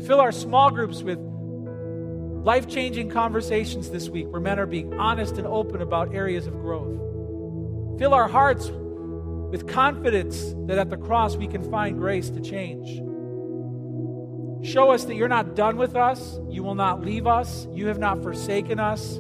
Fill 0.06 0.20
our 0.20 0.30
small 0.30 0.70
groups 0.70 1.02
with 1.02 1.18
life 1.18 2.68
changing 2.68 3.10
conversations 3.10 3.90
this 3.90 4.08
week 4.08 4.28
where 4.28 4.40
men 4.40 4.60
are 4.60 4.66
being 4.66 4.94
honest 4.94 5.38
and 5.38 5.46
open 5.48 5.82
about 5.82 6.14
areas 6.14 6.46
of 6.46 6.52
growth. 6.52 6.96
Fill 7.98 8.14
our 8.14 8.28
hearts 8.28 8.70
with 8.70 9.66
confidence 9.66 10.54
that 10.68 10.78
at 10.78 10.88
the 10.88 10.96
cross 10.96 11.34
we 11.34 11.48
can 11.48 11.68
find 11.68 11.98
grace 11.98 12.30
to 12.30 12.40
change. 12.40 12.86
Show 14.64 14.92
us 14.92 15.04
that 15.06 15.16
you're 15.16 15.26
not 15.26 15.56
done 15.56 15.78
with 15.78 15.96
us. 15.96 16.38
You 16.48 16.62
will 16.62 16.76
not 16.76 17.04
leave 17.04 17.26
us. 17.26 17.66
You 17.72 17.88
have 17.88 17.98
not 17.98 18.22
forsaken 18.22 18.78
us. 18.78 19.16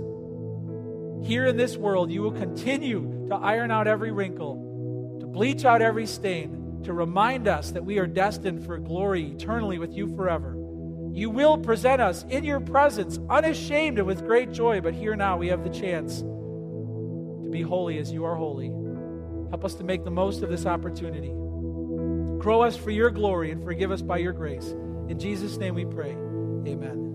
Here 1.26 1.44
in 1.44 1.56
this 1.56 1.76
world, 1.76 2.12
you 2.12 2.22
will 2.22 2.30
continue 2.30 3.26
to 3.30 3.34
iron 3.34 3.72
out 3.72 3.88
every 3.88 4.12
wrinkle, 4.12 5.18
to 5.18 5.26
bleach 5.26 5.64
out 5.64 5.82
every 5.82 6.06
stain, 6.06 6.57
to 6.88 6.94
remind 6.94 7.46
us 7.46 7.70
that 7.70 7.84
we 7.84 7.98
are 7.98 8.06
destined 8.06 8.64
for 8.64 8.78
glory 8.78 9.30
eternally 9.30 9.78
with 9.78 9.94
you 9.94 10.14
forever. 10.16 10.56
You 11.12 11.30
will 11.30 11.58
present 11.58 12.00
us 12.00 12.24
in 12.28 12.44
your 12.44 12.60
presence, 12.60 13.18
unashamed 13.30 13.98
and 13.98 14.06
with 14.06 14.26
great 14.26 14.52
joy, 14.52 14.80
but 14.80 14.94
here 14.94 15.14
now 15.14 15.36
we 15.36 15.48
have 15.48 15.64
the 15.64 15.70
chance 15.70 16.20
to 16.20 17.48
be 17.50 17.62
holy 17.62 17.98
as 17.98 18.10
you 18.10 18.24
are 18.24 18.34
holy. 18.34 18.68
Help 19.50 19.64
us 19.64 19.74
to 19.74 19.84
make 19.84 20.04
the 20.04 20.10
most 20.10 20.42
of 20.42 20.50
this 20.50 20.66
opportunity. 20.66 21.28
Grow 22.38 22.62
us 22.62 22.76
for 22.76 22.90
your 22.90 23.10
glory 23.10 23.50
and 23.50 23.62
forgive 23.62 23.90
us 23.90 24.02
by 24.02 24.18
your 24.18 24.32
grace. 24.32 24.68
In 25.08 25.18
Jesus' 25.18 25.56
name 25.56 25.74
we 25.74 25.84
pray. 25.84 26.12
Amen. 26.12 27.07